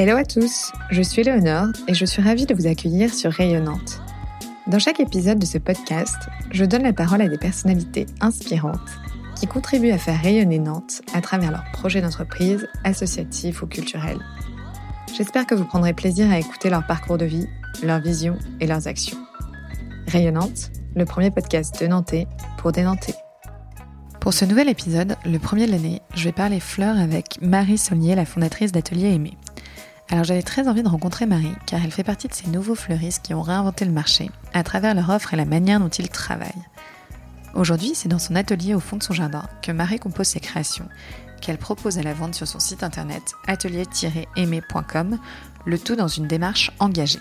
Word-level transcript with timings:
Hello 0.00 0.16
à 0.16 0.22
tous, 0.22 0.70
je 0.92 1.02
suis 1.02 1.24
Léonore 1.24 1.70
et 1.88 1.94
je 1.94 2.04
suis 2.04 2.22
ravie 2.22 2.46
de 2.46 2.54
vous 2.54 2.68
accueillir 2.68 3.12
sur 3.12 3.32
Rayonnante. 3.32 4.00
Dans 4.68 4.78
chaque 4.78 5.00
épisode 5.00 5.40
de 5.40 5.44
ce 5.44 5.58
podcast, 5.58 6.14
je 6.52 6.64
donne 6.64 6.84
la 6.84 6.92
parole 6.92 7.20
à 7.20 7.26
des 7.26 7.36
personnalités 7.36 8.06
inspirantes 8.20 8.78
qui 9.34 9.48
contribuent 9.48 9.90
à 9.90 9.98
faire 9.98 10.22
rayonner 10.22 10.60
Nantes 10.60 11.02
à 11.14 11.20
travers 11.20 11.50
leurs 11.50 11.68
projets 11.72 12.00
d'entreprise, 12.00 12.68
associatifs 12.84 13.60
ou 13.60 13.66
culturels. 13.66 14.20
J'espère 15.16 15.46
que 15.46 15.56
vous 15.56 15.64
prendrez 15.64 15.94
plaisir 15.94 16.30
à 16.30 16.38
écouter 16.38 16.70
leur 16.70 16.86
parcours 16.86 17.18
de 17.18 17.24
vie, 17.24 17.48
leurs 17.82 18.00
visions 18.00 18.38
et 18.60 18.68
leurs 18.68 18.86
actions. 18.86 19.18
Rayonnante, 20.06 20.70
le 20.94 21.06
premier 21.06 21.32
podcast 21.32 21.82
de 21.82 21.88
Nantais 21.88 22.28
pour 22.58 22.70
des 22.70 22.84
Nantais. 22.84 23.16
Pour 24.20 24.32
ce 24.32 24.44
nouvel 24.44 24.68
épisode, 24.68 25.16
le 25.24 25.40
premier 25.40 25.66
de 25.66 25.72
l'année, 25.72 26.02
je 26.14 26.22
vais 26.22 26.32
parler 26.32 26.60
fleurs 26.60 26.98
avec 26.98 27.40
Marie 27.42 27.78
Saulnier, 27.78 28.14
la 28.14 28.26
fondatrice 28.26 28.70
d'Atelier 28.70 29.12
Aimé. 29.12 29.37
Alors 30.10 30.24
j'avais 30.24 30.42
très 30.42 30.68
envie 30.68 30.82
de 30.82 30.88
rencontrer 30.88 31.26
Marie 31.26 31.54
car 31.66 31.84
elle 31.84 31.90
fait 31.90 32.04
partie 32.04 32.28
de 32.28 32.34
ces 32.34 32.48
nouveaux 32.48 32.74
fleuristes 32.74 33.22
qui 33.22 33.34
ont 33.34 33.42
réinventé 33.42 33.84
le 33.84 33.92
marché 33.92 34.30
à 34.54 34.62
travers 34.62 34.94
leur 34.94 35.10
offre 35.10 35.34
et 35.34 35.36
la 35.36 35.44
manière 35.44 35.80
dont 35.80 35.88
ils 35.88 36.08
travaillent. 36.08 36.64
Aujourd'hui, 37.54 37.92
c'est 37.94 38.08
dans 38.08 38.18
son 38.18 38.34
atelier 38.34 38.74
au 38.74 38.80
fond 38.80 38.96
de 38.96 39.02
son 39.02 39.12
jardin 39.12 39.44
que 39.62 39.72
Marie 39.72 39.98
compose 39.98 40.28
ses 40.28 40.40
créations, 40.40 40.88
qu'elle 41.40 41.58
propose 41.58 41.98
à 41.98 42.02
la 42.02 42.14
vente 42.14 42.34
sur 42.34 42.46
son 42.46 42.58
site 42.58 42.82
internet 42.82 43.34
atelier-aimé.com, 43.46 45.18
le 45.66 45.78
tout 45.78 45.96
dans 45.96 46.08
une 46.08 46.26
démarche 46.26 46.72
engagée. 46.78 47.20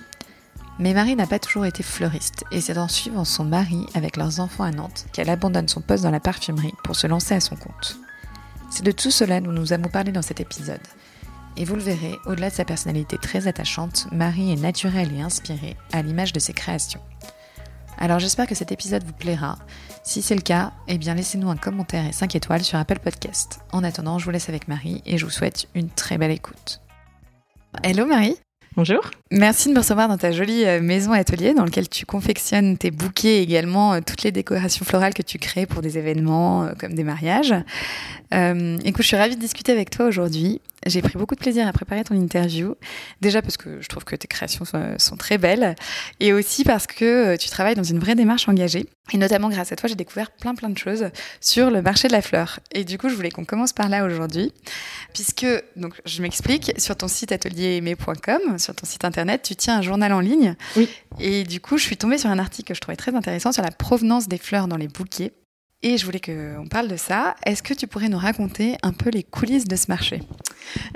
Mais 0.80 0.94
Marie 0.94 1.16
n'a 1.16 1.28
pas 1.28 1.40
toujours 1.40 1.66
été 1.66 1.81
fleuriste, 1.81 2.44
et 2.52 2.62
c'est 2.62 2.78
en 2.78 2.88
suivant 2.88 3.26
son 3.26 3.45
mari 3.45 3.86
avec 3.95 4.16
leurs 4.16 4.40
enfants 4.40 4.64
à 4.64 4.72
Nantes 4.72 5.08
qu'elle 5.12 5.30
abandonne 5.30 5.67
son 5.67 5.81
poste 5.81 6.04
dans 6.04 6.11
la 6.11 6.20
parfumerie 6.20 6.73
pour 6.83 6.95
se 6.95 7.08
lancer 7.08 7.33
à 7.33 7.39
son 7.39 7.56
compte. 7.56 7.98
C'est 8.70 8.83
de 8.86 8.92
tout 8.92 9.11
cela 9.11 9.42
dont 9.42 9.52
nous 9.52 9.73
avons 9.73 9.89
parlé 9.89 10.11
dans 10.11 10.22
cet 10.22 10.39
épisode. 10.39 10.80
Et 11.59 11.66
vous 11.66 11.75
le 11.75 11.81
verrez, 11.81 12.19
au-delà 12.27 12.52
de 12.52 12.53
sa 12.53 12.66
personnalité 12.66 13.17
très 13.17 13.47
attachante, 13.47 14.08
Marie 14.11 14.52
est 14.52 14.61
naturelle 14.61 15.11
et 15.17 15.22
inspirée, 15.22 15.75
à 15.91 16.03
l'image 16.03 16.31
de 16.31 16.39
ses 16.39 16.53
créations. 16.53 17.02
Alors 17.97 18.19
j'espère 18.19 18.45
que 18.45 18.53
cet 18.53 18.72
épisode 18.72 19.03
vous 19.03 19.14
plaira. 19.14 19.58
Si 20.03 20.22
c'est 20.22 20.36
le 20.36 20.41
cas, 20.41 20.72
eh 20.88 20.99
bien 20.99 21.16
laissez-nous 21.16 21.49
un 21.49 21.58
commentaire 21.58 22.05
et 22.05 22.11
5 22.11 22.36
étoiles 22.36 22.64
sur 22.64 22.77
Apple 22.77 22.99
Podcast. 22.99 23.61
En 23.72 23.83
attendant, 23.83 24.19
je 24.19 24.25
vous 24.25 24.31
laisse 24.31 24.49
avec 24.49 24.67
Marie 24.67 25.02
et 25.08 25.17
je 25.17 25.25
vous 25.25 25.31
souhaite 25.31 25.67
une 25.73 25.89
très 25.89 26.19
belle 26.19 26.30
écoute. 26.30 26.80
Hello 27.81 28.05
Marie 28.05 28.36
Bonjour. 28.75 29.09
Merci 29.31 29.69
de 29.69 29.73
me 29.73 29.80
recevoir 29.80 30.08
dans 30.08 30.19
ta 30.19 30.31
jolie 30.31 30.64
euh, 30.64 30.80
maison 30.80 31.11
atelier 31.11 31.55
dans 31.55 31.66
laquelle 31.66 31.89
tu 31.89 32.05
confectionnes 32.05 32.77
tes 32.77 32.92
bouquets 32.92 33.39
et 33.39 33.42
également 33.42 33.94
euh, 33.94 34.02
toutes 34.05 34.21
les 34.21 34.31
décorations 34.31 34.86
florales 34.86 35.16
que 35.16 35.23
tu 35.23 35.39
crées 35.39 35.66
pour 35.66 35.81
des 35.81 35.97
événements 35.97 36.66
euh, 36.66 36.73
comme 36.80 36.94
des 36.94 37.03
mariages. 37.03 37.55
Euh, 38.36 38.77
écoute, 38.86 39.02
je 39.02 39.08
suis 39.08 39.17
ravie 39.17 39.36
de 39.36 39.42
discuter 39.42 39.71
avec 39.71 39.89
toi 39.89 40.05
aujourd'hui. 40.05 40.61
J'ai 40.86 41.02
pris 41.02 41.17
beaucoup 41.17 41.36
de 41.36 41.39
plaisir 41.39 41.67
à 41.67 41.73
préparer 41.73 42.03
ton 42.03 42.16
interview. 42.16 42.75
Déjà 43.22 43.42
parce 43.42 43.58
que 43.58 43.81
je 43.81 43.88
trouve 43.88 44.03
que 44.03 44.16
tes 44.16 44.28
créations 44.28 44.64
sont, 44.66 45.17
très 45.17 45.38
belles 45.38 45.75
et 46.20 46.33
aussi 46.33 46.64
parce 46.64 46.86
que 46.86 47.36
tu 47.38 47.50
travailles 47.50 47.75
dans 47.75 47.83
une 47.83 48.00
vraie 48.00 48.16
démarche 48.16 48.47
engagée. 48.47 48.86
Et 49.14 49.17
notamment 49.17 49.50
grâce 49.50 49.72
à 49.72 49.75
toi, 49.75 49.89
j'ai 49.89 49.95
découvert 49.95 50.31
plein 50.31 50.53
plein 50.53 50.70
de 50.70 50.78
choses 50.78 51.09
sur 51.42 51.72
le 51.72 51.81
marché 51.81 52.08
de 52.08 52.14
la 52.14 52.22
fleur. 52.22 52.59
Et 52.72 52.83
du 52.83 52.98
coup, 52.98 53.09
je 53.09 53.16
voulais 53.16 53.31
qu'on 53.31 53.45
commence 53.45 53.73
par 53.73 53.89
là 53.89 54.05
aujourd'hui. 54.05 54.53
Puisque, 55.14 55.48
donc 55.75 56.00
je 56.05 56.22
m'explique, 56.22 56.73
sur 56.78 56.95
ton 56.95 57.08
site 57.08 57.31
atelieraimer.com, 57.31 58.59
sur 58.59 58.75
ton 58.75 58.86
site 58.86 59.05
internet, 59.05 59.42
tu 59.44 59.55
tiens 59.55 59.78
un 59.80 59.81
journal 59.81 60.14
en 60.14 60.20
ligne. 60.20 60.55
Oui. 60.75 60.89
Et 61.20 61.44
du 61.44 61.59
coup, 61.59 61.78
je 61.78 61.83
suis 61.83 61.98
tombée 61.98 62.17
sur 62.17 62.30
un 62.30 62.39
article 62.39 62.70
que 62.70 62.73
je 62.75 62.81
trouvais 62.81 62.98
très 62.98 63.16
intéressant 63.16 63.52
sur 63.52 63.64
la 63.64 63.72
provenance 63.72 64.28
des 64.28 64.38
fleurs 64.38 64.67
dans 64.67 64.78
les 64.78 64.88
bouquets. 64.88 65.31
Et 65.83 65.97
je 65.97 66.06
voulais 66.06 66.20
qu'on 66.20 66.66
parle 66.70 66.88
de 66.88 66.95
ça. 66.97 67.36
Est-ce 67.45 67.61
que 67.61 67.73
tu 67.73 67.86
pourrais 67.88 68.09
nous 68.09 68.17
raconter 68.17 68.75
un 68.83 68.94
peu 68.94 69.09
les 69.09 69.23
coulisses 69.23 69.66
de 69.67 69.75
ce 69.75 69.86
marché? 69.89 70.21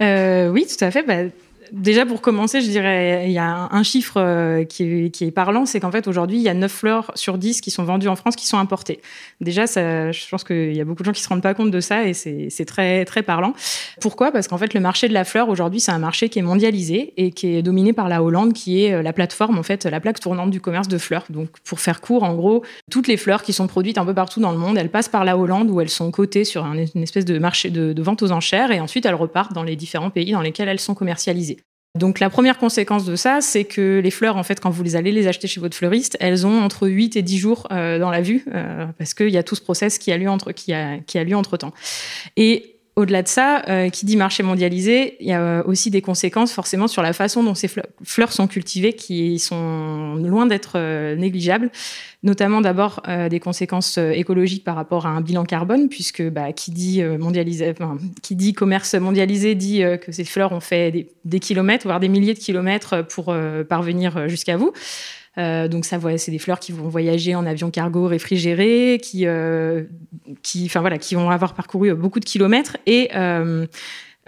Euh, 0.01 0.49
Oui, 0.49 0.65
tout 0.65 0.83
à 0.83 0.89
fait. 0.91 1.03
Bah, 1.03 1.29
déjà 1.71 2.05
pour 2.05 2.21
commencer, 2.21 2.61
je 2.61 2.69
dirais, 2.69 3.23
il 3.27 3.31
y 3.31 3.37
a 3.37 3.69
un 3.71 3.83
chiffre 3.83 4.17
euh, 4.17 4.63
qui 4.63 5.11
est, 5.21 5.31
parlant, 5.31 5.65
c'est 5.65 5.79
qu'en 5.79 5.91
fait 5.91 6.07
aujourd'hui, 6.07 6.37
il 6.37 6.43
y 6.43 6.49
a 6.49 6.53
9 6.53 6.71
fleurs 6.71 7.11
sur 7.15 7.37
10 7.37 7.61
qui 7.61 7.71
sont 7.71 7.83
vendues 7.83 8.07
en 8.07 8.15
France 8.15 8.35
qui 8.35 8.47
sont 8.47 8.57
importées. 8.57 9.01
Déjà, 9.39 9.67
ça, 9.67 10.11
je 10.11 10.29
pense 10.29 10.43
qu'il 10.43 10.75
y 10.75 10.81
a 10.81 10.85
beaucoup 10.85 11.03
de 11.03 11.05
gens 11.05 11.11
qui 11.11 11.21
se 11.21 11.29
rendent 11.29 11.41
pas 11.41 11.53
compte 11.53 11.71
de 11.71 11.79
ça 11.79 12.07
et 12.07 12.13
c'est 12.13 12.65
très 12.65 13.05
parlant. 13.23 13.53
Pourquoi? 14.01 14.31
Parce 14.31 14.47
qu'en 14.47 14.57
fait, 14.57 14.73
le 14.73 14.79
marché 14.79 15.07
de 15.07 15.13
la 15.13 15.23
fleur 15.23 15.49
aujourd'hui, 15.49 15.79
c'est 15.79 15.91
un 15.91 15.99
marché 15.99 16.29
qui 16.29 16.39
est 16.39 16.43
mondialisé 16.43 17.13
et 17.17 17.31
qui 17.31 17.55
est 17.55 17.61
dominé 17.61 17.93
par 17.93 18.09
la 18.09 18.23
Hollande, 18.23 18.53
qui 18.53 18.83
est 18.83 18.93
euh, 18.93 19.01
la 19.01 19.13
plateforme 19.13 19.57
en 19.57 19.63
fait, 19.63 19.85
la 19.85 19.99
plaque 19.99 20.19
tournante 20.19 20.51
du 20.51 20.61
commerce 20.61 20.87
de 20.87 20.97
fleurs. 20.97 21.25
Donc, 21.29 21.49
pour 21.63 21.79
faire 21.79 22.01
court, 22.01 22.23
en 22.23 22.33
gros, 22.33 22.63
toutes 22.89 23.07
les 23.07 23.17
fleurs 23.17 23.43
qui 23.43 23.53
sont 23.53 23.67
produites 23.67 23.97
un 23.97 24.05
peu 24.05 24.13
partout 24.13 24.39
dans 24.39 24.51
le 24.51 24.57
monde, 24.57 24.77
elles 24.77 24.91
passent 24.91 25.09
par 25.09 25.25
la 25.25 25.37
Hollande 25.37 25.69
où 25.69 25.81
elles 25.81 25.89
sont 25.89 26.11
cotées 26.11 26.43
sur 26.43 26.65
une 26.65 27.03
espèce 27.03 27.25
de 27.25 27.39
marché 27.39 27.69
de 27.69 28.01
vente 28.01 28.21
aux 28.21 28.31
enchères 28.31 28.71
et 28.71 28.79
ensuite 28.79 29.05
elles 29.05 29.15
repartent 29.15 29.53
dans 29.53 29.63
les 29.63 29.75
différents 29.75 30.09
pays 30.09 30.31
dans 30.31 30.41
lesquels 30.41 30.67
elles 30.67 30.79
sont 30.79 30.95
commercialisées. 30.95 31.60
Donc 31.97 32.19
la 32.21 32.29
première 32.29 32.57
conséquence 32.57 33.05
de 33.05 33.17
ça, 33.17 33.41
c'est 33.41 33.65
que 33.65 33.99
les 34.01 34.11
fleurs, 34.11 34.37
en 34.37 34.43
fait, 34.43 34.61
quand 34.61 34.69
vous 34.69 34.81
les 34.81 34.95
allez 34.95 35.11
les 35.11 35.27
acheter 35.27 35.47
chez 35.47 35.59
votre 35.59 35.75
fleuriste, 35.75 36.15
elles 36.21 36.47
ont 36.47 36.61
entre 36.61 36.87
8 36.87 37.17
et 37.17 37.21
10 37.21 37.37
jours 37.37 37.67
euh, 37.71 37.99
dans 37.99 38.09
la 38.09 38.21
vue, 38.21 38.45
euh, 38.53 38.85
parce 38.97 39.13
qu'il 39.13 39.29
y 39.29 39.37
a 39.37 39.43
tout 39.43 39.55
ce 39.55 39.61
process 39.61 39.97
qui 39.97 40.11
a 40.11 40.17
lieu 40.17 40.29
entre, 40.29 40.53
qui 40.53 40.71
a, 40.71 40.99
qui 40.99 41.17
a 41.17 41.23
lieu 41.25 41.35
entre 41.35 41.57
temps. 41.57 41.73
Et 42.37 42.77
au-delà 42.95 43.23
de 43.23 43.27
ça, 43.27 43.63
euh, 43.69 43.89
qui 43.89 44.05
dit 44.05 44.17
marché 44.17 44.43
mondialisé, 44.43 45.17
il 45.19 45.27
y 45.27 45.33
a 45.33 45.65
aussi 45.65 45.89
des 45.89 46.01
conséquences 46.01 46.51
forcément 46.51 46.87
sur 46.87 47.01
la 47.01 47.13
façon 47.13 47.43
dont 47.43 47.55
ces 47.55 47.69
fleurs 48.03 48.33
sont 48.33 48.47
cultivées, 48.47 48.93
qui 48.93 49.39
sont 49.39 50.15
loin 50.15 50.45
d'être 50.45 50.77
négligeables 51.15 51.71
notamment 52.23 52.61
d'abord 52.61 53.01
euh, 53.07 53.29
des 53.29 53.39
conséquences 53.39 53.97
euh, 53.97 54.11
écologiques 54.11 54.63
par 54.63 54.75
rapport 54.75 55.05
à 55.05 55.09
un 55.09 55.21
bilan 55.21 55.43
carbone, 55.43 55.89
puisque 55.89 56.21
bah, 56.21 56.53
qui 56.53 56.71
dit 56.71 57.01
euh, 57.01 57.17
commerce 58.55 58.93
mondialisé 58.95 59.55
dit 59.55 59.83
que 60.01 60.11
ces 60.11 60.23
fleurs 60.23 60.51
ont 60.51 60.59
fait 60.59 61.07
des, 61.25 61.39
kilomètres, 61.39 61.85
voire 61.85 61.99
des 61.99 62.09
milliers 62.09 62.33
de 62.33 62.39
kilomètres 62.39 63.05
pour 63.07 63.35
parvenir 63.67 64.27
jusqu'à 64.27 64.57
vous. 64.57 64.71
Euh, 65.37 65.67
donc 65.67 65.85
ça, 65.85 65.97
c'est 66.17 66.31
des 66.31 66.39
fleurs 66.39 66.59
qui 66.59 66.71
vont 66.71 66.89
voyager 66.89 67.35
en 67.35 67.45
avion 67.45 67.71
cargo 67.71 68.07
réfrigéré, 68.07 68.99
qui, 69.01 69.25
euh, 69.25 69.83
qui, 70.43 70.65
enfin 70.65 70.81
voilà, 70.81 70.97
qui 70.97 71.15
vont 71.15 71.29
avoir 71.29 71.53
parcouru 71.53 71.93
beaucoup 71.93 72.19
de 72.19 72.25
kilomètres 72.25 72.77
et 72.85 73.09
euh, 73.15 73.65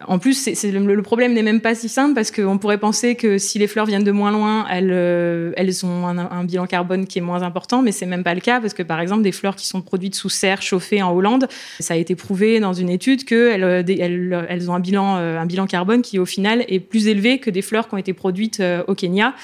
en 0.08 0.18
plus, 0.18 0.50
c'est, 0.56 0.72
le, 0.72 1.02
problème 1.03 1.34
n'est 1.34 1.44
même 1.44 1.62
pas 1.62 1.75
si 1.75 1.88
simple 1.88 2.16
parce 2.16 2.31
qu'on 2.31 2.58
pourrait 2.58 2.80
penser 2.80 3.14
que 3.16 3.38
si 3.38 3.59
les 3.59 3.68
fleurs 3.68 3.86
viennent 3.86 4.03
de 4.03 4.12
moins 4.12 4.31
loin, 4.31 4.66
elles, 4.69 4.90
euh, 4.91 5.52
elles 5.56 5.86
ont 5.86 6.08
un, 6.08 6.44
bilan 6.46 6.66
carbone 6.66 7.06
qui 7.06 7.20
est 7.20 7.22
moins 7.22 7.44
important, 7.44 7.84
mais 7.84 7.91
c'est 7.91 8.08
même 8.08 8.24
pas 8.24 8.34
le 8.34 8.41
cas 8.41 8.59
parce 8.59 8.74
que 8.74 8.81
par 8.81 9.00
exemple, 9.00 9.22
des 9.22 9.31
fleurs 9.31 9.56
qui 9.56 9.68
sont 9.68 9.81
produites 9.81 10.16
sous 10.16 10.30
serre 10.30 10.64
chauffée 10.64 11.03
en 11.03 11.14
Hollande, 11.14 11.47
ça 11.80 11.94
a 11.94 11.97
été 11.97 12.16
prouvé 12.16 12.59
dans 12.59 12.74
une 12.74 12.90
étude 12.90 13.24
qu'elles 13.24 13.64
euh, 13.64 13.84
elles, 13.88 14.46
elles 14.50 14.72
ont 14.72 14.74
un 14.74 14.80
bilan, 14.80 15.18
euh, 15.18 15.38
un 15.38 15.46
bilan 15.46 15.68
carbone 15.68 16.02
qui 16.02 16.18
au 16.18 16.25
final 16.25 16.66
est 16.68 16.80
plus 16.80 17.08
élevé 17.08 17.38
que 17.38 17.52
des 17.52 17.62
fleurs 17.62 17.88
qui 17.88 17.94
ont 17.94 18.00
été 18.00 18.14
produites 18.14 18.64
au 18.88 18.96
Kenya. 18.96 19.35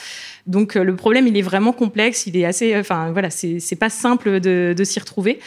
Donc 0.50 0.74
le 0.74 0.96
problème, 0.96 1.28
il 1.28 1.38
est 1.38 1.44
vraiment 1.44 1.72
complexe, 1.72 2.26
il 2.26 2.36
est 2.36 2.44
assez, 2.44 2.78
enfin 2.78 3.12
voilà, 3.12 3.30
c'est, 3.30 3.76
pas 3.80 3.90
simple 3.90 4.40
de, 4.40 4.84
s'y 4.84 5.00
retrouver. 5.00 5.40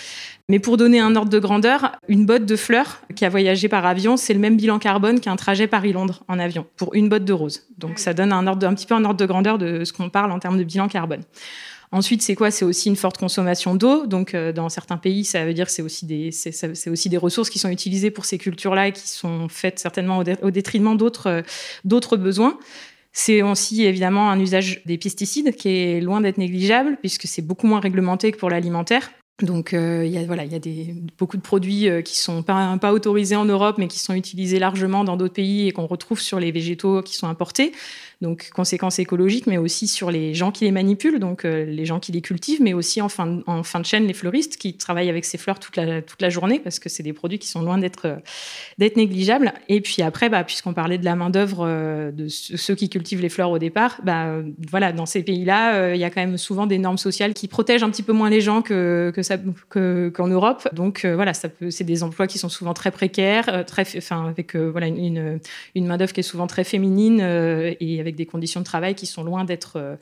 Mais 0.49 0.61
pour 0.61 0.77
donner 0.77 1.01
un 1.01 1.17
ordre 1.17 1.31
de 1.31 1.39
grandeur, 1.41 1.97
une 2.09 2.25
botte 2.25 2.47
de 2.47 2.57
fleurs 2.57 3.01
qui 3.17 3.25
a 3.25 3.29
voyagé 3.29 3.69
par 3.69 3.85
avion, 3.85 4.17
c'est 4.17 4.33
le 4.33 4.39
même 4.39 4.57
bilan 4.57 4.79
carbone 4.79 5.19
qu'un 5.19 5.37
trajet 5.37 5.67
Paris-Londres 5.67 6.23
en 6.29 6.39
avion 6.39 6.67
pour 6.77 6.95
une 6.95 7.09
botte 7.09 7.25
de 7.25 7.33
roses. 7.33 7.65
Donc 7.79 7.99
ça 7.99 8.15
donne 8.15 8.33
un, 8.33 8.47
ordre, 8.47 8.65
un 8.67 8.75
petit 8.75 8.87
peu 8.87 8.95
un 8.95 9.05
ordre 9.05 9.19
de 9.19 9.27
grandeur 9.27 9.59
de 9.59 9.85
ce 9.85 9.93
qu'on 9.93 10.09
parle 10.09 10.31
en 10.31 10.39
termes 10.39 10.59
de 10.59 10.65
bilan 10.65 10.87
carbone. 10.87 11.23
Ensuite, 11.93 12.23
c'est 12.23 12.35
quoi? 12.35 12.51
C'est 12.51 12.65
aussi 12.65 12.89
une 12.89 12.97
forte 12.97 13.19
consommation 13.19 13.75
d'eau. 13.75 14.07
Donc, 14.07 14.35
euh, 14.35 14.51
dans 14.51 14.71
certains 14.71 14.97
pays, 14.97 15.25
ça 15.25 15.45
veut 15.45 15.53
dire 15.53 15.67
que 15.67 15.73
c'est 15.73 15.83
aussi 15.83 16.07
des, 16.07 16.31
aussi 16.87 17.09
des 17.11 17.17
ressources 17.19 17.51
qui 17.51 17.59
sont 17.59 17.69
utilisées 17.69 18.11
pour 18.11 18.25
ces 18.25 18.39
cultures-là 18.39 18.89
et 18.89 18.93
qui 18.93 19.07
sont 19.07 19.47
faites 19.51 19.79
certainement 19.79 20.25
au, 20.43 20.51
détriment 20.51 20.97
euh, 21.27 21.43
d'autres 21.85 22.17
besoins. 22.17 22.59
C'est 23.13 23.43
aussi 23.43 23.85
évidemment 23.85 24.31
un 24.31 24.41
usage 24.41 24.83
des 24.87 24.99
pesticides 24.99 25.55
qui 25.55 25.69
est 25.69 26.01
loin 26.01 26.21
d'être 26.21 26.39
négligeable 26.39 26.97
puisque 27.01 27.27
c'est 27.27 27.43
beaucoup 27.43 27.67
moins 27.67 27.81
réglementé 27.81 28.33
que 28.33 28.39
pour 28.39 28.51
l'alimentaire. 28.51 29.11
Donc 29.43 29.75
euh, 29.75 30.05
il 30.07 30.13
y 30.13 30.19
a 30.19 30.25
voilà, 30.25 30.45
il 30.45 30.53
y 30.53 30.55
a 30.55 30.61
des, 30.61 30.95
beaucoup 31.19 31.37
de 31.37 31.43
produits 31.43 31.89
euh, 31.89 32.01
qui 32.01 32.17
sont 32.17 32.43
pas, 32.43 32.93
autorisés 32.93 33.37
en 33.37 33.45
Europe, 33.45 33.77
mais 33.79 33.89
qui 33.89 33.99
sont 33.99 34.15
utilisés 34.15 34.59
largement 34.59 35.05
dans 35.05 35.17
d'autres 35.17 35.35
pays 35.35 35.69
et 35.69 35.73
qu'on 35.73 35.87
retrouve 35.87 36.21
sur 36.21 36.39
les 36.39 36.53
végétaux 36.53 37.03
qui 37.03 37.17
sont 37.17 37.27
importés 37.27 37.73
donc 38.21 38.51
conséquences 38.51 39.01
écologiques, 39.01 39.49
mais 39.49 39.59
aussi 39.59 39.89
sur 39.89 40.13
les 40.13 40.33
gens 40.33 40.53
qui 40.53 40.65
les 40.65 40.71
manipulent, 40.71 41.19
donc 41.19 41.45
euh, 41.45 41.65
les 41.65 41.85
gens 41.85 41.99
qui 41.99 42.13
les 42.13 42.21
cultivent, 42.21 42.63
mais 42.63 42.73
aussi 42.73 43.03
en 43.03 43.09
fin, 43.09 43.27
de, 43.27 43.85
chaîne 43.85 44.07
les 44.07 44.15
fleuristes 44.15 44.59
qui 44.59 44.77
travaillent 44.77 45.11
avec 45.11 45.25
ces 45.25 45.39
fleurs 45.39 45.59
toute 45.59 45.77
la, 45.77 46.31
journée 46.31 46.61
parce 46.61 46.79
que 46.79 46.89
c'est 46.89 47.03
des 47.03 47.13
produits 47.13 47.41
qui 47.41 47.49
sont 47.49 47.63
loin 47.63 47.79
d'être 47.79 48.23
négligeables. 48.79 49.53
Et 49.69 49.81
puis 49.81 50.03
après, 50.03 50.29
bah, 50.29 50.45
puisqu'on 50.45 50.73
parlait 50.73 50.99
de 50.99 51.05
la 51.05 51.17
main 51.17 51.31
d'œuvre 51.31 51.67
de 52.13 52.29
ceux 52.29 52.77
qui 52.77 52.89
cultivent 52.89 53.21
les 53.21 53.29
fleurs 53.29 53.51
au 53.51 53.59
départ, 53.59 54.01
bah, 54.05 54.37
voilà, 54.71 54.93
dans 54.93 55.05
ces 55.05 55.25
pays-là, 55.25 55.93
il 55.93 56.01
y 56.01 56.05
a 56.05 56.11
quand 56.11 56.21
même 56.21 56.39
souvent 56.39 56.67
des 56.67 56.79
normes 56.79 56.99
sociales 56.99 57.35
qui 57.35 57.49
protègent 57.49 57.83
un 57.83 57.91
petit 57.91 58.05
peu 58.05 58.13
moins 58.13 58.31
les 58.31 58.41
gens 58.41 58.63
que 58.63 59.13
que 59.13 59.23
ça 59.23 59.32
qu'en 59.69 60.27
Europe. 60.29 60.69
Donc 60.73 61.05
voilà, 61.05 61.35
ça 61.35 61.49
peut, 61.49 61.71
c'est 61.71 61.85
des 61.85 62.03
emplois 62.03 62.27
qui 62.27 62.39
sont 62.39 62.49
souvent 62.49 62.75
très 62.75 62.91
précaires, 62.91 63.65
très, 63.67 63.85
enfin 63.97 64.29
avec 64.29 64.57
voilà 64.57 64.87
une, 64.87 65.39
une 65.75 65.87
main 65.87 65.97
d'œuvre 65.97 66.13
qui 66.13 66.21
est 66.21 66.25
souvent 66.25 66.47
très 66.47 66.65
féminine 66.65 67.21
et 67.21 68.01
avec 68.01 68.17
des 68.17 68.27
conditions 68.27 68.61
de 68.61 68.65
travail 68.65 68.95
qui 68.95 69.07
sont 69.07 69.25
loin 69.25 69.45
d'être 69.45 69.79
euh, 69.83 69.97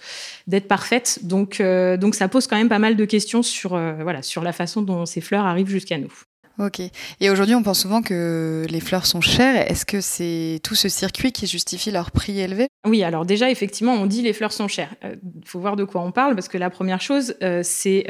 d'être 0.47 0.69
parfaites. 0.69 1.21
Donc, 1.23 1.61
euh, 1.61 1.97
donc 1.97 2.15
ça 2.15 2.29
pose 2.29 2.47
quand 2.47 2.57
même 2.57 2.69
pas 2.69 2.79
mal 2.79 2.97
de 2.97 3.05
questions 3.05 3.43
sur, 3.43 3.75
euh, 3.75 3.95
voilà, 4.03 4.23
sur 4.23 4.43
la 4.43 4.53
façon 4.53 4.83
dont 4.83 5.07
ces 5.07 5.21
fleurs 5.21 5.45
arrivent 5.45 5.69
jusqu'à 5.69 5.99
nous. 5.99 6.13
Ok. 6.61 6.81
Et 7.21 7.31
aujourd'hui, 7.31 7.55
on 7.55 7.63
pense 7.63 7.81
souvent 7.81 8.03
que 8.03 8.67
les 8.69 8.81
fleurs 8.81 9.07
sont 9.07 9.21
chères. 9.21 9.69
Est-ce 9.71 9.87
que 9.87 10.01
c'est 10.01 10.61
tout 10.63 10.75
ce 10.75 10.89
circuit 10.89 11.33
qui 11.33 11.47
justifie 11.47 11.91
leur 11.91 12.11
prix 12.11 12.39
élevé? 12.39 12.69
Oui, 12.87 13.03
alors 13.03 13.25
déjà, 13.25 13.51
effectivement, 13.51 13.95
on 13.95 14.07
dit 14.07 14.23
les 14.23 14.35
fleurs 14.35 14.53
sont 14.53 14.69
chères. 14.69 14.95
Il 15.03 15.47
faut 15.47 15.59
voir 15.59 15.77
de 15.77 15.85
quoi 15.85 16.03
on 16.03 16.13
parle, 16.13 16.35
parce 16.35 16.49
que 16.49 16.59
la 16.59 16.71
première 16.71 17.01
chose, 17.01 17.35
c'est 17.63 18.05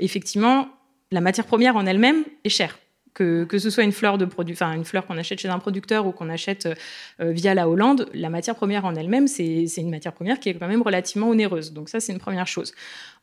effectivement 0.00 0.68
la 1.12 1.20
matière 1.20 1.46
première 1.46 1.76
en 1.76 1.86
elle-même 1.86 2.24
est 2.44 2.48
chère 2.48 2.76
que, 3.16 3.58
ce 3.58 3.70
soit 3.70 3.82
une 3.82 3.92
fleur 3.92 4.18
de 4.18 4.24
produit, 4.24 4.54
enfin 4.54 4.72
une 4.72 4.84
fleur 4.84 5.06
qu'on 5.06 5.16
achète 5.16 5.40
chez 5.40 5.48
un 5.48 5.58
producteur 5.58 6.06
ou 6.06 6.12
qu'on 6.12 6.28
achète 6.28 6.68
euh, 7.20 7.32
via 7.32 7.54
la 7.54 7.68
Hollande, 7.68 8.08
la 8.12 8.28
matière 8.28 8.54
première 8.54 8.84
en 8.84 8.94
elle-même, 8.94 9.26
c'est 9.26 9.64
une 9.76 9.90
matière 9.90 10.12
première 10.12 10.38
qui 10.38 10.50
est 10.50 10.54
quand 10.54 10.68
même 10.68 10.82
relativement 10.82 11.28
onéreuse. 11.30 11.72
Donc 11.72 11.88
ça, 11.88 11.98
c'est 11.98 12.12
une 12.12 12.18
première 12.18 12.46
chose. 12.46 12.74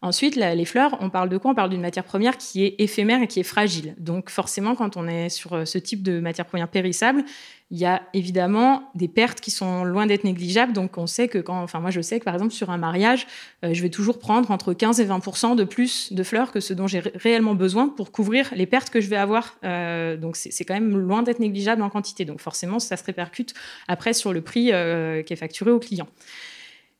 Ensuite, 0.04 0.36
les 0.36 0.66
fleurs, 0.66 0.98
on 1.00 1.10
parle 1.10 1.30
de 1.30 1.38
quoi? 1.38 1.52
On 1.52 1.56
parle 1.56 1.70
d'une 1.70 1.80
matière 1.80 2.04
première 2.04 2.38
qui 2.38 2.66
est 2.66 2.76
éphémère 2.78 3.22
et 3.22 3.28
qui 3.28 3.40
est 3.40 3.44
fragile. 3.44 3.96
Donc 3.98 4.30
forcément, 4.30 4.76
quand 4.76 4.98
on 4.98 5.08
est 5.08 5.30
sur 5.30 5.54
euh, 5.54 5.64
ce 5.64 5.78
type 5.78 6.04
de 6.04 6.20
matière 6.20 6.46
première 6.46 6.68
périssable, 6.68 7.24
il 7.72 7.78
y 7.78 7.86
a 7.86 8.02
évidemment 8.14 8.92
des 8.96 9.08
pertes 9.08 9.40
qui 9.40 9.50
sont 9.50 9.86
loin 9.86 10.06
d'être 10.06 10.26
négligeables. 10.26 10.74
Donc, 10.74 10.98
on 10.98 11.08
sait 11.08 11.30
que 11.30 11.38
quand, 11.38 11.64
enfin, 11.64 11.80
moi, 11.80 11.90
je 11.90 12.02
sais 12.02 12.20
que 12.20 12.26
par 12.26 12.34
exemple, 12.34 12.52
sur 12.52 12.70
un 12.70 12.78
mariage, 12.78 13.28
euh, 13.64 13.74
je 13.74 13.82
vais 13.82 13.90
toujours 13.90 14.20
prendre 14.20 14.52
entre 14.52 14.74
15 14.74 15.00
et 15.00 15.06
20 15.06 15.56
de 15.56 15.64
plus 15.64 16.12
de 16.12 16.22
fleurs 16.22 16.52
que 16.52 16.60
ce 16.60 16.74
dont 16.74 16.86
j'ai 16.86 17.00
réellement 17.00 17.56
besoin 17.56 17.88
pour 17.88 18.12
couvrir 18.12 18.52
les 18.54 18.66
pertes 18.66 18.90
que 18.90 19.00
je 19.00 19.08
vais 19.08 19.16
avoir. 19.16 19.56
Euh, 19.64 20.18
donc, 20.18 20.36
c'est 20.36 20.66
quand 20.66 20.74
même 20.74 20.98
loin 20.98 21.24
d'être 21.24 21.40
négligeable 21.40 21.82
en 21.82 21.90
quantité. 21.90 22.26
Donc, 22.26 22.42
forcément, 22.42 22.80
ça 22.80 22.98
se 22.98 23.06
répercute 23.06 23.54
après 23.88 24.12
sur 24.12 24.34
le 24.34 24.42
prix 24.42 24.66
qui 24.66 25.34
est 25.34 25.38
facturé 25.38 25.72
au 25.72 25.80
client. 25.80 26.10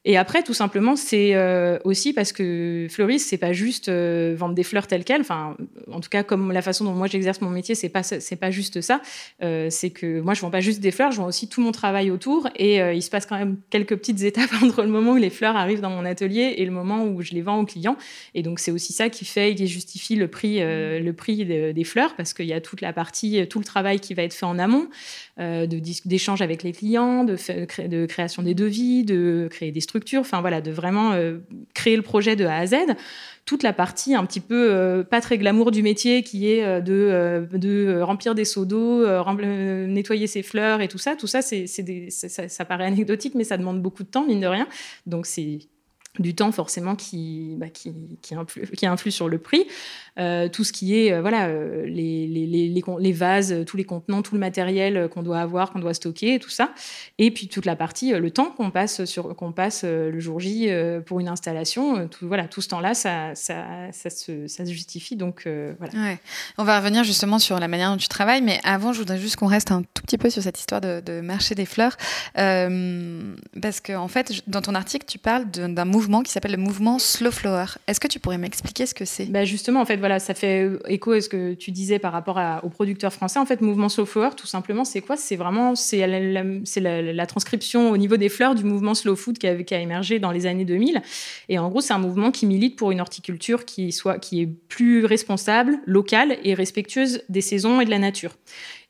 Et 0.06 0.18
après, 0.18 0.44
tout 0.44 0.54
simplement, 0.54 0.98
c'est 0.98 1.34
euh, 1.34 1.80
aussi 1.86 2.12
parce 2.12 2.34
que 2.34 2.88
fleuriste, 2.90 3.30
c'est 3.30 3.38
pas 3.38 3.54
juste 3.54 3.88
euh, 3.88 4.36
vendre 4.38 4.54
des 4.54 4.64
fleurs 4.64 4.86
telles 4.86 5.06
quelles. 5.06 5.22
Enfin, 5.22 5.56
en 5.90 6.02
tout 6.02 6.10
cas, 6.10 6.24
comme 6.24 6.52
la 6.52 6.62
façon 6.62 6.84
dont 6.84 6.92
moi 6.92 7.08
j'exerce 7.08 7.40
mon 7.40 7.50
métier, 7.50 7.74
c'est 7.74 7.88
pas 7.88 8.04
c'est 8.04 8.36
pas 8.36 8.52
juste 8.52 8.82
ça. 8.82 9.02
Euh, 9.44 9.68
c'est 9.70 9.92
que 9.92 10.20
moi, 10.20 10.34
je 10.34 10.42
vends 10.42 10.50
pas 10.50 10.60
juste 10.60 10.82
des 10.82 10.92
fleurs, 10.92 11.12
je 11.12 11.18
vends 11.18 11.28
aussi 11.28 11.48
tout 11.48 11.62
mon 11.62 11.72
travail 11.72 12.12
autour. 12.12 12.50
Et 12.58 12.80
il 12.80 13.02
se 13.02 13.10
passe 13.10 13.26
quand 13.26 13.38
même 13.38 13.58
quelques 13.70 13.96
petites 13.96 14.22
étapes 14.24 14.52
entre 14.62 14.84
le 14.84 14.90
moment 14.90 15.14
où 15.14 15.18
les 15.18 15.30
fleurs 15.30 15.56
arrivent 15.56 15.82
dans 15.82 15.90
mon 15.90 16.06
atelier 16.06 16.56
et 16.58 16.66
le 16.66 16.72
moment 16.72 17.06
où 17.06 17.22
je 17.22 17.32
les 17.32 17.42
vends 17.42 17.60
aux 17.60 17.66
clients. 17.66 17.96
Et 18.34 18.44
donc, 18.44 18.60
c'est 18.60 18.72
aussi 18.72 18.92
ça 18.92 19.10
qui 19.10 19.24
fait, 19.24 19.56
qui 19.56 19.68
justifie 19.68 20.16
le 20.16 20.28
prix, 20.28 20.60
le 20.60 21.12
prix 21.12 21.46
des 21.46 21.84
fleurs, 21.86 22.16
parce 22.16 22.34
qu'il 22.34 22.46
y 22.46 22.54
a 22.54 22.60
toute 22.60 22.82
la 22.82 22.92
partie, 22.92 23.48
tout 23.48 23.60
le 23.60 23.66
travail 23.66 24.02
qui 24.02 24.14
va 24.14 24.24
être 24.24 24.34
fait 24.34 24.46
en 24.46 24.60
amont, 24.60 24.90
d'échange 25.38 26.42
avec 26.42 26.64
les 26.64 26.74
clients, 26.74 27.24
de, 27.24 27.38
de 27.88 28.06
création 28.06 28.44
des 28.44 28.54
devis, 28.54 29.06
de 29.06 29.48
créer 29.50 29.72
des 29.72 29.82
enfin 30.18 30.42
voilà, 30.42 30.62
de 30.62 30.72
vraiment 30.72 31.14
euh, 31.14 31.40
créer 31.74 31.96
le 31.96 32.02
projet 32.02 32.36
de 32.36 32.46
A 32.46 32.58
à 32.58 32.66
Z. 32.66 32.76
Toute 33.46 33.64
la 33.64 33.74
partie 33.74 34.16
un 34.16 34.26
petit 34.26 34.40
peu 34.40 34.72
euh, 34.72 35.04
pas 35.04 35.20
très 35.20 35.38
glamour 35.38 35.72
du 35.72 35.84
métier 35.84 36.24
qui 36.24 36.50
est 36.50 36.64
euh, 36.64 36.80
de, 36.80 38.00
remplir 38.02 38.36
des 38.36 38.46
seaux 38.46 38.66
d'eau, 38.66 39.06
nettoyer 39.88 40.28
ses 40.28 40.44
fleurs 40.44 40.82
et 40.82 40.88
tout 40.88 40.98
ça, 40.98 41.16
tout 41.16 41.28
ça, 41.28 41.42
ça, 41.42 42.48
ça, 42.48 42.66
paraît 42.66 42.86
anecdotique, 42.86 43.36
mais 43.36 43.44
ça 43.44 43.58
demande 43.58 43.82
beaucoup 43.82 44.04
de 44.04 44.10
temps, 44.10 44.26
mine 44.26 44.42
de 44.42 44.48
rien. 44.48 44.68
Donc 45.06 45.26
c'est 45.26 45.60
du 46.20 46.36
temps 46.36 46.52
forcément 46.52 46.96
qui, 46.96 47.56
bah, 47.58 47.70
qui, 47.70 47.92
qui, 48.22 48.36
influe, 48.86 49.12
sur 49.12 49.28
le 49.28 49.40
prix. 49.40 49.66
Euh, 50.20 50.48
tout 50.48 50.64
ce 50.64 50.72
qui 50.72 50.96
est 50.96 51.12
euh, 51.12 51.22
voilà 51.22 51.48
euh, 51.48 51.88
les, 51.88 52.28
les, 52.28 52.46
les, 52.46 52.84
les, 53.00 53.12
vases, 53.12 53.66
tous 53.66 53.78
les 53.78 53.84
contenants, 53.84 54.22
tout 54.22 54.36
le 54.36 54.40
matériel 54.40 55.10
qu'on 55.10 55.24
doit 55.24 55.40
avoir, 55.40 55.72
qu'on 55.72 55.80
doit 55.80 55.96
stocker, 55.96 56.38
tout 56.38 56.52
ça. 56.52 56.72
Et 57.18 57.32
puis 57.32 57.48
toute 57.48 57.66
la 57.66 57.76
partie, 57.76 58.12
le 58.12 58.30
temps 58.30 58.52
qu'on 58.52 58.70
passe 58.70 59.06
sur 59.06 59.36
qu'on 59.36 59.52
passe 59.52 59.84
le 59.84 60.20
jour 60.20 60.40
J 60.40 60.70
pour 61.06 61.20
une 61.20 61.28
installation, 61.28 62.08
tout, 62.08 62.28
voilà, 62.28 62.48
tout 62.48 62.62
ce 62.62 62.70
temps-là, 62.70 62.94
ça, 62.94 63.34
ça, 63.34 63.92
ça, 63.92 64.10
se, 64.12 64.48
ça, 64.48 64.66
se, 64.66 64.72
justifie. 64.72 65.16
Donc 65.16 65.48
voilà. 65.80 66.18
On 66.60 66.64
va 66.64 66.78
revenir 66.80 67.04
justement 67.04 67.40
sur 67.40 67.60
la 67.60 67.68
manière 67.68 67.90
dont 67.90 67.98
tu 67.98 68.08
travailles, 68.08 68.44
mais 68.44 68.60
avant, 68.64 68.94
je 68.94 69.00
voudrais 69.00 69.18
juste 69.18 69.38
qu'on 69.38 69.48
reste 69.48 69.72
un 69.72 69.82
tout 69.82 70.04
petit 70.04 70.20
peu 70.20 70.30
sur 70.30 70.44
cette 70.44 70.60
histoire 70.60 70.82
de, 70.82 71.02
de 71.04 71.22
marché 71.22 71.56
des 71.56 71.66
fleurs, 71.66 71.98
parce 72.36 73.80
que 73.82 73.96
en 73.96 74.08
fait, 74.08 74.44
dans 74.48 74.62
ton 74.62 74.76
article, 74.76 75.06
tu 75.08 75.18
parles 75.18 75.50
d'un 75.50 75.86
mouvement 75.86 76.03
qui 76.24 76.32
s'appelle 76.32 76.52
le 76.52 76.58
mouvement 76.58 77.00
Slow 77.00 77.32
Flower. 77.32 77.66
Est-ce 77.88 78.00
que 78.00 78.08
tu 78.08 78.20
pourrais 78.20 78.38
m'expliquer 78.38 78.86
ce 78.86 78.94
que 78.94 79.06
c'est? 79.06 79.26
Bah 79.26 79.46
Justement, 79.46 79.82
en 79.82 79.86
fait, 79.86 79.98
voilà, 79.98 80.20
ça 80.20 80.34
fait 80.34 80.70
écho 80.88 81.12
à 81.12 81.22
ce 81.22 81.30
que 81.30 81.54
tu 81.54 81.72
disais 81.72 82.00
par 82.00 82.12
rapport 82.12 82.40
aux 82.64 82.70
producteurs 82.70 83.14
français. 83.14 83.40
En 83.40 83.46
fait, 83.46 83.62
mouvement 83.62 83.90
slow 83.90 84.06
flower, 84.06 84.32
tout 84.36 84.48
simplement, 84.48 84.86
c'est 84.86 85.02
quoi? 85.02 85.18
C'est 85.18 85.36
vraiment 85.36 85.76
c'est 85.76 86.06
la, 86.06 87.02
la, 87.02 87.26
transcription 87.26 87.92
au 87.92 87.98
niveau 87.98 88.18
des 88.18 88.30
fleurs 88.30 88.56
du 88.56 88.64
mouvement 88.64 88.94
slow 88.94 89.16
food 89.16 89.38
qui 89.38 89.48
a, 89.48 89.64
qui 89.64 89.74
a 89.74 89.80
émergé 89.80 90.20
dans 90.20 90.32
les 90.32 90.46
années 90.46 90.66
2000. 90.66 91.02
Et 91.50 91.60
en 91.60 91.70
gros, 91.70 91.82
c'est 91.82 91.94
un 91.94 92.00
mouvement 92.00 92.32
qui 92.32 92.46
milite 92.46 92.76
pour 92.76 92.92
une 92.92 93.02
horticulture 93.02 93.66
qui 93.66 93.92
soit 93.92 94.20
qui 94.20 94.42
est 94.42 94.48
plus 94.48 95.06
responsable, 95.06 95.80
locale 95.86 96.38
et 96.44 96.54
respectueuse 96.54 97.24
des 97.30 97.42
saisons 97.42 97.82
et 97.82 97.86
de 97.86 97.90
la 97.90 98.00
nature. 98.00 98.36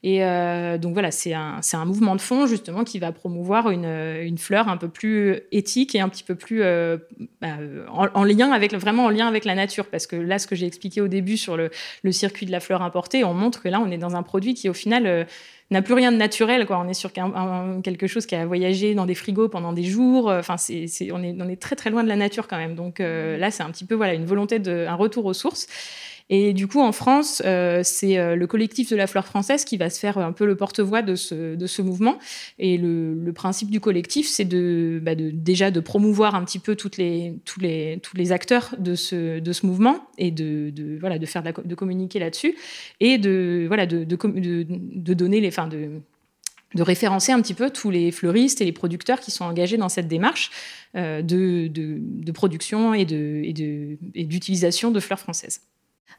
Et 0.06 0.22
euh, 0.26 0.78
donc 0.78 0.92
voilà, 0.92 1.12
c'est 1.12 1.34
un, 1.34 1.86
mouvement 1.86 2.18
de 2.18 2.22
fond 2.22 2.46
justement 2.46 2.84
qui 2.84 3.00
va 3.00 3.14
promouvoir 3.14 3.70
une, 3.70 3.86
une, 3.86 4.38
fleur 4.38 4.68
un 4.68 4.76
peu 4.76 4.90
plus 4.90 5.40
éthique 5.54 5.96
et 5.96 6.02
un 6.02 6.10
petit 6.10 6.26
peu 6.26 6.36
plus 6.36 6.62
euh, 6.62 6.98
bah, 7.42 7.56
en, 7.90 8.24
lien 8.26 8.52
avec 8.52 8.74
vraiment 8.74 9.06
en 9.06 9.10
lien 9.10 9.28
avec 9.28 9.46
la 9.46 9.56
nature. 9.56 9.86
Parce 9.86 10.06
que 10.06 10.18
là, 10.18 10.40
ce 10.40 10.48
que 10.48 10.56
j'ai 10.56 10.66
expliqué 10.66 11.00
au 11.00 11.08
début 11.08 11.38
sur 11.38 11.56
le, 11.56 11.70
le, 12.04 12.12
circuit 12.12 12.46
de 12.46 12.52
la 12.52 12.60
fleur 12.60 12.82
importée, 12.82 13.24
on 13.24 13.34
montre 13.34 13.64
que 13.64 13.70
là, 13.70 13.80
on 13.80 13.90
est 13.92 13.98
dans 13.98 14.18
un 14.18 14.24
produit 14.24 14.56
qui 14.56 14.68
au 14.68 14.74
final 14.74 15.08
euh, 15.08 15.24
n'a 15.74 15.82
plus 15.82 15.94
rien 15.94 16.12
de 16.12 16.18
naturel. 16.18 16.66
Quoi. 16.66 16.80
On 16.80 16.88
est 16.88 16.94
sur 16.94 17.12
quelque 17.12 18.08
chose 18.08 18.26
qui 18.26 18.36
a 18.36 18.46
voyagé 18.46 18.96
dans 18.96 19.06
des 19.06 19.16
frigos 19.16 19.50
pendant 19.50 19.74
des 19.74 19.84
jours. 19.84 20.28
Enfin, 20.28 20.58
c'est, 20.58 20.88
on, 21.12 21.22
est, 21.22 21.36
on 21.40 21.50
est 21.50 21.62
très 21.62 21.76
très 21.76 21.90
loin 21.90 22.04
de 22.04 22.10
la 22.10 22.16
nature 22.16 22.48
quand 22.48 22.58
même. 22.58 22.76
Donc 22.76 23.00
là, 23.00 23.52
c'est 23.52 23.64
un 23.64 23.70
petit 23.70 23.86
peu 23.86 23.96
voilà 23.96 24.14
une 24.14 24.26
volonté 24.26 24.60
de 24.60 24.86
un 24.88 24.96
retour 24.96 25.26
aux 25.26 25.34
sources. 25.34 25.68
Et 26.30 26.54
du 26.54 26.68
coup, 26.68 26.82
en 26.82 26.92
France, 26.92 27.42
euh, 27.46 27.82
c'est 27.84 28.18
euh, 28.18 28.36
le 28.36 28.48
collectif 28.48 28.90
de 28.90 28.96
la 28.96 29.08
fleur 29.08 29.26
française 29.26 29.66
qui 29.66 29.78
va 29.78 29.90
se 29.90 30.00
faire 30.00 30.18
un 30.18 30.32
peu 30.32 30.46
le 30.46 30.56
porte-voix 30.56 31.02
de 31.02 31.16
ce, 31.16 31.56
de 31.56 31.68
ce 31.68 31.82
mouvement. 31.82 32.18
Et 32.60 32.78
le, 32.78 33.14
le 33.14 33.34
principe 33.34 33.70
du 33.70 33.80
collectif, 33.80 34.28
c'est 34.28 34.46
de, 34.46 35.00
bah 35.04 35.16
de, 35.16 35.32
déjà 35.32 35.70
de 35.70 35.80
promouvoir 35.80 36.36
un 36.36 36.44
petit 36.46 36.60
peu 36.60 36.76
toutes 36.76 36.98
les, 36.98 37.36
tous, 37.46 37.60
les, 37.60 38.00
tous 38.02 38.16
les 38.16 38.32
acteurs 38.32 38.74
de 38.80 38.96
ce, 38.96 39.40
de 39.40 39.52
ce 39.52 39.66
mouvement 39.66 40.08
et 40.18 40.32
de, 40.32 40.70
de 40.70 40.98
voilà, 41.00 41.20
de, 41.20 41.26
faire 41.26 41.44
de, 41.44 41.76
communiquer 41.76 42.20
là-dessus 42.20 42.56
et 43.00 43.18
de, 43.18 43.66
voilà, 43.68 43.86
de, 43.86 44.04
de, 44.04 44.18
de 44.70 45.14
donner 45.14 45.42
les. 45.42 45.52
De, 45.68 46.02
référencer 46.76 47.32
un 47.32 47.40
petit 47.40 47.54
peu 47.54 47.70
tous 47.70 47.92
les 47.92 48.12
fleuristes 48.12 48.60
et 48.60 48.66
les 48.66 48.72
producteurs 48.72 49.20
qui 49.20 49.30
sont 49.30 49.46
engagés 49.46 49.78
dans 49.78 49.90
cette 49.90 50.08
démarche 50.08 50.50
euh, 50.96 51.22
de, 51.22 52.32
production 52.32 52.96
et 52.96 53.06
d'utilisation 53.06 54.90
de 54.90 55.00
fleurs 55.00 55.20
françaises. 55.20 55.62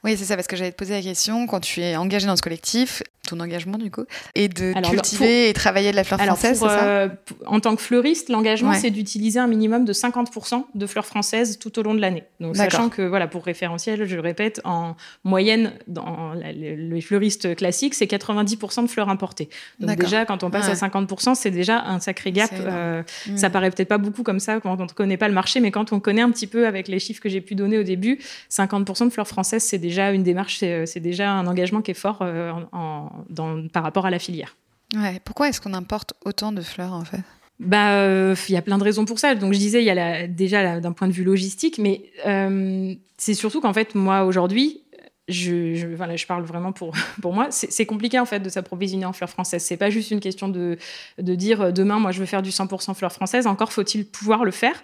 Oui, 0.04 0.16
c'est 0.16 0.25
ça, 0.25 0.37
parce 0.37 0.46
que 0.46 0.56
j'allais 0.56 0.73
te 0.73 0.76
poser 0.76 0.94
la 0.94 1.02
question, 1.02 1.46
quand 1.46 1.61
tu 1.61 1.80
es 1.80 1.96
engagé 1.96 2.26
dans 2.26 2.37
ce 2.37 2.42
collectif, 2.42 3.02
ton 3.26 3.40
engagement 3.40 3.78
du 3.78 3.90
coup, 3.90 4.04
et 4.34 4.49
de 4.49 4.73
cultiver 4.90 5.49
et 5.49 5.52
travailler 5.54 5.90
de 5.90 5.96
la 5.96 6.04
fleur 6.04 6.20
française, 6.20 6.58
c'est 6.58 6.66
ça? 6.66 6.84
euh, 6.84 7.08
En 7.46 7.61
tant 7.61 7.75
que 7.75 7.82
fleuriste, 7.82 8.28
l'engagement, 8.28 8.75
c'est 8.75 8.90
d'utiliser 8.90 9.38
un 9.40 9.46
minimum 9.46 9.84
de 9.84 9.92
50% 9.92 10.64
de 10.75 10.87
fleurs 10.87 11.06
françaises 11.06 11.58
tout 11.58 11.78
au 11.78 11.82
long 11.82 11.94
de 11.94 12.00
l'année. 12.00 12.25
Donc, 12.40 12.56
sachant 12.56 12.88
que, 12.88 13.02
voilà, 13.02 13.26
pour 13.26 13.44
référentiel, 13.44 14.04
je 14.06 14.14
le 14.14 14.20
répète, 14.20 14.61
en 14.64 14.94
moyenne, 15.25 15.73
dans 15.88 16.34
les 16.34 17.00
fleuristes 17.00 17.56
classiques, 17.56 17.94
c'est 17.94 18.06
90% 18.06 18.82
de 18.82 18.88
fleurs 18.88 19.08
importées. 19.08 19.49
Donc, 19.80 19.96
déjà, 19.96 20.26
quand 20.26 20.42
on 20.44 20.50
passe 20.50 20.68
à 20.68 20.87
50%, 20.87 21.34
c'est 21.34 21.50
déjà 21.50 21.80
un 21.80 22.00
sacré 22.00 22.32
gap. 22.32 22.50
Euh, 22.52 23.02
hmm. 23.28 23.37
Ça 23.37 23.50
paraît 23.50 23.70
peut-être 23.70 23.88
pas 23.88 23.99
beaucoup 23.99 24.23
comme 24.23 24.40
ça 24.40 24.61
quand 24.61 24.78
on 24.78 24.84
ne 24.84 24.88
connaît 24.88 25.16
pas 25.16 25.28
le 25.28 25.34
marché, 25.34 25.61
mais 25.61 25.70
quand 25.70 25.92
on 25.92 26.00
connaît 26.00 26.23
un 26.23 26.30
petit 26.30 26.46
peu 26.46 26.66
avec 26.66 26.88
les 26.88 26.99
chiffres 26.99 27.23
que 27.23 27.28
j'ai 27.28 27.40
pu 27.40 27.54
donner 27.54 27.78
au 27.78 27.82
début, 27.82 28.18
50% 28.50 29.06
de 29.06 29.11
fleurs 29.11 29.28
françaises, 29.28 29.62
c'est 29.62 29.78
déjà 29.78 29.93
déjà 29.94 30.10
une 30.10 30.24
démarche, 30.24 30.58
c'est 30.58 31.00
déjà 31.00 31.30
un 31.30 31.46
engagement 31.46 31.80
qui 31.80 31.92
est 31.92 31.94
fort 31.94 32.18
euh, 32.20 32.52
en, 32.72 33.10
dans, 33.30 33.68
par 33.68 33.84
rapport 33.84 34.06
à 34.06 34.10
la 34.10 34.18
filière. 34.18 34.56
Ouais. 34.94 35.20
Pourquoi 35.24 35.48
est-ce 35.48 35.60
qu'on 35.60 35.74
importe 35.74 36.14
autant 36.24 36.52
de 36.52 36.60
fleurs 36.60 36.92
en 36.92 37.04
fait? 37.04 37.20
Bah, 37.60 37.92
euh, 37.92 38.34
il 38.48 38.54
y 38.54 38.58
a 38.58 38.62
plein 38.62 38.78
de 38.78 38.82
raisons 38.82 39.04
pour 39.04 39.20
ça. 39.20 39.36
Donc, 39.36 39.52
je 39.52 39.58
disais, 39.58 39.80
il 39.80 39.84
y 39.84 39.90
a 39.90 39.94
la, 39.94 40.26
déjà 40.26 40.80
d'un 40.80 40.92
point 40.92 41.06
de 41.06 41.12
vue 41.12 41.22
logistique, 41.22 41.78
mais 41.78 42.10
euh, 42.26 42.92
c'est 43.16 43.34
surtout 43.34 43.60
qu'en 43.60 43.72
fait, 43.72 43.94
moi 43.94 44.24
aujourd'hui, 44.24 44.82
je, 45.28 45.74
je, 45.74 45.86
voilà, 45.86 46.16
je 46.16 46.26
parle 46.26 46.42
vraiment 46.42 46.72
pour, 46.72 46.92
pour 47.22 47.32
moi, 47.32 47.46
c'est 47.50 47.86
compliqué 47.86 48.18
en 48.18 48.26
fait 48.26 48.40
de 48.40 48.48
s'approvisionner 48.48 49.06
en 49.06 49.12
fleurs 49.12 49.30
françaises. 49.30 49.62
C'est 49.62 49.76
pas 49.76 49.90
juste 49.90 50.10
une 50.10 50.20
question 50.20 50.48
de, 50.48 50.76
de 51.18 51.34
dire 51.36 51.72
demain, 51.72 52.00
moi 52.00 52.10
je 52.10 52.18
veux 52.18 52.26
faire 52.26 52.42
du 52.42 52.50
100% 52.50 52.94
fleurs 52.94 53.12
françaises, 53.12 53.46
encore 53.46 53.72
faut-il 53.72 54.04
pouvoir 54.04 54.44
le 54.44 54.50
faire. 54.50 54.74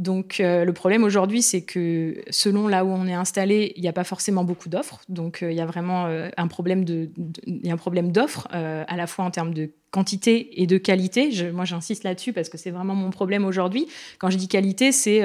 Donc 0.00 0.40
euh, 0.40 0.64
le 0.64 0.72
problème 0.72 1.04
aujourd'hui, 1.04 1.42
c'est 1.42 1.60
que 1.60 2.22
selon 2.30 2.68
là 2.68 2.86
où 2.86 2.88
on 2.88 3.06
est 3.06 3.12
installé, 3.12 3.74
il 3.76 3.82
n'y 3.82 3.88
a 3.88 3.92
pas 3.92 4.02
forcément 4.02 4.44
beaucoup 4.44 4.70
d'offres. 4.70 5.02
Donc 5.10 5.42
euh, 5.42 5.52
il 5.52 5.58
y 5.58 5.60
a 5.60 5.66
vraiment 5.66 6.06
euh, 6.06 6.30
un 6.38 6.46
problème 6.46 6.86
de, 6.86 7.10
il 7.46 7.66
y 7.66 7.70
a 7.70 7.74
un 7.74 7.76
problème 7.76 8.10
d'offres 8.10 8.48
à 8.50 8.96
la 8.96 9.06
fois 9.06 9.26
en 9.26 9.30
termes 9.30 9.52
de 9.52 9.70
quantité 9.90 10.62
et 10.62 10.66
de 10.66 10.78
qualité. 10.78 11.30
Moi, 11.52 11.66
j'insiste 11.66 12.04
là-dessus 12.04 12.32
parce 12.32 12.48
que 12.48 12.56
c'est 12.56 12.70
vraiment 12.70 12.94
mon 12.94 13.10
problème 13.10 13.44
aujourd'hui. 13.44 13.88
Quand 14.18 14.30
je 14.30 14.38
dis 14.38 14.48
qualité, 14.48 14.90
c'est 14.90 15.22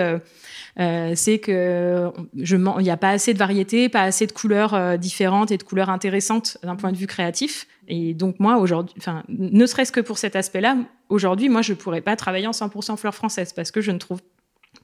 c'est 0.78 1.40
que 1.40 2.12
il 2.34 2.84
n'y 2.84 2.90
a 2.90 2.98
pas 2.98 3.12
assez 3.12 3.34
de 3.34 3.40
variétés, 3.40 3.88
pas 3.88 4.02
assez 4.02 4.28
de 4.28 4.34
couleurs 4.34 4.98
différentes 4.98 5.52
et 5.52 5.58
de 5.58 5.64
couleurs 5.64 5.90
intéressantes 5.90 6.58
d'un 6.64 6.76
point 6.76 6.92
de 6.92 6.98
vue 6.98 7.08
créatif. 7.08 7.68
Et 7.88 8.14
donc 8.14 8.40
moi 8.40 8.58
aujourd'hui, 8.58 8.96
enfin 8.98 9.24
ne 9.30 9.66
serait-ce 9.66 9.94
que 9.94 10.02
pour 10.02 10.18
cet 10.18 10.36
aspect-là, 10.36 10.78
aujourd'hui 11.08 11.48
moi 11.48 11.62
je 11.62 11.74
pourrais 11.74 12.02
pas 12.02 12.18
travailler 12.18 12.48
en 12.48 12.52
100% 12.52 12.98
fleurs 12.98 13.16
françaises 13.16 13.54
parce 13.54 13.72
que 13.72 13.80
je 13.80 13.92
ne 13.92 14.00
trouve 14.00 14.20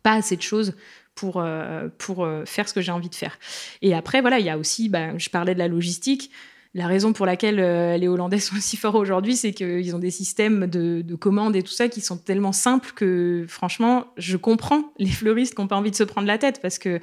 pas 0.04 0.14
assez 0.14 0.36
de 0.36 0.42
choses 0.42 0.74
pour, 1.16 1.38
euh, 1.38 1.88
pour 1.98 2.24
euh, 2.24 2.46
faire 2.46 2.68
ce 2.68 2.74
que 2.74 2.82
j'ai 2.82 2.92
envie 2.92 3.10
de 3.10 3.16
faire. 3.16 3.38
Et 3.82 3.94
après, 3.94 4.22
voilà, 4.22 4.40
il 4.40 4.46
y 4.46 4.50
a 4.50 4.58
aussi, 4.58 4.90
bah, 4.90 5.18
je 5.18 5.30
parlais 5.30 5.54
de 5.54 5.60
la 5.60 5.68
logistique. 5.68 6.32
la 6.74 6.88
raison 6.88 7.12
pour 7.12 7.26
laquelle 7.26 7.58
les 8.00 8.08
Hollandais 8.08 8.40
sont 8.40 8.56
aussi 8.56 8.78
forts 8.78 8.96
aujourd'hui, 8.96 9.36
c'est 9.36 9.52
qu'ils 9.52 9.96
ont 9.96 10.00
des 10.00 10.12
systèmes 10.12 10.68
de, 10.68 11.02
de 11.02 11.16
commandes 11.16 11.56
et 11.56 11.64
tout 11.64 11.74
ça 11.74 11.90
qui 11.90 12.02
sont 12.02 12.18
tellement 12.18 12.54
simples 12.54 12.92
que 12.96 13.46
franchement, 13.48 14.08
je 14.18 14.38
comprends 14.38 14.94
les 14.98 15.10
fleuristes 15.10 15.56
qui 15.56 15.62
n'ont 15.62 15.68
pas 15.68 15.76
envie 15.78 15.92
de 15.92 15.96
se 15.96 16.04
prendre 16.04 16.28
la 16.28 16.38
tête 16.38 16.62
parce 16.62 16.80
que 16.80 17.00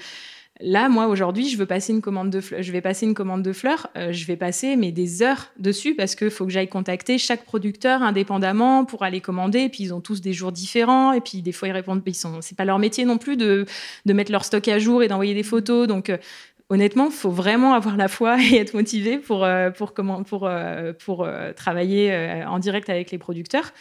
Là, 0.60 0.88
moi, 0.88 1.06
aujourd'hui, 1.06 1.48
je 1.48 1.56
veux 1.56 1.66
passer 1.66 1.92
une 1.92 2.00
commande 2.00 2.30
de 2.30 2.40
fleurs. 2.40 2.62
Je 2.62 2.72
vais 2.72 2.80
passer 2.80 3.06
une 3.06 3.14
commande 3.14 3.42
de 3.42 3.52
fleurs. 3.52 3.88
Euh, 3.96 4.12
je 4.12 4.26
vais 4.26 4.36
passer 4.36 4.74
mais 4.74 4.90
des 4.90 5.22
heures 5.22 5.50
dessus 5.58 5.94
parce 5.94 6.16
qu'il 6.16 6.30
faut 6.30 6.46
que 6.46 6.50
j'aille 6.50 6.68
contacter 6.68 7.16
chaque 7.16 7.44
producteur 7.44 8.02
indépendamment 8.02 8.84
pour 8.84 9.04
aller 9.04 9.20
commander. 9.20 9.68
Puis 9.68 9.84
ils 9.84 9.94
ont 9.94 10.00
tous 10.00 10.20
des 10.20 10.32
jours 10.32 10.50
différents. 10.50 11.12
Et 11.12 11.20
puis 11.20 11.42
des 11.42 11.52
fois 11.52 11.68
ils 11.68 11.72
répondent. 11.72 12.02
Ils 12.04 12.14
sont. 12.14 12.40
C'est 12.40 12.56
pas 12.56 12.64
leur 12.64 12.80
métier 12.80 13.04
non 13.04 13.18
plus 13.18 13.36
de, 13.36 13.66
de 14.04 14.12
mettre 14.12 14.32
leur 14.32 14.44
stock 14.44 14.66
à 14.66 14.80
jour 14.80 15.02
et 15.04 15.08
d'envoyer 15.08 15.34
des 15.34 15.44
photos. 15.44 15.86
Donc 15.86 16.10
euh, 16.10 16.16
honnêtement, 16.70 17.10
faut 17.10 17.30
vraiment 17.30 17.72
avoir 17.74 17.96
la 17.96 18.08
foi 18.08 18.36
et 18.42 18.56
être 18.56 18.74
motivé 18.74 19.18
pour, 19.18 19.44
euh, 19.44 19.70
pour, 19.70 19.92
euh, 20.46 20.92
euh, 21.08 21.52
travailler 21.52 22.44
en 22.46 22.58
direct 22.58 22.90
avec 22.90 23.10
les 23.10 23.18
producteurs. 23.18 23.72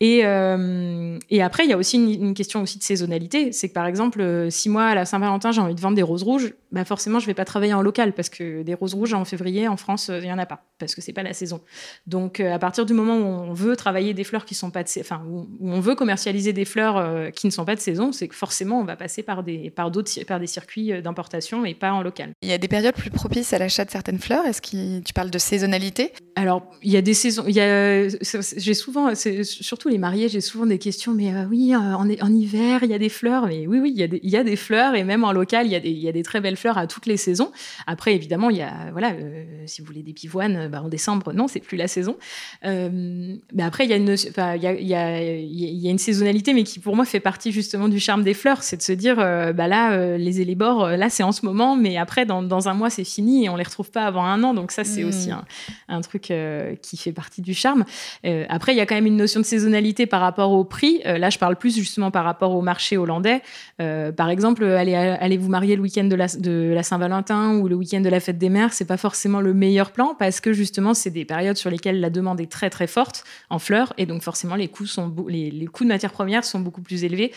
Et, 0.00 0.24
après, 0.24 1.64
il 1.64 1.70
y 1.70 1.72
a 1.72 1.76
aussi 1.76 1.96
une, 1.96 2.34
question 2.34 2.62
aussi 2.62 2.78
de 2.78 2.82
saisonnalité. 2.82 3.52
C'est 3.52 3.68
que 3.68 3.74
par 3.74 3.86
exemple, 3.86 4.46
si 4.50 4.68
moi, 4.68 4.84
à 4.86 4.94
la 4.94 5.04
Saint-Valentin, 5.04 5.52
j'ai 5.52 5.60
envie 5.60 5.74
de 5.74 5.80
vendre 5.80 5.96
des 5.96 6.02
roses 6.02 6.22
rouges, 6.22 6.54
bah 6.70 6.84
forcément, 6.84 7.18
je 7.18 7.26
vais 7.26 7.34
pas 7.34 7.44
travailler 7.44 7.74
en 7.74 7.82
local 7.82 8.14
parce 8.14 8.30
que 8.30 8.62
des 8.62 8.74
roses 8.74 8.94
rouges 8.94 9.12
en 9.12 9.24
février, 9.24 9.68
en 9.68 9.76
France, 9.76 10.10
il 10.12 10.22
n'y 10.22 10.32
en 10.32 10.38
a 10.38 10.46
pas 10.46 10.64
parce 10.78 10.94
que 10.94 11.00
c'est 11.00 11.12
pas 11.12 11.22
la 11.22 11.34
saison. 11.34 11.60
Donc, 12.06 12.40
à 12.40 12.58
partir 12.58 12.86
du 12.86 12.94
moment 12.94 13.16
où 13.16 13.50
on 13.50 13.52
veut 13.52 13.76
travailler 13.76 14.14
des 14.14 14.24
fleurs 14.24 14.44
qui 14.44 14.54
sont 14.54 14.70
pas 14.70 14.82
de 14.82 14.88
enfin, 14.98 15.22
où, 15.28 15.46
on 15.60 15.80
veut 15.80 15.94
commercialiser 15.94 16.52
des 16.52 16.64
fleurs 16.64 17.30
qui 17.32 17.46
ne 17.46 17.52
sont 17.52 17.64
pas 17.64 17.76
de 17.76 17.80
saison, 17.80 18.12
c'est 18.12 18.28
que 18.28 18.34
forcément, 18.34 18.80
on 18.80 18.84
va 18.84 18.96
passer 18.96 19.22
par 19.22 19.42
des, 19.42 19.70
par 19.70 19.90
d'autres, 19.90 20.10
par 20.26 20.40
des 20.40 20.46
circuits 20.46 21.02
d'importation 21.02 21.64
et 21.64 21.74
pas 21.74 21.92
en 21.92 22.02
local. 22.02 22.21
Il 22.42 22.48
y 22.48 22.52
a 22.52 22.58
des 22.58 22.68
périodes 22.68 22.94
plus 22.94 23.10
propices 23.10 23.52
à 23.52 23.58
l'achat 23.58 23.84
de 23.84 23.90
certaines 23.90 24.18
fleurs. 24.18 24.44
Est-ce 24.46 24.62
que 24.62 25.00
tu 25.00 25.12
parles 25.12 25.30
de 25.30 25.38
saisonnalité 25.38 26.12
Alors, 26.36 26.62
il 26.82 26.90
y 26.90 26.96
a 26.96 27.02
des 27.02 27.14
saisons. 27.14 27.44
Il 27.46 27.54
y 27.54 27.60
a, 27.60 28.08
j'ai 28.08 28.74
souvent, 28.74 29.14
surtout 29.14 29.88
les 29.88 29.98
mariés, 29.98 30.28
j'ai 30.28 30.40
souvent 30.40 30.66
des 30.66 30.78
questions. 30.78 31.12
Mais 31.12 31.34
euh, 31.34 31.44
oui, 31.48 31.74
euh, 31.74 31.78
en, 31.78 32.08
en, 32.08 32.32
hiver, 32.32 32.80
il 32.82 32.90
y 32.90 32.94
a 32.94 32.98
des 32.98 33.08
fleurs. 33.08 33.46
Mais 33.46 33.66
oui, 33.66 33.78
oui, 33.80 33.92
il 33.94 33.98
y, 33.98 34.02
a 34.02 34.08
des, 34.08 34.20
il 34.22 34.30
y 34.30 34.36
a 34.36 34.44
des 34.44 34.56
fleurs 34.56 34.94
et 34.94 35.04
même 35.04 35.24
en 35.24 35.32
local, 35.32 35.66
il 35.66 35.72
y, 35.72 35.76
a 35.76 35.80
des, 35.80 35.90
il 35.90 35.98
y 35.98 36.08
a 36.08 36.12
des 36.12 36.22
très 36.22 36.40
belles 36.40 36.56
fleurs 36.56 36.78
à 36.78 36.86
toutes 36.86 37.06
les 37.06 37.16
saisons. 37.16 37.50
Après, 37.86 38.14
évidemment, 38.14 38.50
il 38.50 38.58
y 38.58 38.62
a, 38.62 38.90
voilà, 38.92 39.12
euh, 39.12 39.44
si 39.66 39.80
vous 39.80 39.86
voulez 39.86 40.02
des 40.02 40.12
pivoines, 40.12 40.68
bah, 40.68 40.82
en 40.82 40.88
décembre, 40.88 41.32
non, 41.32 41.48
c'est 41.48 41.60
plus 41.60 41.76
la 41.76 41.88
saison. 41.88 42.16
mais 42.62 43.62
après, 43.62 43.84
il 43.84 43.90
y 43.90 43.94
a 43.94 43.96
une, 43.96 44.14
il 44.14 44.62
y 44.62 44.66
a, 44.66 44.74
il 44.74 44.86
y, 44.86 44.94
a, 44.94 45.22
il 45.22 45.78
y 45.78 45.88
a 45.88 45.90
une 45.90 45.98
saisonnalité, 45.98 46.54
mais 46.54 46.64
qui 46.64 46.78
pour 46.78 46.96
moi 46.96 47.04
fait 47.04 47.20
partie 47.20 47.52
justement 47.52 47.88
du 47.88 48.00
charme 48.00 48.22
des 48.22 48.34
fleurs, 48.34 48.62
c'est 48.62 48.76
de 48.76 48.82
se 48.82 48.92
dire, 48.92 49.16
bah 49.16 49.68
là, 49.68 50.16
les 50.16 50.40
élébores, 50.40 50.90
là, 50.90 51.10
c'est 51.10 51.22
en 51.22 51.32
ce 51.32 51.44
moment, 51.44 51.76
mais 51.76 51.96
après 51.96 52.11
dans, 52.26 52.68
un 52.68 52.74
mois, 52.74 52.90
c'est 52.90 53.04
fini 53.04 53.44
et 53.44 53.48
on 53.48 53.56
les 53.56 53.64
retrouve 53.64 53.90
pas 53.90 54.06
avant 54.06 54.24
un 54.24 54.42
an. 54.44 54.54
Donc 54.54 54.70
ça, 54.70 54.84
c'est 54.84 55.04
aussi 55.04 55.30
hmm. 55.30 55.42
un, 55.88 56.00
truc 56.00 56.30
euh, 56.30 56.74
qui 56.80 56.96
fait 56.96 57.12
partie 57.12 57.42
du 57.42 57.54
charme. 57.54 57.84
Euh, 58.24 58.44
après, 58.48 58.72
il 58.72 58.78
y 58.78 58.80
a 58.80 58.86
quand 58.86 58.94
même 58.94 59.06
une 59.06 59.16
notion 59.16 59.40
de 59.40 59.44
saisonnalité 59.44 60.06
par 60.06 60.20
rapport 60.20 60.52
au 60.52 60.64
prix. 60.64 61.00
Euh, 61.06 61.18
là, 61.18 61.30
je 61.30 61.38
parle 61.38 61.56
plus 61.56 61.74
justement 61.74 62.10
par 62.10 62.24
rapport 62.24 62.54
au 62.54 62.62
marché 62.62 62.96
hollandais. 62.96 63.42
par 63.78 64.30
exemple, 64.30 64.64
allez, 64.64 64.94
allez 64.94 65.38
vous 65.38 65.48
marier 65.48 65.76
le 65.76 65.82
week-end 65.82 66.04
de 66.04 66.14
la, 66.14 66.26
de 66.28 66.72
la 66.74 66.82
Saint-Valentin 66.82 67.56
ou 67.56 67.68
le 67.68 67.74
week-end 67.74 68.00
de 68.00 68.08
la 68.08 68.20
fête 68.20 68.38
des 68.38 68.48
mères, 68.48 68.72
c'est 68.72 68.84
pas 68.84 68.96
forcément 68.96 69.40
le 69.40 69.54
meilleur 69.54 69.92
plan 69.92 70.14
parce 70.18 70.40
que 70.40 70.52
justement, 70.52 70.94
c'est 70.94 71.10
des 71.10 71.24
périodes 71.24 71.56
sur 71.56 71.70
lesquelles 71.70 72.00
la 72.00 72.10
demande 72.10 72.40
est 72.40 72.50
très 72.50 72.70
très 72.70 72.86
forte 72.86 73.24
en 73.50 73.58
fleurs 73.58 73.92
et 73.98 74.06
donc 74.06 74.22
forcément 74.22 74.54
les 74.54 74.68
coûts 74.68 74.86
sont 74.86 75.12
les, 75.28 75.50
les 75.50 75.66
coûts 75.66 75.84
de 75.84 75.88
matières 75.88 76.12
premières 76.12 76.44
sont 76.44 76.60
beaucoup 76.60 76.82
plus 76.82 77.04
élevés. 77.04 77.32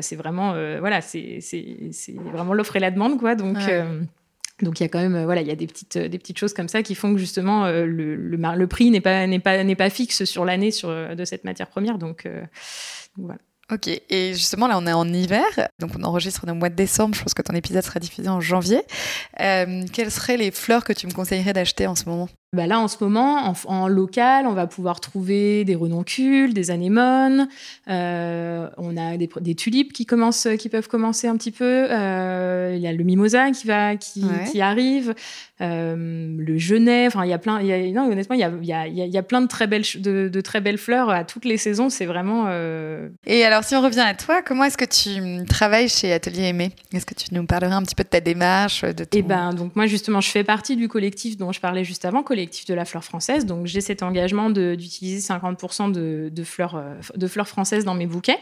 c'est 0.00 0.16
vraiment 0.16 0.52
voilà, 0.80 1.00
c'est 1.00 1.40
vraiment 2.32 2.54
l'offre 2.54 2.76
et 2.76 2.80
la 2.80 2.90
demande 2.90 3.18
quoi. 3.18 3.34
Donc 3.34 3.58
donc 4.62 4.80
il 4.80 4.84
y 4.84 4.86
a 4.86 4.88
quand 4.88 5.00
même 5.00 5.16
euh, 5.16 5.24
voilà 5.24 5.42
il 5.42 5.48
y 5.48 5.50
a 5.50 5.56
des 5.56 5.66
petites 5.66 5.98
des 5.98 6.18
petites 6.18 6.38
choses 6.38 6.54
comme 6.54 6.68
ça 6.68 6.82
qui 6.82 6.94
font 6.94 7.12
que 7.12 7.18
justement 7.18 7.66
euh, 7.66 7.84
le, 7.84 8.14
le, 8.16 8.66
prix 8.66 8.90
n'est 8.90 9.00
pas 9.00 9.26
n'est 9.26 9.40
pas 9.40 9.62
n'est 9.64 9.76
pas 9.76 9.90
fixe 9.90 10.24
sur 10.24 10.44
l'année 10.44 10.70
sur 10.70 10.88
euh, 10.88 11.14
de 11.14 11.24
cette 11.24 11.44
matière 11.44 11.68
première. 11.68 11.98
Donc, 11.98 12.28
voilà. 13.16 13.40
Ok, 13.70 13.88
et 13.88 14.34
justement 14.34 14.66
là 14.66 14.78
on 14.78 14.86
est 14.86 14.92
en 14.92 15.08
hiver, 15.08 15.42
donc 15.78 15.92
on 15.98 16.02
enregistre 16.02 16.46
dans 16.46 16.52
le 16.52 16.58
mois 16.58 16.68
de 16.68 16.74
décembre, 16.74 17.14
je 17.14 17.22
pense 17.22 17.34
que 17.34 17.42
ton 17.42 17.54
épisode 17.54 17.82
sera 17.82 18.00
diffusé 18.00 18.28
en 18.28 18.40
janvier. 18.40 18.82
quelles 19.38 20.10
seraient 20.10 20.36
les 20.36 20.50
fleurs 20.50 20.84
que 20.84 20.92
tu 20.92 21.06
me 21.06 21.12
conseillerais 21.12 21.52
d'acheter 21.52 21.86
en 21.86 21.94
ce 21.94 22.08
moment? 22.08 22.28
Bah 22.54 22.66
là, 22.66 22.80
en 22.80 22.86
ce 22.86 23.02
moment, 23.02 23.54
en, 23.64 23.88
local, 23.88 24.46
on 24.46 24.52
va 24.52 24.66
pouvoir 24.66 25.00
trouver 25.00 25.64
des 25.64 25.74
renoncules, 25.74 26.52
des 26.52 26.70
anémones. 26.70 27.48
Euh, 27.88 28.68
on 28.76 28.94
a 28.98 29.16
des, 29.16 29.30
des, 29.40 29.54
tulipes 29.54 29.94
qui 29.94 30.04
commencent, 30.04 30.48
qui 30.58 30.68
peuvent 30.68 30.86
commencer 30.86 31.28
un 31.28 31.38
petit 31.38 31.50
peu. 31.50 31.86
Euh, 31.90 32.74
il 32.76 32.82
y 32.82 32.86
a 32.86 32.92
le 32.92 33.04
mimosa 33.04 33.52
qui 33.52 33.66
va, 33.66 33.96
qui, 33.96 34.26
qui 34.50 34.60
arrive. 34.60 35.14
Euh, 35.62 36.36
le 36.38 36.58
genêt. 36.58 37.06
Enfin, 37.06 37.24
il 37.24 37.30
y 37.30 37.32
a 37.32 37.38
plein. 37.38 37.62
Y 37.62 37.72
a, 37.72 37.90
non, 37.92 38.10
honnêtement, 38.10 38.34
il 38.34 38.40
y 38.40 38.44
a, 38.44 38.50
y, 38.60 38.72
a, 38.74 38.86
y 38.86 39.16
a, 39.16 39.22
plein 39.22 39.40
de 39.40 39.46
très 39.46 39.66
belles, 39.66 39.84
de, 39.94 40.28
de, 40.28 40.40
très 40.42 40.60
belles 40.60 40.76
fleurs 40.76 41.08
à 41.08 41.24
toutes 41.24 41.46
les 41.46 41.56
saisons. 41.56 41.88
C'est 41.88 42.04
vraiment. 42.04 42.50
Et 43.26 43.44
alors, 43.44 43.64
si 43.64 43.74
on 43.76 43.80
revient 43.80 44.00
à 44.00 44.14
toi, 44.14 44.42
comment 44.42 44.64
est-ce 44.64 44.76
que 44.76 44.84
tu 44.84 45.46
travailles 45.46 45.88
chez 45.88 46.12
Atelier 46.12 46.48
Aimé? 46.48 46.72
Est-ce 46.92 47.06
que 47.06 47.14
tu 47.14 47.32
nous 47.32 47.46
parlerais 47.46 47.72
un 47.72 47.82
petit 47.82 47.94
peu 47.94 48.04
de 48.04 48.08
ta 48.10 48.20
démarche, 48.20 48.82
de 48.82 49.04
ton... 49.04 49.18
Eh 49.18 49.22
ben, 49.22 49.54
donc 49.54 49.74
moi 49.74 49.86
justement, 49.86 50.20
je 50.20 50.28
fais 50.28 50.44
partie 50.44 50.76
du 50.76 50.88
collectif 50.88 51.38
dont 51.38 51.52
je 51.52 51.60
parlais 51.60 51.84
juste 51.84 52.04
avant, 52.04 52.22
de 52.46 52.74
la 52.74 52.84
fleur 52.84 53.04
française. 53.04 53.46
Donc 53.46 53.66
j'ai 53.66 53.80
cet 53.80 54.02
engagement 54.02 54.50
d'utiliser 54.50 55.20
50% 55.20 55.92
de, 55.92 56.30
de, 56.32 56.44
fleurs, 56.44 56.76
euh, 56.76 56.94
de 57.16 57.26
fleurs 57.26 57.48
françaises 57.48 57.84
dans 57.84 57.94
mes 57.94 58.06
bouquets. 58.06 58.38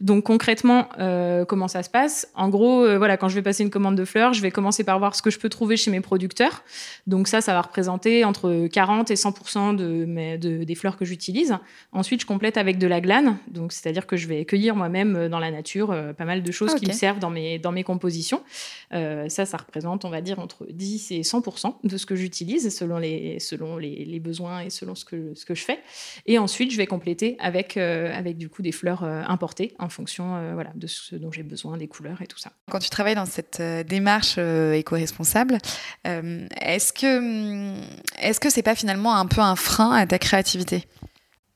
Donc 0.00 0.24
concrètement, 0.24 0.88
euh, 0.98 1.44
comment 1.44 1.68
ça 1.68 1.82
se 1.82 1.90
passe? 1.90 2.28
En 2.34 2.48
gros, 2.48 2.84
euh, 2.84 2.98
voilà, 2.98 3.16
quand 3.16 3.28
je 3.28 3.34
vais 3.34 3.42
passer 3.42 3.62
une 3.62 3.70
commande 3.70 3.96
de 3.96 4.04
fleurs, 4.04 4.32
je 4.32 4.42
vais 4.42 4.50
commencer 4.50 4.84
par 4.84 4.98
voir 4.98 5.14
ce 5.14 5.22
que 5.22 5.30
je 5.30 5.38
peux 5.38 5.48
trouver 5.48 5.76
chez 5.76 5.90
mes 5.90 6.00
producteurs. 6.00 6.62
Donc 7.06 7.28
ça, 7.28 7.40
ça 7.40 7.52
va 7.52 7.62
représenter 7.62 8.24
entre 8.24 8.68
40 8.68 9.10
et 9.10 9.14
100% 9.14 9.76
de, 9.76 10.04
mes, 10.04 10.38
de, 10.38 10.64
des 10.64 10.74
fleurs 10.74 10.96
que 10.96 11.04
j'utilise. 11.04 11.56
Ensuite, 11.92 12.20
je 12.20 12.26
complète 12.26 12.56
avec 12.56 12.78
de 12.78 12.86
la 12.86 13.00
glane. 13.00 13.38
Donc 13.48 13.72
c'est-à-dire 13.72 14.06
que 14.06 14.16
je 14.16 14.28
vais 14.28 14.44
cueillir 14.44 14.76
moi-même 14.76 15.28
dans 15.28 15.38
la 15.38 15.50
nature 15.50 15.94
pas 16.16 16.24
mal 16.24 16.42
de 16.42 16.52
choses 16.52 16.74
qui 16.74 16.86
me 16.86 16.92
servent 16.92 17.18
dans 17.18 17.30
mes, 17.30 17.58
dans 17.58 17.72
mes 17.72 17.84
compositions. 17.84 18.42
ça, 18.90 19.46
ça 19.46 19.56
représente, 19.56 20.04
on 20.04 20.10
va 20.10 20.20
dire, 20.20 20.38
entre 20.38 20.66
10 20.70 21.12
et 21.12 21.20
100% 21.20 21.74
de 21.84 21.96
ce 21.96 22.06
que 22.06 22.14
j'utilise 22.14 22.70
selon 22.70 22.98
les, 22.98 23.39
selon 23.40 23.76
les, 23.76 24.20
besoins 24.20 24.60
et 24.60 24.70
selon 24.70 24.94
ce 24.94 25.04
que, 25.04 25.34
je 25.48 25.62
fais. 25.62 25.80
Et 26.26 26.38
ensuite, 26.38 26.70
je 26.70 26.76
vais 26.76 26.86
compléter 26.86 27.36
avec, 27.38 27.76
euh, 27.76 28.12
avec 28.14 28.36
du 28.36 28.48
coup 28.48 28.62
des 28.62 28.72
fleurs 28.72 29.02
euh, 29.02 29.22
importées 29.26 29.74
en 29.78 29.88
fonction 29.88 30.36
euh, 30.36 30.54
voilà, 30.54 30.70
de 30.74 30.86
ce 30.86 31.16
dont 31.16 31.32
j'ai 31.32 31.42
besoin, 31.42 31.76
des 31.76 31.88
couleurs 31.88 32.22
et 32.22 32.26
tout 32.26 32.38
ça. 32.38 32.52
Quand 32.70 32.78
tu 32.78 32.90
travailles 32.90 33.14
dans 33.14 33.26
cette 33.26 33.60
démarche 33.86 34.38
éco-responsable, 34.38 35.58
est-ce 36.04 36.92
que 36.92 37.18
hum, 37.18 37.80
est-ce 38.20 38.40
que 38.40 38.50
c'est 38.50 38.62
pas 38.62 38.74
finalement 38.74 39.16
un 39.16 39.26
peu 39.26 39.40
un 39.40 39.56
frein 39.56 39.92
à 39.92 40.06
ta 40.06 40.18
créativité? 40.18 40.84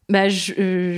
Bah, 0.09 0.29
je, 0.29 0.53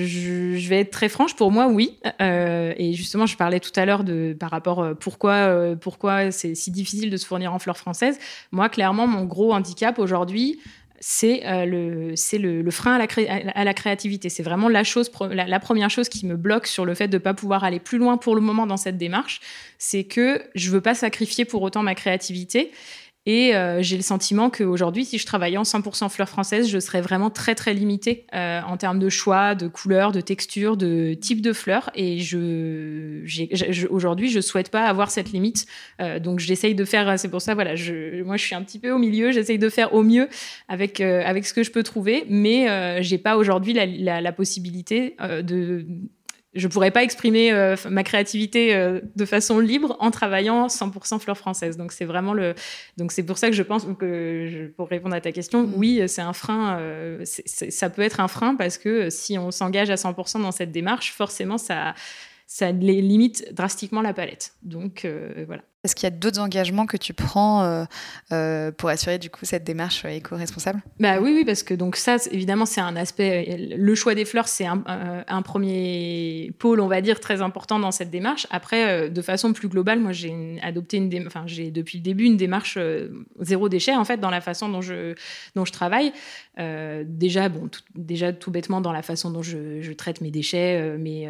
je, 0.05 0.57
je, 0.59 0.69
vais 0.69 0.81
être 0.81 0.91
très 0.91 1.09
franche. 1.09 1.37
Pour 1.37 1.53
moi, 1.53 1.69
oui. 1.69 1.99
Euh, 2.21 2.75
et 2.77 2.93
justement, 2.93 3.27
je 3.27 3.37
parlais 3.37 3.61
tout 3.61 3.71
à 3.77 3.87
l'heure 3.87 4.03
de 4.03 4.37
par 4.39 4.51
rapport 4.51 4.83
euh, 4.83 4.95
pourquoi 4.95 5.33
euh, 5.33 5.77
pourquoi 5.77 6.33
c'est 6.33 6.55
si 6.57 6.71
difficile 6.73 7.11
de 7.11 7.17
se 7.17 7.25
fournir 7.25 7.53
en 7.55 7.59
fleurs 7.59 7.79
françaises. 7.79 8.19
Moi, 8.51 8.69
clairement, 8.69 9.07
mon 9.07 9.25
gros 9.25 9.53
handicap 9.53 10.01
aujourd'hui, 10.01 10.59
c'est 10.99 11.43
le 11.67 12.17
c'est 12.17 12.39
le, 12.39 12.63
le, 12.63 12.71
frein 12.73 12.95
à 12.95 12.99
la, 12.99 13.07
à 13.55 13.65
la 13.65 13.75
créativité. 13.75 14.29
C'est 14.29 14.43
vraiment 14.43 14.69
la 14.69 14.83
chose 14.83 15.11
la, 15.31 15.47
la, 15.47 15.61
première 15.61 15.91
chose 15.91 16.09
qui 16.09 16.27
me 16.27 16.37
bloque 16.37 16.67
sur 16.67 16.85
le 16.85 16.95
fait 16.95 17.07
de 17.07 17.19
pas 17.19 17.35
pouvoir 17.35 17.63
aller 17.63 17.79
plus 17.79 17.99
loin 17.99 18.17
pour 18.17 18.35
le 18.35 18.41
moment 18.41 18.67
dans 18.67 18.79
cette 18.79 18.97
démarche. 18.97 19.41
C'est 19.79 20.05
que 20.05 20.43
je 20.55 20.71
veux 20.71 20.81
pas 20.81 20.95
sacrifier 20.95 21.45
pour 21.45 21.63
autant 21.63 21.83
ma 21.83 21.95
créativité. 21.95 22.73
Et 23.27 23.57
euh, 23.57 23.83
j'ai 23.83 23.97
le 23.97 24.03
sentiment 24.03 24.51
qu'aujourd'hui, 24.51 25.05
si 25.05 25.19
je 25.19 25.27
travaillais 25.27 25.57
en 25.57 25.65
100% 25.65 26.09
fleurs 26.09 26.29
françaises, 26.29 26.69
je 26.69 26.79
serais 26.79 27.01
vraiment 27.01 27.29
très 27.29 27.57
très 27.57 27.75
limitée 27.75 28.25
euh, 28.35 28.61
en 28.63 28.77
termes 28.77 29.01
de 29.01 29.09
choix, 29.09 29.57
de 29.57 29.67
couleurs, 29.67 30.13
de 30.13 30.21
texture, 30.21 30.77
de 30.77 31.15
type 31.15 31.43
de 31.43 31.53
fleurs. 31.53 31.91
Et 31.97 32.21
je, 32.21 33.23
je 33.25 33.87
aujourd'hui, 33.89 34.31
je 34.31 34.41
souhaite 34.41 34.71
pas 34.71 34.85
avoir 34.85 35.11
cette 35.11 35.33
limite. 35.33 35.67
Euh, 36.01 36.21
donc 36.21 36.39
j'essaye 36.39 36.77
de 36.77 36.85
faire. 36.85 37.19
C'est 37.19 37.29
pour 37.29 37.43
ça, 37.43 37.55
voilà. 37.55 37.75
Je, 37.75 38.23
moi, 38.23 38.37
je 38.37 38.45
suis 38.45 38.55
un 38.55 38.63
petit 38.63 38.79
peu 38.79 38.93
au 38.93 38.99
milieu. 38.99 39.33
J'essaye 39.33 39.59
de 39.59 39.69
faire 39.69 39.93
au 39.93 40.03
mieux 40.03 40.29
avec 40.69 41.01
euh, 41.01 41.23
avec 41.25 41.47
ce 41.47 41.53
que 41.53 41.65
je 41.65 41.73
peux 41.73 41.83
trouver, 41.83 42.25
mais 42.29 42.71
euh, 42.71 43.03
j'ai 43.03 43.19
pas 43.19 43.37
aujourd'hui 43.37 43.73
la, 43.73 43.87
la, 43.87 44.21
la, 44.21 44.33
possibilité 44.33 45.17
de 45.43 45.85
je 46.57 46.69
pourrais 46.69 46.91
pas 46.91 47.03
exprimer 47.03 47.53
euh, 47.53 47.77
ma 47.89 48.03
créativité 48.03 48.75
euh, 48.75 49.01
de 49.15 49.25
façon 49.25 49.61
libre 49.61 49.97
en 50.01 50.11
travaillant 50.11 50.67
100% 50.67 51.21
fleurs 51.21 51.39
françaises. 51.39 51.77
Donc 51.77 51.93
c'est 51.93 52.05
vraiment 52.05 52.33
le, 52.33 52.55
donc 52.97 53.13
c'est 53.13 53.23
pour 53.23 53.39
ça 53.39 53.49
que 53.49 53.55
je 53.55 53.63
pense 53.63 53.87
que 53.99 54.49
je, 54.51 54.67
pour 54.67 54.89
répondre 54.89 55.15
à 55.15 55.21
ta 55.21 55.33
question, 55.33 55.63
mm. 55.63 55.73
oui, 55.77 56.03
c'est 56.09 56.23
un 56.23 56.33
frein. 56.33 56.79
Euh, 56.81 57.25
ça 57.25 57.91
peut 57.91 58.03
être 58.03 58.21
un 58.21 58.29
frein 58.29 58.55
parce 58.55 58.79
que 58.79 59.11
si 59.11 59.39
on 59.39 59.51
s'engage 59.51 59.91
à 59.91 59.97
100% 59.97 60.43
dans 60.43 60.53
cette 60.53 60.73
démarche, 60.73 61.13
forcément 61.13 61.59
ça, 61.59 61.95
ça 62.47 62.73
limite 62.73 63.53
drastiquement 63.55 64.03
la 64.03 64.15
palette. 64.15 64.55
Donc 64.63 65.07
voilà. 65.47 65.63
Est-ce 65.87 65.95
qu'il 65.95 66.03
y 66.03 66.09
a 66.09 66.11
d'autres 66.11 66.41
engagements 66.41 66.85
que 66.85 66.97
tu 66.97 67.15
prends 67.15 67.63
euh, 67.63 67.85
euh, 68.33 68.73
pour 68.73 68.89
assurer 68.89 69.21
du 69.21 69.31
coup 69.31 69.45
cette 69.45 69.63
démarche 69.63 70.05
éco-responsable? 70.05 70.83
Bah 70.99 71.21
oui, 71.21 71.31
oui, 71.33 71.45
parce 71.45 71.63
que 71.63 71.75
donc 71.75 71.95
ça, 71.95 72.17
évidemment, 72.33 72.67
c'est 72.67 72.81
un 72.81 72.97
aspect. 72.97 73.57
Le 73.57 73.95
choix 73.95 74.17
des 74.17 74.25
fleurs, 74.25 74.49
c'est 74.49 74.67
un, 74.67 75.43
premier 75.43 76.53
pôle, 76.59 76.81
on 76.81 76.89
va 76.89 77.01
dire, 77.03 77.21
très 77.21 77.41
important 77.41 77.79
dans 77.79 77.93
cette 77.93 78.11
démarche. 78.11 78.49
Après, 78.51 79.09
de 79.09 79.23
façon 79.23 79.53
plus 79.53 79.69
globale, 79.69 80.01
moi, 80.01 80.11
j'ai 80.11 80.59
adopté 80.61 80.97
une, 80.97 81.25
enfin, 81.25 81.45
j'ai 81.47 81.71
depuis 81.71 81.99
le 81.99 82.03
début 82.03 82.25
une 82.25 82.37
démarche 82.37 82.79
zéro 83.39 83.69
déchet 83.69 83.95
en 83.95 84.05
fait 84.05 84.17
dans 84.17 84.31
la 84.31 84.41
façon 84.41 84.69
dont 84.69 84.81
je 84.81 85.15
dont 85.55 85.65
je 85.65 85.73
travaille. 85.73 86.13
déjà, 86.59 87.49
bon, 87.49 87.69
tout, 87.69 87.83
déjà 87.95 88.33
tout 88.33 88.51
bêtement 88.51 88.81
dans 88.81 88.93
la 88.93 89.03
façon 89.03 89.31
dont 89.31 89.43
je, 89.43 89.93
traite 89.93 90.21
mes 90.21 90.33
déchets, 90.33 90.97
mais 90.99 91.29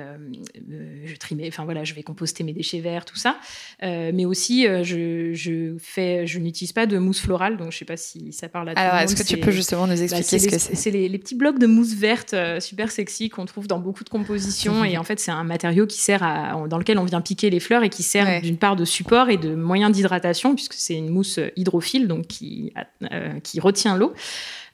je 1.05 1.15
trie, 1.17 1.37
enfin 1.47 1.67
voilà, 1.67 1.85
je 1.85 1.93
vais 1.93 2.03
composter 2.03 2.43
mes 2.43 2.55
déchets 2.55 2.81
verts, 2.81 3.05
tout 3.05 3.17
ça, 3.17 3.37
mais 3.83 4.25
aussi 4.25 4.46
euh, 4.51 4.83
je, 4.83 5.33
je, 5.33 5.77
fais, 5.79 6.27
je 6.27 6.39
n'utilise 6.39 6.73
pas 6.73 6.87
de 6.87 6.99
mousse 6.99 7.21
florale, 7.21 7.57
donc 7.57 7.71
je 7.73 7.77
ne 7.77 7.79
sais 7.79 7.85
pas 7.85 7.97
si 7.97 8.33
ça 8.33 8.49
parle 8.49 8.71
à 8.71 8.75
tout 8.75 8.81
Alors, 8.81 8.97
est-ce 8.97 9.17
que 9.17 9.27
tu 9.27 9.39
peux 9.39 9.51
justement 9.51 9.87
nous 9.87 9.97
bah, 9.97 10.03
expliquer 10.03 10.39
ce 10.39 10.49
que 10.49 10.59
c'est 10.59 10.75
C'est 10.75 10.91
les, 10.91 11.19
petits 11.19 11.35
blocs 11.35 11.59
de 11.59 11.67
mousse 11.67 11.95
verte 11.95 12.35
euh, 12.35 12.61
super 12.61 12.91
sexy 12.91 13.29
qu'on 13.29 13.47
trouve 13.47 13.67
dans 13.67 13.79
beaucoup 13.79 14.05
de 14.05 14.09
compositions. 14.09 14.85
et 14.85 14.99
en 14.99 15.05
fait, 15.05 15.19
c'est 15.19 15.31
un 15.31 15.45
matériau 15.45 15.87
qui 15.87 15.99
sert 15.99 16.23
à, 16.23 16.67
dans 16.69 16.79
lequel 16.79 16.99
on 16.99 17.05
vient 17.05 17.21
piquer 17.21 17.51
les 17.51 17.61
fleurs 17.61 17.83
et 17.83 17.89
qui 17.89 18.03
sert 18.03 18.41
d'une 18.41 18.59
part 18.59 18.77
de 18.77 18.85
support 18.85 19.31
et 19.31 19.37
de 19.37 19.55
moyen 19.55 19.91
d'hydratation, 19.91 20.55
puisque 20.55 20.75
c'est 20.75 20.95
une 20.95 21.11
mousse 21.11 21.41
hydrophile, 21.57 22.09
donc 22.09 22.27
qui, 22.27 22.73
euh, 23.13 23.41
qui 23.41 23.61
retient 23.61 23.97
l'eau. 23.97 24.13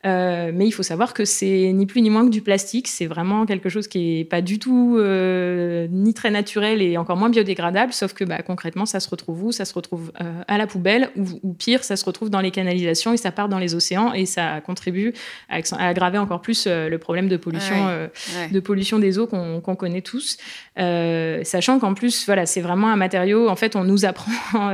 Euh, 0.04 0.50
mais 0.52 0.66
il 0.66 0.72
faut 0.72 0.82
savoir 0.82 1.14
que 1.14 1.24
c'est 1.24 1.72
ni 1.72 1.86
plus 1.86 2.02
ni 2.02 2.10
moins 2.10 2.24
que 2.24 2.30
du 2.30 2.42
plastique. 2.42 2.88
C'est 2.88 3.06
vraiment 3.06 3.46
quelque 3.46 3.68
chose 3.68 3.86
qui 3.86 4.20
est 4.20 4.24
pas 4.24 4.40
du 4.40 4.58
tout 4.58 4.96
euh, 4.98 5.86
ni 5.90 6.12
très 6.12 6.30
naturel 6.30 6.82
et 6.82 6.96
encore 6.96 7.16
moins 7.16 7.30
biodégradable. 7.30 7.92
Sauf 7.92 8.12
que 8.12 8.24
bah, 8.24 8.42
concrètement, 8.42 8.84
ça 8.84 8.98
se 8.98 9.08
retrouve 9.08 9.44
où? 9.44 9.52
Ça 9.52 9.64
se 9.64 9.74
retrouve 9.74 10.12
euh, 10.20 10.42
à 10.48 10.58
la 10.58 10.66
poubelle 10.66 11.10
ou, 11.16 11.52
pire, 11.54 11.84
ça 11.84 11.96
se 11.96 12.04
retrouve 12.04 12.30
dans 12.30 12.40
les 12.40 12.50
canalisations 12.50 13.12
et 13.12 13.16
ça 13.16 13.30
part 13.30 13.48
dans 13.48 13.58
les 13.58 13.74
océans 13.74 14.12
et 14.12 14.26
ça 14.26 14.60
contribue 14.60 15.12
à, 15.48 15.60
aggraver 15.78 16.18
encore 16.18 16.40
plus 16.40 16.66
le 16.66 16.96
problème 16.96 17.28
de 17.28 17.36
pollution, 17.36 18.08
de 18.50 18.60
pollution 18.60 18.98
des 18.98 19.18
eaux 19.18 19.26
qu'on 19.26 19.76
connaît 19.76 20.02
tous. 20.02 20.38
sachant 20.76 21.78
qu'en 21.78 21.94
plus, 21.94 22.26
voilà, 22.26 22.46
c'est 22.46 22.60
vraiment 22.60 22.88
un 22.88 22.96
matériau. 22.96 23.48
En 23.48 23.56
fait, 23.56 23.76
on 23.76 23.84
nous 23.84 24.04
apprend 24.04 24.32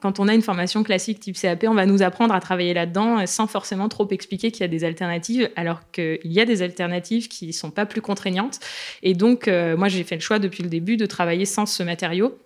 quand 0.00 0.20
on 0.20 0.28
a 0.28 0.34
une 0.34 0.42
formation 0.42 0.82
classique 0.82 1.20
type 1.20 1.36
CAP, 1.38 1.64
on 1.68 1.74
va 1.74 1.86
nous 1.86 2.02
apprendre 2.02 2.34
à 2.34 2.40
travailler 2.40 2.74
là-dedans 2.74 3.26
sans 3.26 3.46
forcément 3.46 3.88
trop 3.88 4.08
expliquer 4.10 4.50
qu'il 4.50 4.61
y 4.62 4.64
a 4.64 4.68
des 4.68 4.84
alternatives, 4.84 5.50
alors 5.56 5.80
qu'il 5.90 6.20
y 6.24 6.40
a 6.40 6.44
des 6.44 6.62
alternatives 6.62 7.28
qui 7.28 7.46
ne 7.48 7.52
sont 7.52 7.70
pas 7.70 7.86
plus 7.86 8.00
contraignantes. 8.00 8.60
Et 9.02 9.14
donc, 9.14 9.48
euh, 9.48 9.76
moi, 9.76 9.88
j'ai 9.88 10.04
fait 10.04 10.16
le 10.16 10.20
choix 10.20 10.38
depuis 10.38 10.62
le 10.62 10.68
début 10.68 10.96
de 10.96 11.06
travailler 11.06 11.44
sans 11.44 11.66
ce 11.66 11.82
matériau. 11.82 12.38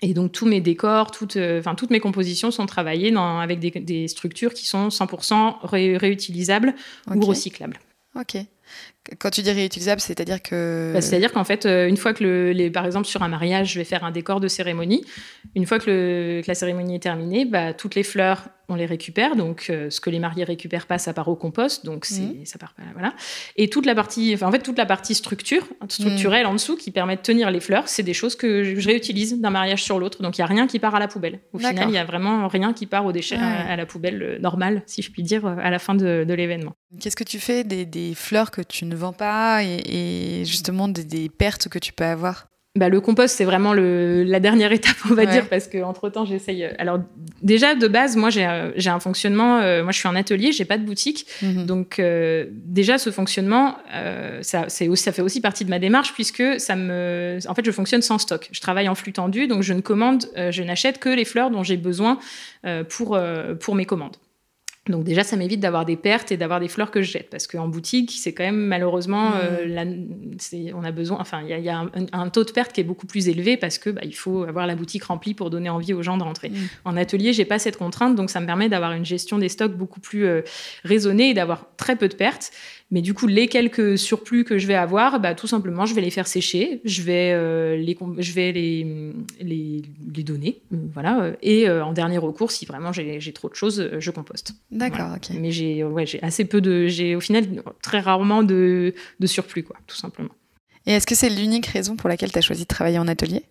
Et 0.00 0.14
donc 0.14 0.30
tous 0.30 0.46
mes 0.46 0.60
décors, 0.60 1.10
toutes, 1.10 1.36
euh, 1.36 1.58
enfin, 1.58 1.74
toutes 1.74 1.90
mes 1.90 1.98
compositions 1.98 2.52
sont 2.52 2.66
travaillées 2.66 3.10
dans, 3.10 3.40
avec 3.40 3.58
des, 3.58 4.06
structures 4.06 4.54
qui 4.54 4.64
sont 4.64 4.88
100% 4.88 5.56
réutilisables 5.64 6.74
ou 7.12 7.20
recyclables. 7.20 7.80
Ok. 8.14 8.36
Quand 9.18 9.30
tu 9.30 9.42
dis 9.42 9.50
réutilisable, 9.50 10.00
c'est-à-dire 10.00 10.42
que. 10.42 10.92
Bah, 10.92 11.00
c'est-à-dire 11.00 11.32
qu'en 11.32 11.44
fait, 11.44 11.66
euh, 11.66 11.88
une 11.88 11.96
fois 11.96 12.12
que, 12.12 12.22
le, 12.22 12.52
les, 12.52 12.70
par 12.70 12.84
exemple, 12.84 13.06
sur 13.06 13.22
un 13.22 13.28
mariage, 13.28 13.72
je 13.72 13.78
vais 13.78 13.84
faire 13.84 14.04
un 14.04 14.10
décor 14.10 14.40
de 14.40 14.48
cérémonie. 14.48 15.04
Une 15.54 15.66
fois 15.66 15.78
que, 15.78 15.90
le, 15.90 16.42
que 16.42 16.48
la 16.48 16.54
cérémonie 16.54 16.96
est 16.96 17.02
terminée, 17.02 17.44
bah, 17.44 17.72
toutes 17.72 17.94
les 17.94 18.02
fleurs 18.02 18.48
on 18.68 18.74
les 18.74 18.86
récupère. 18.86 19.36
Donc, 19.36 19.66
euh, 19.70 19.90
ce 19.90 20.00
que 20.00 20.10
les 20.10 20.18
mariés 20.18 20.44
récupèrent 20.44 20.86
pas, 20.86 20.98
ça 20.98 21.12
part 21.12 21.28
au 21.28 21.36
compost. 21.36 21.84
Donc, 21.84 22.04
c'est, 22.04 22.20
mhm. 22.20 22.44
ça 22.44 22.58
part 22.58 22.74
voilà. 22.92 23.14
Et 23.56 23.68
toute 23.68 23.86
la 23.86 23.94
partie, 23.94 24.32
enfin, 24.34 24.46
en 24.46 24.52
fait, 24.52 24.60
toute 24.60 24.78
la 24.78 24.86
partie 24.86 25.14
structure, 25.14 25.66
structurelle 25.88 26.46
en 26.46 26.52
dessous, 26.52 26.76
qui 26.76 26.90
permet 26.90 27.16
de 27.16 27.22
tenir 27.22 27.50
les 27.50 27.60
fleurs, 27.60 27.88
c'est 27.88 28.02
des 28.02 28.14
choses 28.14 28.36
que 28.36 28.62
je, 28.64 28.88
réutilise 28.88 29.38
d'un 29.38 29.50
mariage 29.50 29.82
sur 29.82 29.98
l'autre. 29.98 30.22
Donc, 30.22 30.38
il 30.38 30.40
y 30.40 30.44
a 30.44 30.46
rien 30.46 30.66
qui 30.66 30.78
part 30.78 30.94
à 30.94 30.98
la 30.98 31.08
poubelle. 31.08 31.40
Au 31.52 31.58
final, 31.58 31.88
il 31.88 31.94
y 31.94 31.98
a 31.98 32.04
vraiment 32.04 32.48
rien 32.48 32.72
qui 32.72 32.86
part 32.86 33.04
au 33.04 33.12
déchet, 33.12 33.36
à, 33.36 33.76
la 33.76 33.86
poubelle 33.86 34.22
euh, 34.22 34.38
normale, 34.38 34.82
si 34.86 35.02
je 35.02 35.10
puis 35.10 35.22
dire, 35.22 35.46
euh, 35.46 35.56
à 35.60 35.70
la 35.70 35.78
fin 35.78 35.94
de, 35.94 36.24
l'événement. 36.28 36.74
Qu'est-ce 37.00 37.16
que 37.16 37.24
tu 37.24 37.38
fais 37.38 37.64
des, 37.64 38.14
fleurs 38.14 38.50
que 38.50 38.62
tu 38.62 38.84
ne 38.84 38.94
vends 38.94 39.12
pas 39.12 39.62
et, 39.64 40.44
justement 40.44 40.88
des 40.88 41.28
pertes 41.28 41.68
que 41.68 41.78
tu 41.78 41.92
peux 41.92 42.04
avoir? 42.04 42.47
Bah, 42.76 42.88
le 42.88 43.00
compost, 43.00 43.36
c'est 43.36 43.44
vraiment 43.44 43.72
le, 43.72 44.22
la 44.22 44.40
dernière 44.40 44.72
étape, 44.78 44.96
on 45.10 45.14
va 45.14 45.26
dire, 45.26 45.48
parce 45.48 45.66
qu'entre 45.66 46.08
temps, 46.10 46.24
j'essaye. 46.24 46.64
Euh, 46.64 46.72
alors, 46.78 47.00
déjà, 47.42 47.74
de 47.74 47.88
base, 47.88 48.16
moi, 48.16 48.30
j'ai 48.30 48.46
euh, 48.46 48.70
un 48.86 49.00
fonctionnement. 49.00 49.58
Euh, 49.58 49.82
moi, 49.82 49.92
je 49.92 49.98
suis 49.98 50.08
en 50.08 50.14
atelier, 50.14 50.52
j'ai 50.52 50.64
pas 50.64 50.78
de 50.78 50.84
boutique. 50.84 51.26
Mhm. 51.42 51.66
Donc, 51.66 52.00
déjà, 52.50 52.98
ce 52.98 53.10
fonctionnement, 53.10 53.76
ça, 54.42 54.66
aussi, 54.66 55.02
ça 55.02 55.12
fait 55.12 55.22
aussi 55.22 55.40
partie 55.40 55.64
de 55.64 55.70
ma 55.70 55.78
démarche, 55.78 56.12
puisque 56.12 56.60
ça 56.60 56.76
me. 56.76 57.38
En 57.48 57.54
fait, 57.54 57.64
je 57.64 57.70
fonctionne 57.70 58.02
sans 58.02 58.18
stock. 58.18 58.48
Je 58.52 58.60
travaille 58.60 58.88
en 58.88 58.94
flux 58.94 59.12
tendu, 59.12 59.46
donc 59.46 59.62
je 59.62 59.72
ne 59.72 59.80
commande, 59.80 60.26
je 60.36 60.62
n'achète 60.62 60.98
que 60.98 61.08
les 61.08 61.24
fleurs 61.24 61.50
dont 61.50 61.62
j'ai 61.62 61.76
besoin 61.76 62.18
pour, 62.88 63.18
pour 63.60 63.74
mes 63.74 63.84
commandes. 63.84 64.16
Donc 64.88 65.04
déjà, 65.04 65.22
ça 65.22 65.36
m'évite 65.36 65.60
d'avoir 65.60 65.84
des 65.84 65.96
pertes 65.96 66.32
et 66.32 66.36
d'avoir 66.36 66.60
des 66.60 66.68
fleurs 66.68 66.90
que 66.90 67.02
je 67.02 67.10
jette, 67.10 67.30
parce 67.30 67.46
qu'en 67.46 67.68
boutique, 67.68 68.12
c'est 68.18 68.32
quand 68.32 68.44
même 68.44 68.56
malheureusement, 68.56 69.32
euh, 69.36 69.66
mmh. 69.66 70.74
on 70.74 70.84
a 70.84 70.92
besoin, 70.92 71.18
enfin, 71.20 71.42
il 71.42 71.64
y 71.64 71.68
a, 71.68 71.84
un, 72.12 72.28
taux 72.28 72.44
de 72.44 72.50
perte 72.50 72.72
qui 72.72 72.80
est 72.80 72.84
beaucoup 72.84 73.06
plus 73.06 73.28
élevé 73.28 73.56
parce 73.56 73.78
que 73.78 73.90
bah, 73.90 74.02
il 74.04 74.14
faut 74.14 74.44
avoir 74.44 74.66
la 74.66 74.74
boutique 74.74 75.04
remplie 75.04 75.34
pour 75.34 75.50
donner 75.50 75.68
envie 75.68 75.92
aux 75.92 76.02
gens 76.02 76.16
de 76.16 76.22
rentrer. 76.22 76.50
Mmh. 76.50 76.54
En 76.84 76.96
atelier, 76.96 77.32
j'ai 77.32 77.44
pas 77.44 77.58
cette 77.58 77.76
contrainte, 77.76 78.14
donc 78.14 78.30
ça 78.30 78.40
me 78.40 78.46
permet 78.46 78.68
d'avoir 78.68 78.92
une 78.92 79.04
gestion 79.04 79.38
des 79.38 79.48
stocks 79.48 79.76
beaucoup 79.76 80.00
plus 80.00 80.26
euh, 80.26 80.42
raisonnée 80.84 81.30
et 81.30 81.34
d'avoir 81.34 81.66
très 81.76 81.96
peu 81.96 82.08
de 82.08 82.14
pertes. 82.14 82.50
Mais 82.90 83.02
du 83.02 83.12
coup, 83.12 83.26
les 83.26 83.48
quelques 83.48 83.98
surplus 83.98 84.44
que 84.44 84.56
je 84.56 84.66
vais 84.66 84.74
avoir, 84.74 85.20
bah, 85.20 85.34
tout 85.34 85.46
simplement, 85.46 85.84
je 85.84 85.94
vais 85.94 86.00
les 86.00 86.10
faire 86.10 86.26
sécher, 86.26 86.80
je 86.84 87.02
vais, 87.02 87.32
euh, 87.34 87.76
les, 87.76 87.98
je 88.18 88.32
vais 88.32 88.50
les, 88.52 89.12
les, 89.40 89.82
les 90.14 90.22
donner. 90.22 90.62
Voilà. 90.70 91.32
Et 91.42 91.68
euh, 91.68 91.84
en 91.84 91.92
dernier 91.92 92.16
recours, 92.16 92.50
si 92.50 92.64
vraiment 92.64 92.92
j'ai 92.92 93.32
trop 93.32 93.50
de 93.50 93.54
choses, 93.54 93.90
je 93.98 94.10
composte. 94.10 94.54
D'accord, 94.70 95.10
ok. 95.16 95.36
Mais 95.38 95.50
j'ai 95.50 95.84
ouais, 95.84 96.06
assez 96.22 96.46
peu 96.46 96.62
de. 96.62 96.86
J'ai 96.86 97.14
au 97.14 97.20
final 97.20 97.44
très 97.82 98.00
rarement 98.00 98.42
de, 98.42 98.94
de 99.20 99.26
surplus, 99.26 99.64
quoi, 99.64 99.76
tout 99.86 99.96
simplement. 99.96 100.30
Et 100.86 100.92
est-ce 100.92 101.06
que 101.06 101.14
c'est 101.14 101.28
l'unique 101.28 101.66
raison 101.66 101.96
pour 101.96 102.08
laquelle 102.08 102.32
tu 102.32 102.38
as 102.38 102.42
choisi 102.42 102.62
de 102.62 102.68
travailler 102.68 102.98
en 102.98 103.08
atelier? 103.08 103.42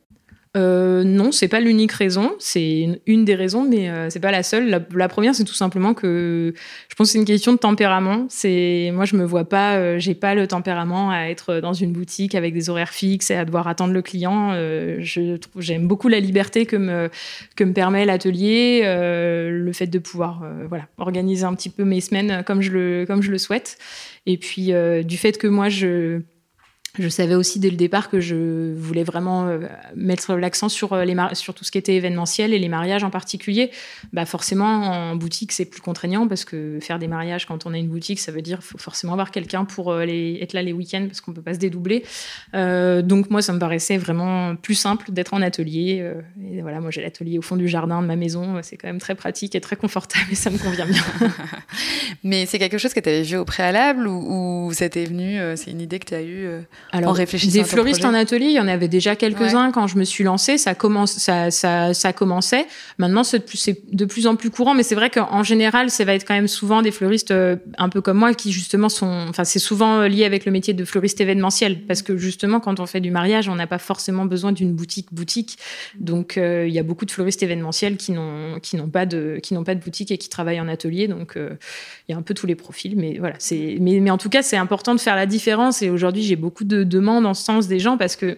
Euh, 0.58 1.04
non, 1.04 1.32
c'est 1.32 1.48
pas 1.48 1.60
l'unique 1.60 1.92
raison. 1.92 2.32
C'est 2.40 3.00
une, 3.06 3.26
des 3.26 3.36
raisons, 3.36 3.64
mais 3.64 3.90
euh, 3.90 4.10
c'est 4.10 4.20
pas 4.20 4.32
la 4.32 4.44
seule. 4.44 4.70
La, 4.94 5.08
première, 5.08 5.36
c'est 5.36 5.44
tout 5.44 5.54
simplement 5.54 5.94
que 5.94 6.54
je 6.90 6.96
pense 6.96 7.08
que 7.08 7.12
c'est 7.12 7.20
une 7.20 7.26
question 7.26 7.54
de 7.54 7.58
tempérament. 7.58 8.26
C'est 8.30 8.90
moi, 8.94 9.06
je 9.06 9.16
me 9.16 9.24
vois 9.24 9.46
pas, 9.46 9.76
euh, 9.76 10.00
j'ai 10.00 10.16
pas 10.16 10.34
le 10.34 10.48
tempérament 10.48 11.12
à 11.12 11.26
être 11.26 11.60
dans 11.60 11.74
une 11.74 11.92
boutique 11.92 12.34
avec 12.34 12.54
des 12.54 12.70
horaires 12.70 12.90
fixes 12.90 13.30
et 13.30 13.36
à 13.36 13.46
devoir 13.46 13.68
attendre 13.68 13.94
le 13.94 14.02
client. 14.02 14.52
Euh, 14.54 14.98
je 15.00 15.38
j'aime 15.60 15.88
beaucoup 15.88 16.08
la 16.08 16.20
liberté 16.20 16.66
que 16.66 16.76
me 16.76 17.10
que 17.56 17.64
me 17.64 17.74
permet 17.74 18.06
l'atelier, 18.06 18.82
le 18.84 19.72
fait 19.74 19.88
de 19.88 20.00
pouvoir 20.00 20.44
voilà 20.68 20.88
organiser 20.98 21.44
un 21.44 21.54
petit 21.54 21.70
peu 21.70 21.84
mes 21.84 22.02
semaines 22.02 22.44
comme 22.46 22.62
je 22.62 22.72
le 22.72 23.06
comme 23.06 23.22
je 23.22 23.32
le 23.32 23.38
souhaite. 23.38 23.78
Et 24.26 24.38
puis 24.38 24.72
du 25.04 25.18
fait 25.18 25.38
que 25.38 25.48
moi 25.48 25.70
je 25.70 26.22
je 27.00 27.10
savais 27.10 27.36
aussi 27.36 27.60
dès 27.60 27.70
le 27.70 27.76
départ 27.76 28.10
que 28.10 28.20
je 28.20 28.74
voulais 28.74 29.04
vraiment 29.04 29.48
euh, 29.48 29.60
mettre 29.96 30.36
l'accent 30.36 30.70
sur, 30.70 30.94
euh, 30.94 31.06
sur 31.34 31.54
tout 31.54 31.64
ce 31.64 31.72
qui 31.72 31.78
était 31.78 31.96
événementiel 31.96 32.54
et 32.54 32.60
les 32.60 32.70
mariages 32.70 33.04
en 33.04 33.10
particulier. 33.10 33.72
Bah 34.14 34.26
forcément, 34.26 34.66
en 34.66 35.16
boutique, 35.16 35.52
c'est 35.52 35.66
plus 35.66 35.82
contraignant 35.82 36.28
parce 36.28 36.46
que 36.46 36.80
faire 36.82 37.00
des 37.00 37.08
mariages 37.08 37.46
quand 37.46 37.66
on 37.66 37.74
a 37.74 37.78
une 37.78 37.88
boutique, 37.88 38.20
ça 38.20 38.32
veut 38.32 38.42
dire 38.42 38.60
qu'il 38.60 38.68
faut 38.68 38.78
forcément 38.78 39.14
avoir 39.14 39.32
quelqu'un 39.32 39.66
pour 39.66 39.92
euh, 39.92 40.06
être 40.08 40.54
là 40.54 40.62
les 40.62 40.74
week-ends 40.74 41.06
parce 41.08 41.22
qu'on 41.22 41.34
peut 41.34 41.42
pas 41.42 41.54
se 41.54 41.60
dédoubler. 41.60 42.04
donc 42.54 43.30
moi, 43.30 43.42
ça 43.42 43.54
me 43.54 43.60
paraissait 43.60 43.98
vraiment 43.98 44.56
plus 44.56 44.76
simple 44.76 45.12
d'être 45.12 45.34
en 45.34 45.42
atelier. 45.42 46.12
et 46.52 46.62
voilà, 46.62 46.80
moi 46.80 46.92
j'ai 46.92 47.02
l'atelier 47.02 47.38
au 47.38 47.42
fond 47.42 47.56
du 47.56 47.68
jardin 47.68 48.02
de 48.02 48.08
ma 48.08 48.16
maison. 48.16 48.60
C'est 48.64 48.78
quand 48.78 48.88
même 48.88 49.00
très 49.00 49.16
pratique 49.16 49.56
et 49.56 49.62
très 49.62 49.76
confortable 49.76 50.26
et 50.32 50.36
ça 50.36 50.50
me 50.50 50.58
convient 50.58 50.86
bien. 50.86 51.04
Mais 52.24 52.46
c'est 52.46 52.60
quelque 52.60 52.78
chose 52.78 52.94
que 52.94 53.00
tu 53.00 53.10
avais 53.10 53.24
vu 53.24 53.38
au 53.38 53.46
préalable 53.46 54.08
ou, 54.08 54.68
ou 54.68 54.74
ça 54.74 54.90
t'est 54.90 55.06
venu, 55.06 55.40
c'est 55.56 55.72
une 55.72 55.82
idée 55.82 56.00
que 56.00 56.06
tu 56.06 56.16
as 56.16 56.24
eue 56.24 56.48
alors, 56.92 57.16
des 57.16 57.64
fleuristes 57.64 58.06
en 58.06 58.14
atelier, 58.14 58.46
il 58.46 58.54
y 58.54 58.60
en 58.60 58.68
avait 58.68 58.88
déjà 58.88 59.16
quelques-uns 59.16 59.72
quand 59.72 59.88
je 59.88 59.98
me 59.98 60.04
suis 60.04 60.24
lancée. 60.24 60.58
Ça, 60.58 60.76
commence, 60.76 61.14
ça, 61.14 61.52
ça, 61.52 61.94
ça 61.94 62.14
commençait. 62.14 62.66
Maintenant, 62.98 63.24
c'est 63.24 63.44
de 63.94 64.06
plus 64.06 64.28
en 64.28 64.36
plus 64.36 64.50
courant, 64.50 64.74
mais 64.74 64.84
c'est 64.84 64.96
vrai 64.96 65.10
qu'en 65.10 65.44
général, 65.44 65.90
ça 65.90 66.06
va 66.06 66.14
être 66.14 66.26
quand 66.26 66.34
même 66.34 66.48
souvent 66.48 66.82
des 66.82 66.92
fleuristes 66.92 67.32
euh, 67.32 67.58
un 67.78 67.90
peu 67.90 68.02
comme 68.02 68.18
moi 68.18 68.34
qui 68.34 68.52
justement 68.52 68.90
sont. 68.90 69.26
Enfin, 69.30 69.44
c'est 69.44 69.60
souvent 69.60 70.04
lié 70.04 70.26
avec 70.26 70.46
le 70.46 70.52
métier 70.52 70.74
de 70.74 70.86
fleuriste 70.86 71.20
événementiel, 71.20 71.86
parce 71.86 72.02
que 72.02 72.18
justement, 72.18 72.60
quand 72.60 72.80
on 72.80 72.86
fait 72.86 73.02
du 73.02 73.12
mariage, 73.12 73.50
on 73.50 73.56
n'a 73.56 73.68
pas 73.68 73.80
forcément 73.80 74.26
besoin 74.26 74.52
d'une 74.52 74.74
boutique 74.74 75.08
boutique. 75.12 75.58
Donc, 76.00 76.38
euh, 76.38 76.66
il 76.68 76.74
y 76.74 76.80
a 76.80 76.84
beaucoup 76.84 77.06
de 77.06 77.12
fleuristes 77.12 77.44
événementiels 77.44 77.98
qui 77.98 78.12
n'ont 78.12 78.60
qui 78.62 78.78
n'ont 78.78 78.90
pas 78.90 79.06
de 79.06 79.40
qui 79.44 79.54
n'ont 79.54 79.64
pas 79.64 79.76
de 79.76 79.82
boutique 79.82 80.12
et 80.12 80.18
qui 80.18 80.30
travaillent 80.30 80.62
en 80.62 80.68
atelier. 80.68 81.08
Donc, 81.08 81.36
euh, 81.36 81.56
il 82.08 82.14
y 82.14 82.16
a 82.16 82.18
un 82.18 82.22
peu 82.22 82.34
tous 82.34 82.48
les 82.48 82.56
profils, 82.56 82.96
mais 82.96 83.18
voilà. 83.20 83.36
C'est 83.40 83.78
mais, 83.82 84.00
mais 84.00 84.12
en 84.12 84.18
tout 84.18 84.30
cas, 84.30 84.42
c'est 84.42 84.58
important 84.58 84.96
de 84.96 85.00
faire 85.00 85.16
la 85.16 85.26
différence. 85.26 85.82
Et 85.82 85.90
aujourd'hui, 85.90 86.24
j'ai 86.24 86.36
beaucoup 86.36 86.64
de 86.68 86.84
de 86.84 86.84
demande 86.84 87.26
en 87.26 87.34
ce 87.34 87.44
sens 87.44 87.68
des 87.68 87.80
gens 87.80 87.98
parce 87.98 88.16
que 88.16 88.38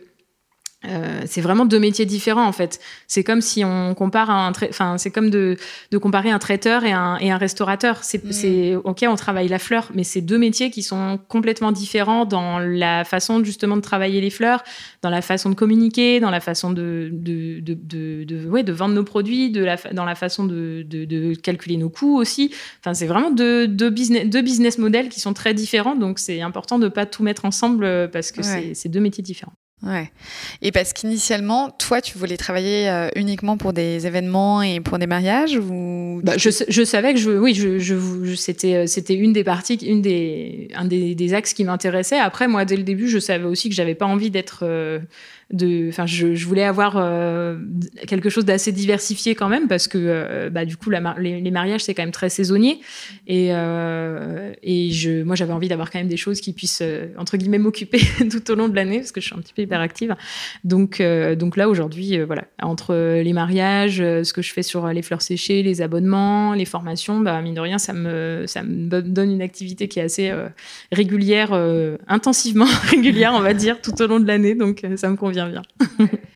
euh, 0.86 1.24
c'est 1.26 1.42
vraiment 1.42 1.66
deux 1.66 1.80
métiers 1.80 2.06
différents 2.06 2.48
en 2.48 2.54
fait. 2.54 2.80
C'est 3.06 3.24
comme 3.26 3.42
si 3.42 3.66
on 3.66 3.94
compare 3.96 4.30
un, 4.30 4.54
enfin 4.70 4.98
c'est 4.98 5.12
comme 5.12 5.30
de, 5.30 5.58
de, 5.92 5.98
comparer 5.98 6.32
un 6.32 6.40
traiteur 6.40 6.86
et 6.86 6.94
un, 6.94 7.18
et 7.18 7.32
un 7.32 7.38
restaurateur. 7.38 8.02
C'est, 8.06 8.24
mm. 8.24 8.32
c'est 8.32 8.76
ok, 8.76 9.06
on 9.06 9.16
travaille 9.16 9.50
la 9.50 9.60
fleur, 9.60 9.90
mais 9.94 10.06
c'est 10.06 10.22
deux 10.22 10.38
métiers 10.38 10.72
qui 10.72 10.82
sont 10.82 11.20
complètement 11.28 11.74
différents 11.74 12.24
dans 12.24 12.60
la 12.60 13.04
façon 13.04 13.44
justement 13.44 13.76
de 13.76 13.82
travailler 13.82 14.22
les 14.22 14.30
fleurs, 14.30 14.64
dans 15.02 15.10
la 15.10 15.22
façon 15.22 15.50
de 15.50 15.56
communiquer, 15.56 16.22
dans 16.22 16.32
la 16.32 16.40
façon 16.40 16.72
de 16.72 17.10
de, 17.12 17.60
de, 17.60 18.24
de, 18.24 18.48
ouais, 18.48 18.64
de 18.64 18.72
vendre 18.72 18.96
nos 18.96 19.04
produits, 19.04 19.52
de 19.52 19.64
la, 19.64 19.76
dans 19.92 20.06
la 20.06 20.16
façon 20.16 20.46
de, 20.46 20.86
de, 20.88 21.34
calculer 21.36 21.76
nos 21.76 21.90
coûts 21.90 22.18
aussi. 22.18 22.54
Enfin 22.80 22.94
c'est 22.94 23.08
vraiment 23.08 23.32
deux, 23.32 23.68
deux 23.68 23.90
business 23.90 24.26
deux 24.28 24.42
business 24.42 24.78
models 24.78 25.10
qui 25.10 25.20
sont 25.20 25.34
très 25.34 25.54
différents, 25.54 25.98
donc 25.98 26.20
c'est 26.20 26.40
important 26.40 26.80
de 26.80 26.88
pas 26.88 27.06
tout 27.06 27.24
mettre 27.24 27.44
ensemble 27.44 27.84
euh, 27.84 28.08
parce 28.08 28.32
que 28.32 28.42
c'est 28.44 28.90
deux 28.90 29.02
métiers 29.02 29.24
différents. 29.24 29.54
Ouais. 29.82 30.12
Et 30.62 30.74
parce 30.74 30.92
qu'initialement, 30.92 31.70
toi, 31.70 32.02
tu 32.02 32.18
voulais 32.18 32.36
travailler 32.36 32.90
euh, 32.90 33.10
uniquement 33.16 33.56
pour 33.56 33.72
des 33.72 34.06
événements 34.06 34.62
et 34.62 34.82
pour 34.82 35.00
des 35.00 35.08
mariages 35.08 35.58
ou 35.58 36.20
bah, 36.22 36.34
je, 36.38 36.50
je, 36.68 36.84
savais 36.84 37.14
que 37.14 37.20
je, 37.20 37.32
oui, 37.32 37.54
je, 37.54 37.80
je 37.80 38.36
c'était, 38.36 38.76
euh, 38.76 38.88
c'était 38.88 39.16
une 39.16 39.32
des 39.32 39.46
parties, 39.46 39.76
une 39.76 40.02
des, 40.02 40.68
un 40.76 40.84
des, 40.84 41.16
des 41.16 41.34
axes 41.34 41.54
qui 41.54 41.64
m'intéressait. 41.64 42.20
Après, 42.20 42.50
moi, 42.50 42.66
dès 42.66 42.76
le 42.76 42.84
début, 42.84 43.08
je 43.08 43.20
savais 43.20 43.46
aussi 43.46 43.70
que 43.70 43.76
j'avais 43.76 43.96
pas 43.96 44.06
envie 44.06 44.30
d'être 44.30 44.60
euh, 44.64 45.00
enfin, 45.52 46.06
je, 46.06 46.46
voulais 46.46 46.64
avoir 46.64 46.94
euh, 46.98 47.58
quelque 48.08 48.30
chose 48.30 48.46
d'assez 48.46 48.72
diversifié 48.72 49.34
quand 49.34 49.50
même 49.50 49.68
parce 49.68 49.88
que, 49.88 49.98
euh, 49.98 50.50
bah, 50.50 50.66
du 50.66 50.78
coup, 50.78 50.92
les, 50.92 51.00
mariages 51.52 51.82
c'est 51.82 51.96
quand 51.96 52.04
même 52.04 52.12
très 52.12 52.30
saisonnier 52.30 52.80
et, 53.26 53.48
euh, 53.52 54.54
et 54.62 54.92
je, 54.92 55.24
moi 55.24 55.36
j'avais 55.36 55.54
envie 55.54 55.68
d'avoir 55.68 55.90
quand 55.90 55.98
même 56.00 56.08
des 56.08 56.18
choses 56.18 56.40
qui 56.40 56.54
puissent 56.54 56.84
entre 57.18 57.38
guillemets 57.38 57.58
m'occuper 57.58 58.00
tout 58.32 58.52
au 58.52 58.56
long 58.56 58.70
de 58.70 58.76
l'année 58.76 59.00
parce 59.00 59.12
que 59.12 59.22
je 59.22 59.26
suis 59.26 59.36
un 59.36 59.40
petit 59.40 59.54
peu 59.54 59.64
hyperactive. 59.64 60.16
Donc, 60.64 61.02
donc 61.38 61.58
là 61.58 61.68
aujourd'hui, 61.68 62.20
voilà, 62.20 62.46
entre 62.62 62.94
les 62.94 63.34
mariages, 63.34 63.98
ce 63.98 64.34
que 64.34 64.42
je 64.42 64.54
fais 64.54 64.64
sur 64.64 64.88
les 64.88 65.02
fleurs 65.02 65.22
séchées, 65.22 65.64
les 65.64 65.82
abonnements, 65.82 66.54
les 66.54 66.66
formations, 66.66 67.20
bah, 67.20 67.42
mine 67.42 67.56
de 67.56 67.60
rien, 67.60 67.80
ça 67.80 67.94
me, 67.94 68.44
ça 68.46 68.62
me 68.62 69.02
donne 69.02 69.32
une 69.32 69.42
activité 69.42 69.88
qui 69.88 70.00
est 70.00 70.04
assez 70.04 70.32
régulière, 70.92 71.54
intensivement 72.08 72.68
régulière, 72.84 73.34
on 73.36 73.42
va 73.42 73.54
dire, 73.54 73.82
tout 73.82 74.00
au 74.02 74.08
long 74.08 74.20
de 74.20 74.28
l'année. 74.28 74.54
Donc 74.54 74.86
ça 74.96 75.10
me 75.10 75.16
convient 75.16 75.39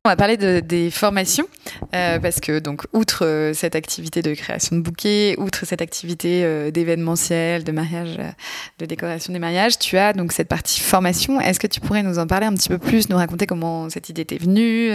On 0.06 0.10
va 0.10 0.16
parler 0.16 0.38
de, 0.38 0.60
des 0.60 0.92
formations, 0.92 1.48
euh, 1.96 2.20
parce 2.20 2.40
que, 2.40 2.60
donc, 2.60 2.84
outre 2.94 3.26
euh, 3.26 3.54
cette 3.54 3.76
activité 3.76 4.22
de 4.22 4.34
création 4.34 4.76
de 4.76 4.82
bouquets, 4.82 5.36
outre 5.38 5.66
cette 5.66 5.82
activité 5.82 6.44
euh, 6.44 6.72
d'événementiel, 6.72 7.64
de 7.64 7.72
mariage, 7.72 8.18
de 8.80 8.86
décoration 8.86 9.34
des 9.34 9.40
mariages, 9.40 9.80
tu 9.80 9.98
as 9.98 10.14
donc 10.14 10.32
cette 10.32 10.50
partie 10.50 10.82
formation. 10.82 11.40
Est-ce 11.40 11.60
que 11.60 11.68
tu 11.68 11.80
pourrais 11.80 12.04
nous 12.04 12.20
en 12.20 12.28
parler 12.28 12.46
un 12.48 12.54
petit 12.54 12.70
peu 12.70 12.78
plus, 12.78 13.10
nous 13.10 13.18
raconter 13.18 13.48
comment 13.48 13.90
cette 13.90 14.10
idée 14.10 14.26
t'est 14.26 14.38
venue 14.38 14.92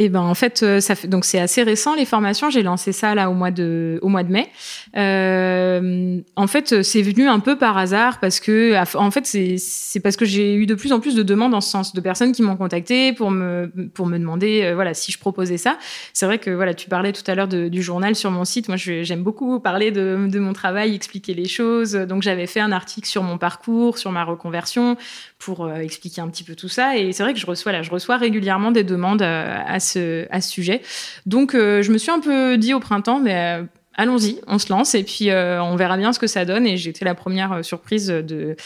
et 0.00 0.04
eh 0.04 0.08
ben 0.08 0.22
en 0.22 0.34
fait, 0.34 0.62
euh, 0.62 0.80
fait 0.80 1.08
donc 1.08 1.26
c'est 1.26 1.38
assez 1.38 1.62
récent 1.62 1.94
les 1.94 2.06
formations. 2.06 2.48
J'ai 2.48 2.62
lancé 2.62 2.90
ça 2.90 3.14
là 3.14 3.28
au 3.28 3.34
mois 3.34 3.50
de 3.50 3.98
au 4.00 4.08
mois 4.08 4.22
de 4.22 4.32
mai. 4.32 4.48
Euh, 4.96 6.22
en 6.36 6.46
fait, 6.46 6.82
c'est 6.82 7.02
venu 7.02 7.28
un 7.28 7.38
peu 7.38 7.58
par 7.58 7.76
hasard 7.76 8.18
parce 8.18 8.40
que 8.40 8.74
en 8.96 9.10
fait 9.10 9.26
c'est 9.26 9.56
c'est 9.58 10.00
parce 10.00 10.16
que 10.16 10.24
j'ai 10.24 10.54
eu 10.54 10.64
de 10.64 10.74
plus 10.74 10.94
en 10.94 11.00
plus 11.00 11.14
de 11.14 11.22
demandes 11.22 11.52
en 11.52 11.60
ce 11.60 11.68
sens 11.68 11.92
de 11.92 12.00
personnes 12.00 12.32
qui 12.32 12.40
m'ont 12.40 12.56
contacté 12.56 13.12
pour 13.12 13.30
me 13.30 13.70
pour 13.92 14.06
me 14.06 14.18
demander 14.18 14.62
euh, 14.62 14.74
voilà 14.74 14.94
si 14.94 15.12
je 15.12 15.18
proposais 15.18 15.58
ça. 15.58 15.76
C'est 16.14 16.24
vrai 16.24 16.38
que 16.38 16.50
voilà 16.50 16.72
tu 16.72 16.88
parlais 16.88 17.12
tout 17.12 17.30
à 17.30 17.34
l'heure 17.34 17.48
du 17.48 17.82
journal 17.82 18.14
sur 18.14 18.30
mon 18.30 18.46
site. 18.46 18.68
Moi 18.68 18.78
j'aime 18.78 19.22
beaucoup 19.22 19.60
parler 19.60 19.90
de, 19.90 20.16
mon 20.38 20.54
travail, 20.54 20.94
expliquer 20.94 21.34
les 21.34 21.46
choses. 21.46 21.92
Donc 21.92 22.22
j'avais 22.22 22.46
fait 22.46 22.60
un 22.60 22.72
article 22.72 23.06
sur 23.06 23.22
mon 23.22 23.36
parcours, 23.36 23.98
sur 23.98 24.12
ma 24.12 24.24
reconversion 24.24 24.96
pour 25.38 25.66
euh, 25.66 25.76
expliquer 25.76 26.22
un 26.22 26.28
petit 26.28 26.44
peu 26.44 26.54
tout 26.54 26.70
ça. 26.70 26.96
Et 26.96 27.12
c'est 27.12 27.22
vrai 27.22 27.34
que 27.34 27.38
je 27.38 27.44
reçois 27.44 27.72
là 27.72 27.82
je 27.82 27.90
reçois 27.90 28.16
régulièrement 28.16 28.70
des 28.70 28.84
demandes 28.84 29.20
à 29.50 29.80
ce 29.80 30.26
sujet. 30.40 30.82
Donc, 31.26 31.54
euh, 31.54 31.82
je 31.82 31.92
me 31.92 31.98
suis 31.98 32.10
un 32.10 32.20
peu 32.20 32.58
dit 32.58 32.74
au 32.74 32.80
printemps, 32.80 33.20
mais 33.20 33.60
euh, 33.60 33.64
allons-y, 33.94 34.40
on 34.46 34.58
se 34.58 34.70
lance 34.70 34.94
et 34.94 35.02
puis 35.04 35.30
euh, 35.30 35.62
on 35.62 35.76
verra 35.76 35.96
bien 35.96 36.12
ce 36.12 36.18
que 36.18 36.26
ça 36.26 36.44
donne. 36.44 36.66
Et 36.66 36.76
j'étais 36.76 37.04
la 37.04 37.14
première 37.14 37.64
surprise 37.64 38.08
de, 38.08 38.56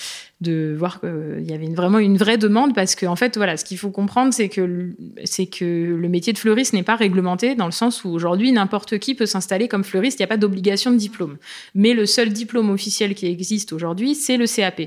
voir 0.77 1.01
qu'il 1.01 1.49
y 1.49 1.55
avait 1.55 1.73
vraiment 1.73 1.99
une 1.99 2.17
vraie 2.17 2.37
demande 2.37 2.75
parce 2.75 2.95
qu'en 2.95 3.13
en 3.13 3.17
fait, 3.17 3.37
voilà, 3.37 3.57
ce 3.57 3.65
qu'il 3.65 3.79
faut 3.79 3.91
comprendre, 3.91 4.33
c'est 4.35 4.49
que, 4.49 4.91
c'est 5.25 5.47
que 5.47 5.65
le 5.65 6.09
métier 6.09 6.33
de 6.33 6.39
fleuriste 6.39 6.73
n'est 6.73 6.83
pas 6.83 6.97
réglementé 6.97 7.55
dans 7.55 7.67
le 7.67 7.73
sens 7.73 8.05
où 8.05 8.11
aujourd'hui, 8.11 8.53
n'importe 8.53 8.99
qui 8.99 9.15
peut 9.15 9.27
s'installer 9.27 9.69
comme 9.69 9.85
fleuriste, 9.85 10.19
il 10.19 10.23
n'y 10.23 10.27
a 10.27 10.29
pas 10.29 10.37
d'obligation 10.37 10.91
de 10.91 10.97
diplôme. 10.97 11.39
Mais 11.75 11.95
le 11.95 12.07
seul 12.07 12.31
diplôme 12.31 12.71
officiel 12.71 13.15
qui 13.15 13.27
existe 13.27 13.73
aujourd'hui, 13.73 14.15
c'est 14.15 14.37
le 14.37 14.47
CAP. 14.47 14.83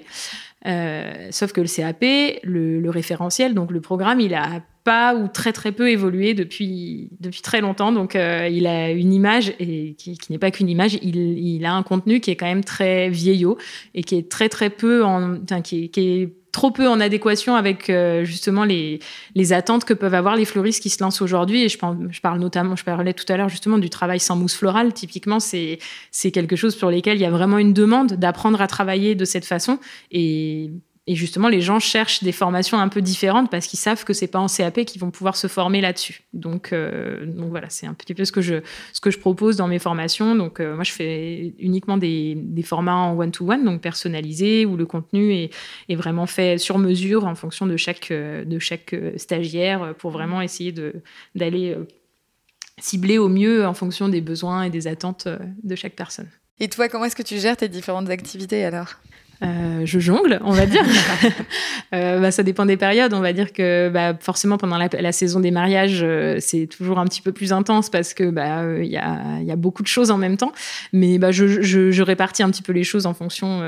sauf 1.31 1.51
que 1.53 1.62
le 1.62 1.67
CAP, 1.67 2.41
le 2.43 2.89
référentiel, 2.89 3.53
donc 3.53 3.71
le 3.71 3.81
programme, 3.81 4.19
il 4.19 4.36
a 4.36 4.62
pas 4.88 5.15
ou 5.15 5.28
très 5.28 5.52
très 5.52 5.73
peu 5.73 5.89
évolué 5.89 6.34
depuis, 6.34 7.10
depuis 7.19 7.41
très 7.41 7.60
longtemps. 7.60 7.91
Donc 7.91 8.15
euh, 8.15 8.47
il 8.50 8.65
a 8.67 8.89
une 8.89 9.12
image, 9.12 9.54
et 9.60 9.95
qui, 9.95 10.17
n'est 10.30 10.38
pas 10.38 10.50
qu'une 10.50 10.69
image, 10.69 10.97
il, 11.02 11.17
il, 11.17 11.65
a 11.65 11.73
un 11.73 11.84
contenu 11.84 12.21
qui 12.21 12.32
est 12.32 12.38
quand 12.38 12.45
même 12.45 12.63
très 12.63 13.10
vieillot 13.10 13.58
et 13.95 14.02
qui 14.02 14.15
est 14.15 14.32
très 14.32 14.47
très 14.47 14.69
peu 14.69 15.04
en, 15.04 15.39
qui, 15.62 15.89
qui 15.89 16.00
est 16.00 16.34
trop 16.54 16.71
peu 16.71 16.88
en 16.88 17.02
adéquation 17.02 17.56
avec 17.56 17.89
euh, 17.89 18.23
justement 18.23 18.63
les, 18.63 19.00
les 19.36 19.52
attentes 19.52 19.84
que 19.84 19.93
peuvent 19.93 20.13
avoir 20.13 20.38
les 20.38 20.45
fleuristes 20.45 20.82
qui 20.82 20.89
se 20.89 21.04
lancent 21.04 21.21
aujourd'hui. 21.21 21.63
Et 21.63 21.69
je, 21.69 21.78
je 22.10 22.21
parle 22.21 22.39
notamment, 22.39 22.78
je 22.78 22.86
parlais 22.86 23.13
tout 23.13 23.26
à 23.28 23.36
l'heure 23.36 23.50
justement 23.50 23.80
du 23.80 23.89
travail 23.89 24.21
sans 24.21 24.38
mousse 24.38 24.56
florale. 24.56 24.93
Typiquement, 24.93 25.41
c'est 25.41 25.80
c'est 26.12 26.32
quelque 26.32 26.56
chose 26.56 26.78
sur 26.78 26.89
lequel 26.89 27.17
il 27.17 27.21
y 27.21 27.26
a 27.26 27.30
vraiment 27.30 27.58
une 27.58 27.73
demande 27.73 28.13
d'apprendre 28.13 28.62
à 28.62 28.67
travailler 28.67 29.15
de 29.15 29.26
cette 29.26 29.45
façon. 29.45 29.80
Et 30.12 30.71
et 31.10 31.15
justement, 31.15 31.48
les 31.48 31.62
gens 31.62 31.80
cherchent 31.80 32.22
des 32.22 32.34
formations 32.34 32.78
un 32.78 32.89
peu 32.89 33.02
différentes 33.02 33.50
parce 33.50 33.65
qu'ils 33.65 33.80
savent 33.80 34.04
que 34.04 34.12
c'est 34.12 34.28
pas 34.28 34.39
en 34.39 34.48
CAP 34.48 34.84
qu'ils 34.84 35.00
vont 35.00 35.10
pouvoir 35.10 35.38
se 35.38 35.48
former 35.48 35.80
là-dessus. 35.80 36.24
Donc, 36.34 36.74
euh, 36.74 37.26
donc 37.26 37.50
voilà, 37.50 37.70
c'est 37.70 37.88
un 37.88 37.93
petit 37.93 38.13
peu 38.13 38.26
ce 38.26 38.34
que 38.34 38.41
je 38.41 39.17
propose 39.17 39.56
dans 39.56 39.70
mes 39.70 39.80
formations. 39.80 40.36
Donc 40.36 40.60
euh, 40.60 40.76
moi, 40.76 40.84
je 40.84 40.91
fais 40.91 41.54
uniquement 41.60 41.96
des, 41.96 42.38
formats 42.65 42.96
en 42.96 43.17
one-to-one, 43.17 43.63
donc 43.63 43.80
personnalisés, 43.80 44.65
où 44.65 44.76
le 44.76 44.86
contenu 44.86 45.34
est, 45.34 45.96
vraiment 45.96 46.26
fait 46.28 46.58
sur 46.58 46.78
mesure 46.78 47.26
en 47.26 47.36
fonction 47.36 47.65
de 47.65 47.78
chaque 47.78 48.12
chaque 48.60 48.93
stagiaire 49.15 49.96
pour 49.98 50.12
vraiment 50.12 50.41
essayer 50.41 50.74
d'aller 51.36 51.74
euh, 51.74 51.88
cibler 52.80 53.17
au 53.17 53.30
mieux 53.30 53.65
en 53.65 53.74
fonction 53.74 54.10
des 54.10 54.20
besoins 54.20 54.63
et 54.63 54.70
des 54.70 54.88
attentes 54.88 55.30
de 55.63 55.76
chaque 55.76 55.96
personne. 55.96 56.28
Et 56.60 56.67
toi, 56.67 56.89
comment 56.89 57.06
est-ce 57.06 57.15
que 57.15 57.24
tu 57.24 57.39
gères 57.39 57.56
tes 57.56 57.70
différentes 57.70 58.10
activités 58.10 58.65
alors? 58.65 58.98
Euh, 59.43 59.82
je 59.86 60.00
jongle, 60.00 60.39
on 60.43 60.52
va 60.52 60.65
dire. 60.65 60.84
euh, 61.93 62.19
bah, 62.19 62.32
ça 62.32 62.43
dépend 62.43 62.65
des 62.65 62.78
périodes. 62.78 63.13
On 63.13 63.19
va 63.19 63.34
dire 63.34 63.54
que 63.54 63.89
bah, 63.89 64.15
forcément 64.19 64.58
pendant 64.58 64.78
la, 64.78 65.12
saison 65.12 65.39
des 65.39 65.52
mariages, 65.52 66.00
euh, 66.02 66.38
c'est 66.39 66.67
toujours 66.67 67.00
un 67.00 67.06
petit 67.06 67.21
peu 67.21 67.32
plus 67.32 67.54
intense 67.54 67.89
parce 67.89 68.13
que 68.13 68.30
bah 68.30 68.63
il 68.80 68.89
y, 68.89 68.97
a, 68.97 69.39
y, 69.41 69.52
a, 69.52 69.56
beaucoup 69.56 69.84
de 69.84 69.88
choses 69.88 70.10
en 70.12 70.17
même 70.17 70.38
temps. 70.38 70.54
Mais 70.91 71.19
bah, 71.19 71.32
je, 71.32 71.62
je, 71.62 72.02
répartis 72.02 72.43
un 72.43 72.50
petit 72.50 72.63
peu 72.63 72.73
les 72.73 72.84
choses 72.84 73.06
en 73.06 73.13
fonction 73.13 73.62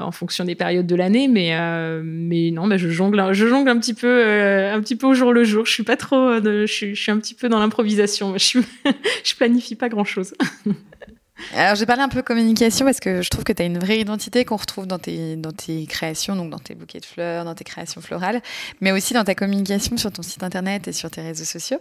en 0.00 0.12
fonction 0.12 0.44
des 0.44 0.54
périodes 0.54 0.86
de 0.86 0.96
l'année. 0.96 1.28
Mais 1.28 1.56
mais 2.02 2.50
non, 2.50 2.66
bah, 2.66 2.76
je 2.76 2.88
jongle, 2.88 3.32
je 3.32 3.46
jongle 3.46 3.70
un 3.70 3.78
petit 3.78 3.94
peu 3.94 4.24
un 4.24 4.80
petit 4.80 4.96
peu 4.96 5.06
au 5.06 5.14
jour 5.14 5.32
le 5.32 5.44
jour. 5.44 5.66
Je 5.66 5.72
suis 5.72 5.82
pas 5.82 5.96
trop, 5.96 6.36
je, 6.42 6.66
suis, 6.66 6.94
je 6.94 7.00
suis 7.00 7.12
un 7.12 7.18
petit 7.18 7.34
peu 7.34 7.48
dans 7.48 7.58
l'improvisation. 7.58 8.36
Je, 8.36 8.60
je 9.24 9.34
planifie 9.34 9.76
pas 9.76 9.88
grand 9.88 10.04
chose. 10.04 10.34
Alors, 11.54 11.74
j'ai 11.74 11.86
parlé 11.86 12.02
un 12.02 12.08
peu 12.08 12.22
communication 12.22 12.86
parce 12.86 12.98
que 12.98 13.22
je 13.22 13.28
trouve 13.28 13.44
que 13.44 13.52
tu 13.52 13.62
as 13.62 13.66
une 13.66 13.78
vraie 13.78 13.98
identité 13.98 14.44
qu'on 14.44 14.56
retrouve 14.56 14.86
dans 14.86 14.98
tes, 14.98 15.36
dans 15.36 15.52
tes 15.52 15.86
créations, 15.86 16.34
donc 16.34 16.50
dans 16.50 16.58
tes 16.58 16.74
bouquets 16.74 17.00
de 17.00 17.04
fleurs, 17.04 17.44
dans 17.44 17.54
tes 17.54 17.64
créations 17.64 18.00
florales, 18.00 18.40
mais 18.80 18.92
aussi 18.92 19.12
dans 19.12 19.24
ta 19.24 19.34
communication 19.34 19.96
sur 19.96 20.10
ton 20.10 20.22
site 20.22 20.42
internet 20.42 20.88
et 20.88 20.92
sur 20.92 21.10
tes 21.10 21.20
réseaux 21.20 21.44
sociaux. 21.44 21.78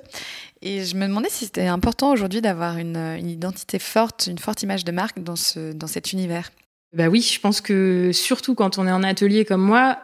Et 0.62 0.84
je 0.84 0.96
me 0.96 1.08
demandais 1.08 1.30
si 1.30 1.46
c'était 1.46 1.68
important 1.68 2.12
aujourd'hui 2.12 2.42
d'avoir 2.42 2.78
une, 2.78 2.98
une, 2.98 3.30
identité 3.30 3.80
forte, 3.80 4.28
une 4.28 4.40
forte 4.40 4.62
image 4.64 4.84
de 4.84 4.92
marque 4.92 5.20
dans, 5.20 5.38
ce, 5.38 5.72
dans 5.72 5.88
cet 5.88 6.12
univers. 6.12 6.52
Bah 6.94 7.08
oui, 7.08 7.22
je 7.22 7.40
pense 7.40 7.62
que 7.62 8.12
surtout 8.14 8.56
quand 8.56 8.78
on 8.78 8.88
est 8.88 8.92
en 8.92 9.04
atelier 9.04 9.46
comme 9.46 9.62
moi, 9.62 10.00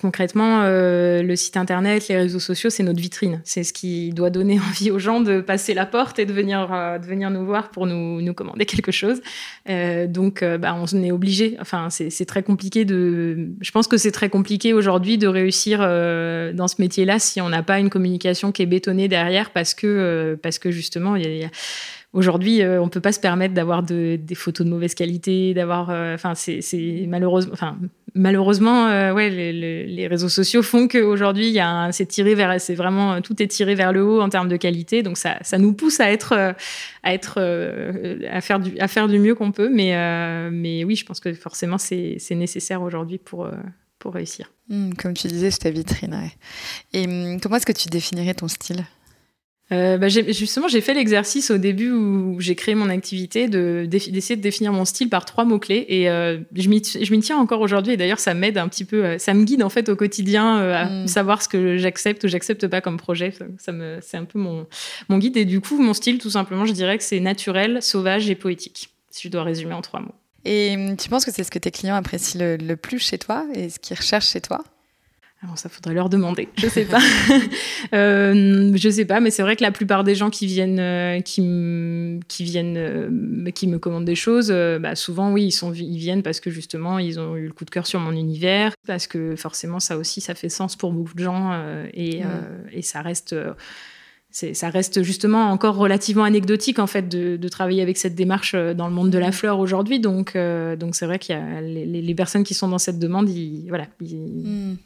concrètement, 0.00 0.62
euh, 0.62 1.22
le 1.22 1.36
site 1.36 1.56
internet, 1.56 2.08
les 2.08 2.16
réseaux 2.16 2.40
sociaux, 2.40 2.68
c'est 2.68 2.82
notre 2.82 3.00
vitrine. 3.00 3.40
C'est 3.44 3.62
ce 3.62 3.72
qui 3.72 4.10
doit 4.10 4.30
donner 4.30 4.58
envie 4.70 4.90
aux 4.90 4.98
gens 4.98 5.20
de 5.20 5.40
passer 5.40 5.74
la 5.74 5.86
porte 5.86 6.18
et 6.18 6.26
de 6.26 6.32
venir, 6.32 6.68
euh, 6.72 6.98
de 6.98 7.06
venir 7.06 7.30
nous 7.30 7.44
voir 7.44 7.70
pour 7.70 7.86
nous, 7.86 8.20
nous 8.20 8.34
commander 8.34 8.66
quelque 8.66 8.92
chose. 8.92 9.20
Euh, 9.68 10.06
donc, 10.06 10.42
euh, 10.42 10.58
bah, 10.58 10.76
on 10.76 11.02
est 11.02 11.12
obligé. 11.12 11.56
Enfin, 11.60 11.88
c'est 11.90 12.26
très 12.26 12.42
compliqué 12.42 12.84
de. 12.84 13.50
Je 13.60 13.70
pense 13.70 13.86
que 13.86 13.96
c'est 13.96 14.12
très 14.12 14.28
compliqué 14.28 14.72
aujourd'hui 14.72 15.18
de 15.18 15.28
réussir 15.28 15.78
euh, 15.80 16.52
dans 16.52 16.68
ce 16.68 16.76
métier-là 16.80 17.18
si 17.18 17.40
on 17.40 17.48
n'a 17.48 17.62
pas 17.62 17.78
une 17.78 17.90
communication 17.90 18.52
qui 18.52 18.62
est 18.62 18.66
bétonnée 18.66 19.08
derrière, 19.08 19.50
parce 19.50 19.74
que 19.74 20.38
parce 20.42 20.58
que 20.58 20.70
justement, 20.70 21.16
il 21.16 21.24
y 21.24 21.26
a, 21.26 21.30
y 21.30 21.44
a 21.44 21.50
Aujourd'hui, 22.14 22.62
euh, 22.62 22.80
on 22.80 22.88
peut 22.88 23.00
pas 23.00 23.10
se 23.10 23.18
permettre 23.18 23.54
d'avoir 23.54 23.82
de, 23.82 24.14
des 24.14 24.36
photos 24.36 24.64
de 24.64 24.70
mauvaise 24.70 24.94
qualité, 24.94 25.52
d'avoir, 25.52 25.90
euh, 25.90 26.14
enfin, 26.14 26.34
c'est 26.36 26.60
malheureusement, 27.08 27.54
malheureusement, 28.14 28.86
euh, 28.86 29.12
ouais, 29.12 29.30
les, 29.30 30.06
réseaux 30.06 30.28
sociaux 30.28 30.62
font 30.62 30.86
qu'aujourd'hui, 30.86 31.48
il 31.48 31.52
y 31.52 31.58
a, 31.58 31.90
c'est 31.90 32.06
tiré 32.06 32.36
vers, 32.36 32.60
c'est 32.60 32.76
vraiment 32.76 33.20
tout 33.20 33.42
est 33.42 33.48
tiré 33.48 33.74
vers 33.74 33.92
le 33.92 34.04
haut 34.04 34.20
en 34.20 34.28
termes 34.28 34.48
de 34.48 34.56
qualité, 34.56 35.02
donc 35.02 35.18
ça, 35.18 35.38
ça 35.42 35.58
nous 35.58 35.72
pousse 35.72 35.98
à 35.98 36.12
être, 36.12 36.54
à 37.02 37.14
être, 37.14 37.40
à 38.30 38.40
faire 38.40 38.60
du, 38.60 38.78
à 38.78 38.86
faire 38.86 39.08
du 39.08 39.18
mieux 39.18 39.34
qu'on 39.34 39.50
peut, 39.50 39.68
mais, 39.68 39.90
mais 40.52 40.84
oui, 40.84 40.94
je 40.94 41.04
pense 41.04 41.18
que 41.18 41.34
forcément, 41.34 41.78
c'est 41.78 42.20
nécessaire 42.30 42.80
aujourd'hui 42.80 43.18
pour 43.18 43.50
pour 43.98 44.14
réussir. 44.14 44.52
Mmh, 44.68 44.92
comme 44.94 45.14
tu 45.14 45.28
disais, 45.28 45.50
c'est 45.50 45.60
ta 45.60 45.70
vitrine. 45.70 46.14
Et 46.92 47.06
mmh, 47.06 47.40
comment 47.40 47.56
est-ce 47.56 47.64
que 47.64 47.72
tu 47.72 47.88
définirais 47.88 48.34
ton 48.34 48.48
style? 48.48 48.84
Euh, 49.72 49.96
bah, 49.96 50.08
justement, 50.08 50.68
j'ai 50.68 50.82
fait 50.82 50.92
l'exercice 50.92 51.50
au 51.50 51.56
début 51.56 51.90
où 51.90 52.38
j'ai 52.38 52.54
créé 52.54 52.74
mon 52.74 52.90
activité 52.90 53.48
de 53.48 53.86
d'essayer 53.88 54.36
de 54.36 54.42
définir 54.42 54.72
mon 54.72 54.84
style 54.84 55.08
par 55.08 55.24
trois 55.24 55.44
mots 55.44 55.58
clés 55.58 55.86
et 55.88 56.10
euh, 56.10 56.38
je 56.54 56.68
m'y 56.68 57.20
tiens 57.20 57.38
encore 57.38 57.60
aujourd'hui 57.62 57.94
et 57.94 57.96
d'ailleurs 57.96 58.18
ça 58.18 58.34
m'aide 58.34 58.58
un 58.58 58.68
petit 58.68 58.84
peu, 58.84 59.04
euh, 59.04 59.18
ça 59.18 59.32
me 59.32 59.44
guide 59.44 59.62
en 59.62 59.70
fait 59.70 59.88
au 59.88 59.96
quotidien 59.96 60.58
euh, 60.58 60.74
à 60.74 60.84
mm. 60.84 61.08
savoir 61.08 61.42
ce 61.42 61.48
que 61.48 61.78
j'accepte 61.78 62.24
ou 62.24 62.28
j'accepte 62.28 62.66
pas 62.66 62.82
comme 62.82 62.98
projet. 62.98 63.32
Ça 63.58 63.72
me 63.72 63.98
c'est 64.02 64.18
un 64.18 64.24
peu 64.24 64.38
mon 64.38 64.66
mon 65.08 65.16
guide 65.16 65.38
et 65.38 65.46
du 65.46 65.62
coup 65.62 65.80
mon 65.80 65.94
style 65.94 66.18
tout 66.18 66.30
simplement, 66.30 66.66
je 66.66 66.72
dirais 66.72 66.98
que 66.98 67.04
c'est 67.04 67.20
naturel, 67.20 67.80
sauvage 67.80 68.28
et 68.28 68.34
poétique. 68.34 68.90
Si 69.10 69.28
je 69.28 69.32
dois 69.32 69.44
résumer 69.44 69.74
en 69.74 69.80
trois 69.80 70.00
mots. 70.00 70.14
Et 70.44 70.74
hum, 70.76 70.96
tu 70.98 71.08
penses 71.08 71.24
que 71.24 71.30
c'est 71.30 71.44
ce 71.44 71.50
que 71.50 71.58
tes 71.58 71.70
clients 71.70 71.94
apprécient 71.94 72.38
le, 72.38 72.56
le 72.56 72.76
plus 72.76 72.98
chez 72.98 73.16
toi 73.16 73.46
et 73.54 73.70
ce 73.70 73.78
qu'ils 73.78 73.96
recherchent 73.96 74.28
chez 74.28 74.42
toi? 74.42 74.62
Alors 75.44 75.58
ça 75.58 75.68
faudrait 75.68 75.92
leur 75.92 76.08
demander, 76.08 76.48
je 76.56 76.68
sais 76.68 76.86
pas. 76.86 77.00
euh, 77.94 78.72
je 78.74 78.88
sais 78.88 79.04
pas, 79.04 79.20
mais 79.20 79.30
c'est 79.30 79.42
vrai 79.42 79.56
que 79.56 79.62
la 79.62 79.72
plupart 79.72 80.02
des 80.02 80.14
gens 80.14 80.30
qui 80.30 80.46
viennent, 80.46 80.80
euh, 80.80 81.20
qui, 81.20 81.42
qui 82.28 82.44
viennent, 82.44 82.76
euh, 82.78 83.50
qui 83.50 83.66
me 83.66 83.78
commandent 83.78 84.06
des 84.06 84.14
choses, 84.14 84.50
euh, 84.50 84.78
bah 84.78 84.94
souvent 84.94 85.32
oui, 85.32 85.44
ils 85.44 85.52
sont, 85.52 85.74
ils 85.74 85.98
viennent 85.98 86.22
parce 86.22 86.40
que 86.40 86.50
justement 86.50 86.98
ils 86.98 87.20
ont 87.20 87.36
eu 87.36 87.46
le 87.46 87.52
coup 87.52 87.66
de 87.66 87.70
cœur 87.70 87.86
sur 87.86 88.00
mon 88.00 88.12
univers, 88.12 88.72
parce 88.86 89.06
que 89.06 89.36
forcément 89.36 89.80
ça 89.80 89.98
aussi 89.98 90.22
ça 90.22 90.34
fait 90.34 90.48
sens 90.48 90.76
pour 90.76 90.92
beaucoup 90.92 91.14
de 91.14 91.24
gens 91.24 91.52
et, 91.92 92.22
et 92.72 92.82
ça 92.82 93.02
reste 93.02 93.36
ça 94.30 94.68
reste 94.68 95.02
justement 95.02 95.50
encore 95.50 95.76
relativement 95.76 96.24
anecdotique 96.24 96.80
en 96.80 96.88
fait 96.88 97.08
de, 97.08 97.36
de, 97.36 97.48
travailler 97.48 97.82
avec 97.82 97.96
cette 97.96 98.16
démarche 98.16 98.54
dans 98.54 98.88
le 98.88 98.92
monde 98.92 99.10
de 99.10 99.18
la 99.18 99.30
fleur 99.30 99.60
aujourd'hui. 99.60 100.00
Donc, 100.00 100.36
donc 100.36 100.96
c'est 100.96 101.06
vrai 101.06 101.20
qu'il 101.20 101.36
y 101.36 101.38
a 101.38 101.60
les, 101.60 101.86
les, 101.86 102.14
personnes 102.14 102.42
qui 102.42 102.54
sont 102.54 102.66
dans 102.66 102.78
cette 102.78 102.98
demande, 102.98 103.28
ils, 103.30 103.66
voilà, 103.68 103.86
ils, 104.00 104.16
hmm. 104.16 104.76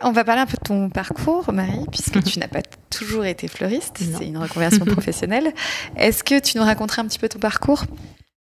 On 0.00 0.12
va 0.12 0.24
parler 0.24 0.40
un 0.40 0.46
peu 0.46 0.56
de 0.56 0.62
ton 0.62 0.88
parcours, 0.88 1.52
Marie, 1.52 1.84
puisque 1.90 2.22
tu 2.24 2.38
n'as 2.40 2.48
pas 2.48 2.62
toujours 2.90 3.24
été 3.24 3.46
fleuriste, 3.46 3.98
c'est 3.98 4.26
une 4.26 4.38
reconversion 4.38 4.84
professionnelle. 4.86 5.52
Est-ce 5.96 6.24
que 6.24 6.38
tu 6.38 6.56
nous 6.56 6.64
raconterais 6.64 7.02
un 7.02 7.06
petit 7.06 7.18
peu 7.18 7.28
ton 7.28 7.38
parcours? 7.38 7.84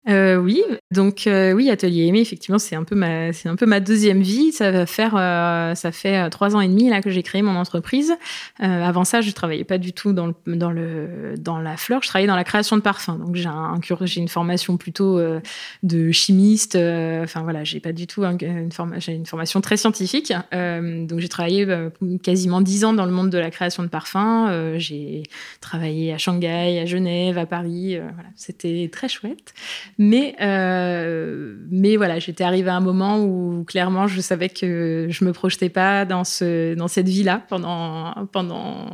Euh, 0.10 0.38
oui, 0.38 0.64
donc 0.90 1.28
euh, 1.28 1.54
oui, 1.54 1.70
Atelier 1.70 2.08
Aimé, 2.08 2.22
effectivement, 2.22 2.58
c'est 2.58 2.76
un 2.76 2.84
peu 2.84 2.96
ma, 2.96 3.34
c'est 3.34 3.50
un 3.50 3.56
peu 3.56 3.68
ma 3.68 3.80
deuxième 3.80 4.22
vie. 4.22 4.52
Ça 4.52 4.72
va 4.72 4.88
faire, 4.88 5.16
euh, 5.16 5.76
ça 5.76 5.92
fait 5.92 6.18
euh, 6.18 6.30
trois 6.30 6.56
ans 6.56 6.62
et 6.62 6.68
demi 6.68 6.90
là 6.90 7.02
que 7.02 7.12
j'ai 7.12 7.22
créé 7.22 7.44
mon 7.44 7.56
entreprise. 7.56 8.14
Euh, 8.62 8.84
avant 8.84 9.04
ça, 9.04 9.22
je 9.22 9.30
travaillais 9.30 9.64
pas 9.64 9.78
du 9.78 9.94
tout 9.94 10.12
dans 10.12 10.26
le, 10.26 10.34
dans 10.48 10.72
le, 10.72 11.36
dans 11.38 11.60
la 11.60 11.78
fleur. 11.78 12.02
Je 12.02 12.08
travaillais 12.08 12.28
dans 12.28 12.36
la 12.36 12.44
création 12.44 12.78
de 12.78 12.82
parfums. 12.82 13.20
Donc 13.20 13.36
j'ai 13.36 13.48
un, 13.48 13.80
j'ai 14.02 14.22
une 14.22 14.28
formation 14.28 14.76
plutôt 14.78 15.20
de 15.84 16.12
chimiste. 16.12 16.76
Enfin 16.76 17.44
voilà, 17.44 17.64
j'ai 17.64 17.80
pas 17.80 17.94
du 17.94 18.08
tout 18.08 18.24
une, 18.24 18.72
forme, 18.72 18.96
j'ai 18.98 19.14
une 19.14 19.28
formation 19.28 19.62
très 19.62 19.78
scientifique. 19.78 20.34
donc 20.52 21.20
j'ai 21.20 21.30
travaillé 21.30 21.68
quasiment 22.24 22.62
dix 22.62 22.86
ans 22.86 22.94
dans 22.94 23.06
le 23.06 23.12
monde 23.12 23.30
de 23.30 23.38
la 23.38 23.52
création 23.52 23.84
de 23.84 23.88
parfums. 23.88 24.78
j'ai 24.78 25.24
travaillé 25.60 26.14
à 26.14 26.18
Shanghai, 26.18 26.80
à 26.80 26.86
Genève, 26.86 27.38
à 27.38 27.46
Paris. 27.46 27.98
voilà, 27.98 28.30
c'était 28.36 28.90
très 28.92 29.08
chouette. 29.08 29.54
Mais, 29.98 30.36
euh, 30.42 31.56
mais 31.70 31.96
voilà, 31.98 32.20
j'étais 32.20 32.44
arrivée 32.44 32.70
à 32.70 32.76
un 32.76 32.82
moment 32.82 33.20
où 33.20 33.64
clairement 33.66 34.08
je 34.08 34.22
savais 34.22 34.50
que 34.50 35.08
je 35.10 35.26
me 35.26 35.34
projetais 35.34 35.70
pas 35.70 36.06
dans, 36.06 36.24
ce, 36.24 36.76
dans 36.76 36.88
cette 36.88 37.08
vie-là 37.08 37.44
pendant, 37.50 38.14
pendant, 38.32 38.88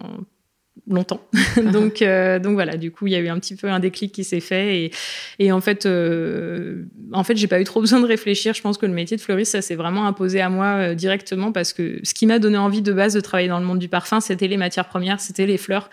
longtemps. 0.90 1.22
donc, 1.72 2.02
euh, 2.02 2.40
donc 2.40 2.54
voilà, 2.54 2.78
du 2.78 2.92
coup, 2.92 3.08
il 3.08 3.14
y 3.14 3.16
a 3.16 3.20
eu 3.20 3.28
un 3.28 3.40
petit 3.40 3.56
peu 3.56 3.70
un 3.70 3.80
déclic 3.80 4.12
qui 4.12 4.24
s'est 4.24 4.40
fait. 4.40 4.78
Et, 4.78 4.92
et 5.40 5.52
en 5.52 5.62
fait, 5.62 5.86
euh, 5.86 6.84
en 7.14 7.24
fait, 7.24 7.36
j'ai 7.38 7.48
pas 7.48 7.60
eu 7.60 7.64
trop 7.64 7.82
besoin 7.82 8.00
de 8.00 8.06
réfléchir. 8.06 8.54
Je 8.54 8.62
pense 8.62 8.78
que 8.78 8.86
le 8.86 8.94
métier 8.94 9.18
de 9.18 9.22
fleuriste, 9.22 9.52
ça 9.52 9.62
s'est 9.62 9.76
vraiment 9.76 10.08
imposé 10.08 10.42
à 10.42 10.50
moi 10.50 10.66
euh, 10.66 10.96
directement 10.96 11.52
parce 11.52 11.74
que 11.74 12.00
ce 12.04 12.14
qui 12.14 12.26
m'a 12.26 12.40
donné 12.40 12.58
envie 12.58 12.82
de 12.82 12.94
base 12.94 13.14
de 13.14 13.20
travailler 13.20 13.50
dans 13.50 13.60
le 13.60 13.66
monde 13.66 13.80
du 13.80 13.90
parfum, 13.90 14.20
c'était 14.20 14.48
les 14.48 14.58
matières 14.58 14.88
premières, 14.88 15.20
c'était 15.20 15.46
les 15.46 15.58
fleurs. 15.58 15.90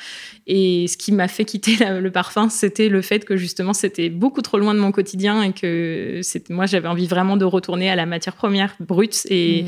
Et 0.46 0.87
ce 0.88 0.96
qui 0.96 1.12
m'a 1.12 1.28
fait 1.28 1.44
quitter 1.44 1.76
le 2.00 2.11
parfum, 2.11 2.48
c'était 2.48 2.88
le 2.88 3.02
fait 3.02 3.24
que 3.24 3.37
justement, 3.37 3.72
c'était 3.72 4.11
beaucoup 4.11 4.42
trop 4.42 4.59
loin 4.59 4.74
de 4.74 4.80
mon 4.80 4.92
quotidien 4.92 5.42
et 5.42 5.52
que 5.52 6.20
moi, 6.50 6.66
j'avais 6.66 6.88
envie 6.88 7.07
vraiment 7.07 7.37
de 7.37 7.44
retourner 7.44 7.90
à 7.90 7.96
la 7.96 8.07
matière 8.07 8.35
première 8.35 8.74
brute 8.80 9.26
et 9.30 9.64
mmh 9.64 9.66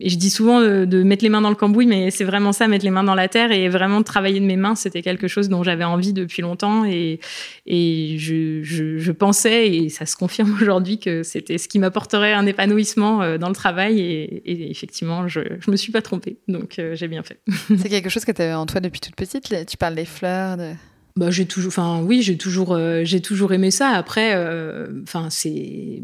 et 0.00 0.10
je 0.10 0.18
dis 0.18 0.30
souvent 0.30 0.60
de, 0.60 1.02
mettre 1.02 1.24
les 1.24 1.30
mains 1.30 1.40
dans 1.40 1.48
le 1.48 1.56
cambouis, 1.56 1.86
mais 1.86 2.10
c'est 2.10 2.24
vraiment 2.24 2.52
ça, 2.52 2.68
mettre 2.68 2.84
les 2.84 2.90
mains 2.90 3.04
dans 3.04 3.14
la 3.14 3.28
terre 3.28 3.52
et 3.52 3.68
vraiment 3.68 4.02
travailler 4.02 4.40
de 4.40 4.44
mes 4.44 4.56
mains, 4.56 4.74
c'était 4.74 5.02
quelque 5.02 5.28
chose 5.28 5.48
dont 5.48 5.62
j'avais 5.62 5.84
envie 5.84 6.12
depuis 6.12 6.42
longtemps 6.42 6.84
et, 6.84 7.20
et 7.66 8.16
je, 8.18 8.62
je, 8.62 8.98
je, 8.98 9.12
pensais, 9.12 9.68
et 9.68 9.88
ça 9.88 10.04
se 10.04 10.16
confirme 10.16 10.56
aujourd'hui, 10.60 10.98
que 10.98 11.22
c'était 11.22 11.58
ce 11.58 11.68
qui 11.68 11.78
m'apporterait 11.78 12.32
un 12.32 12.46
épanouissement 12.46 13.22
euh, 13.22 13.38
dans 13.38 13.48
le 13.48 13.54
travail 13.54 14.00
et, 14.00 14.42
et 14.44 14.70
effectivement, 14.70 15.28
je 15.28 15.40
ne 15.40 15.70
me 15.70 15.76
suis 15.76 15.92
pas 15.92 16.02
trompée, 16.02 16.36
donc 16.48 16.78
euh, 16.78 16.94
j'ai 16.94 17.08
bien 17.08 17.22
fait. 17.22 17.40
c'est 17.78 17.88
quelque 17.88 18.10
chose 18.10 18.24
que 18.24 18.32
tu 18.32 18.42
avais 18.42 18.54
en 18.54 18.66
toi 18.66 18.80
depuis 18.80 19.00
toute 19.00 19.16
petite, 19.16 19.66
tu 19.66 19.76
parles 19.76 19.94
des 19.94 20.04
fleurs 20.04 20.56
de... 20.56 20.72
Bah, 21.16 21.30
j'ai 21.30 21.46
toujours, 21.46 21.68
enfin 21.68 22.02
oui, 22.02 22.20
j'ai 22.20 22.36
toujours, 22.36 22.74
euh, 22.74 23.00
j'ai 23.04 23.22
toujours 23.22 23.54
aimé 23.54 23.70
ça. 23.70 23.88
Après, 23.88 24.34
enfin 25.02 25.28
c'est 25.30 26.02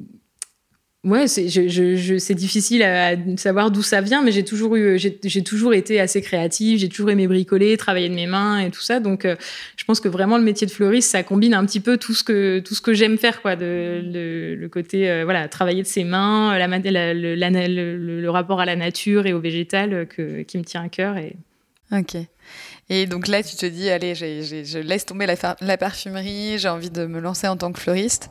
Ouais, 1.05 1.27
c'est 1.27 2.35
difficile 2.35 2.85
à, 2.85 3.17
savoir 3.37 3.73
d'où 3.73 3.83
ça 3.83 4.01
vient, 4.01 4.23
mais 4.23 4.31
j'ai 4.31 4.45
toujours 4.45 4.77
eu, 4.77 5.01
j'ai 5.01 5.43
toujours 5.43 5.75
été 5.75 5.99
assez 5.99 6.23
créative, 6.23 6.79
j'ai 6.79 6.89
toujours 6.89 7.11
aimé 7.11 7.27
bricoler, 7.27 7.77
travailler 7.77 8.09
de 8.09 8.15
mes 8.15 8.29
mains 8.29 8.61
et 8.61 8.71
tout 8.71 8.83
ça. 8.83 9.01
Donc, 9.01 9.25
euh, 9.25 9.35
je 9.77 9.85
pense 9.85 9.99
que 9.99 10.09
vraiment 10.09 10.39
le 10.39 10.45
métier 10.45 10.65
de 10.65 10.71
fleuriste, 10.71 11.11
ça 11.11 11.25
combine 11.25 11.55
un 11.55 11.67
petit 11.67 11.81
peu 11.81 11.97
tout 11.97 12.15
ce 12.15 12.23
que 12.23 12.61
tout 12.61 12.77
ce 12.77 12.81
que 12.81 12.95
j'aime 12.95 13.19
faire, 13.19 13.43
quoi, 13.43 13.57
le, 13.57 14.69
côté 14.69 15.11
euh, 15.11 15.25
voilà, 15.25 15.49
travailler 15.49 15.83
de 15.83 15.89
ses 15.89 16.05
mains, 16.05 16.57
la, 16.57 16.69
la, 16.69 17.15
le, 17.15 18.29
rapport 18.29 18.61
à 18.61 18.65
la 18.65 18.77
nature 18.77 19.27
et 19.27 19.33
au 19.33 19.41
végétal 19.41 19.93
euh, 19.93 20.05
que, 20.05 20.43
qui 20.43 20.57
me 20.57 20.63
tient 20.63 20.85
à 20.85 20.89
cœur. 20.89 21.17
Et... 21.17 21.35
Ok. 21.91 22.15
Et 22.89 23.07
donc 23.07 23.29
là, 23.29 23.43
tu 23.43 23.57
te 23.57 23.65
dis, 23.67 23.89
allez, 23.89 24.15
je 24.15 24.79
laisse 24.79 25.07
tomber 25.07 25.27
la, 25.27 25.35
la 25.61 25.77
parfumerie, 25.79 26.59
j'ai 26.59 26.69
envie 26.69 26.91
de 26.91 27.07
me 27.07 27.21
lancer 27.21 27.49
en 27.49 27.57
tant 27.57 27.73
que 27.73 27.81
fleuriste. 27.81 28.29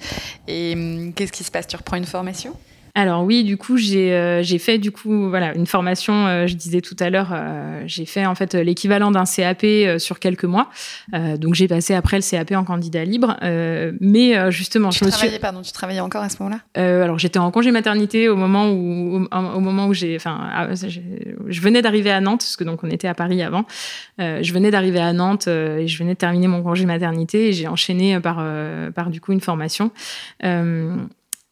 Et 0.48 0.74
hum, 0.74 1.14
qu'est-ce 1.14 1.32
qui 1.32 1.44
se 1.44 1.52
passe? 1.52 1.68
Tu 1.68 1.76
reprends 1.76 1.98
une 1.98 2.06
formation? 2.06 2.56
Alors 2.94 3.24
oui, 3.24 3.44
du 3.44 3.58
coup, 3.58 3.78
j'ai 3.78 4.14
euh, 4.14 4.44
fait 4.60 4.78
du 4.78 4.92
coup 4.92 5.30
voilà 5.30 5.54
une 5.56 5.66
formation. 5.66 6.28
Euh, 6.28 6.48
je 6.48 6.56
disais 6.56 6.82
tout 6.82 6.96
à 7.00 7.10
l'heure, 7.10 7.30
euh, 7.32 7.84
j'ai 7.86 8.06
fait 8.06 8.26
en 8.26 8.36
fait 8.36 8.54
l'équivalent 8.54 9.12
d'un 9.12 9.24
CAP 9.24 9.66
sur 9.98 10.20
quelques 10.20 10.46
mois. 10.46 10.70
donc 11.14 11.56
j'ai 11.56 11.68
passé 11.68 11.94
après 11.94 12.18
le 12.18 12.24
CAP 12.30 12.52
en 12.52 12.64
candidat 12.64 13.06
libre. 13.06 13.38
mais 14.00 14.52
justement, 14.52 14.90
tu 14.90 15.00
je 15.00 15.06
me 15.06 15.12
suis. 15.12 15.40
Pardon, 15.40 15.62
tu 15.62 15.72
travaillais 15.72 16.02
encore 16.02 16.22
à 16.22 16.30
ce 16.30 16.38
moment-là? 16.42 16.60
Alors 17.04 17.18
j'étais 17.18 17.40
en 17.40 17.50
congé 17.52 17.72
maternité 17.72 18.30
au 18.30 18.36
moment 18.36 18.70
où 18.70 19.26
au, 19.32 19.60
moment 19.60 19.88
où 19.88 19.94
j'ai, 19.94 20.16
enfin, 20.16 20.38
ah, 20.54 20.68
je 20.74 21.62
venais 21.62 21.82
d'arriver 21.82 22.12
à 22.12 22.22
Nantes 22.22 22.42
parce 22.42 22.58
que 22.58 22.64
donc 22.64 22.84
on 22.84 22.90
était 22.90 23.08
à 23.08 23.14
Paris 23.14 23.42
avant. 23.42 23.66
je 24.20 24.54
venais 24.54 24.72
d'arriver 24.72 25.00
à 25.00 25.14
Nantes 25.14 25.48
et 25.48 25.88
je 25.88 25.98
venais 25.98 26.14
de 26.14 26.20
terminer 26.20 26.48
mon 26.48 26.62
congé 26.62 26.86
maternité 26.86 27.50
et 27.50 27.54
j'ai 27.54 27.68
enchaîné 27.68 28.20
par 28.20 28.44
par 28.94 29.10
du 29.10 29.22
coup 29.22 29.32
une 29.32 29.42
formation. 29.42 29.92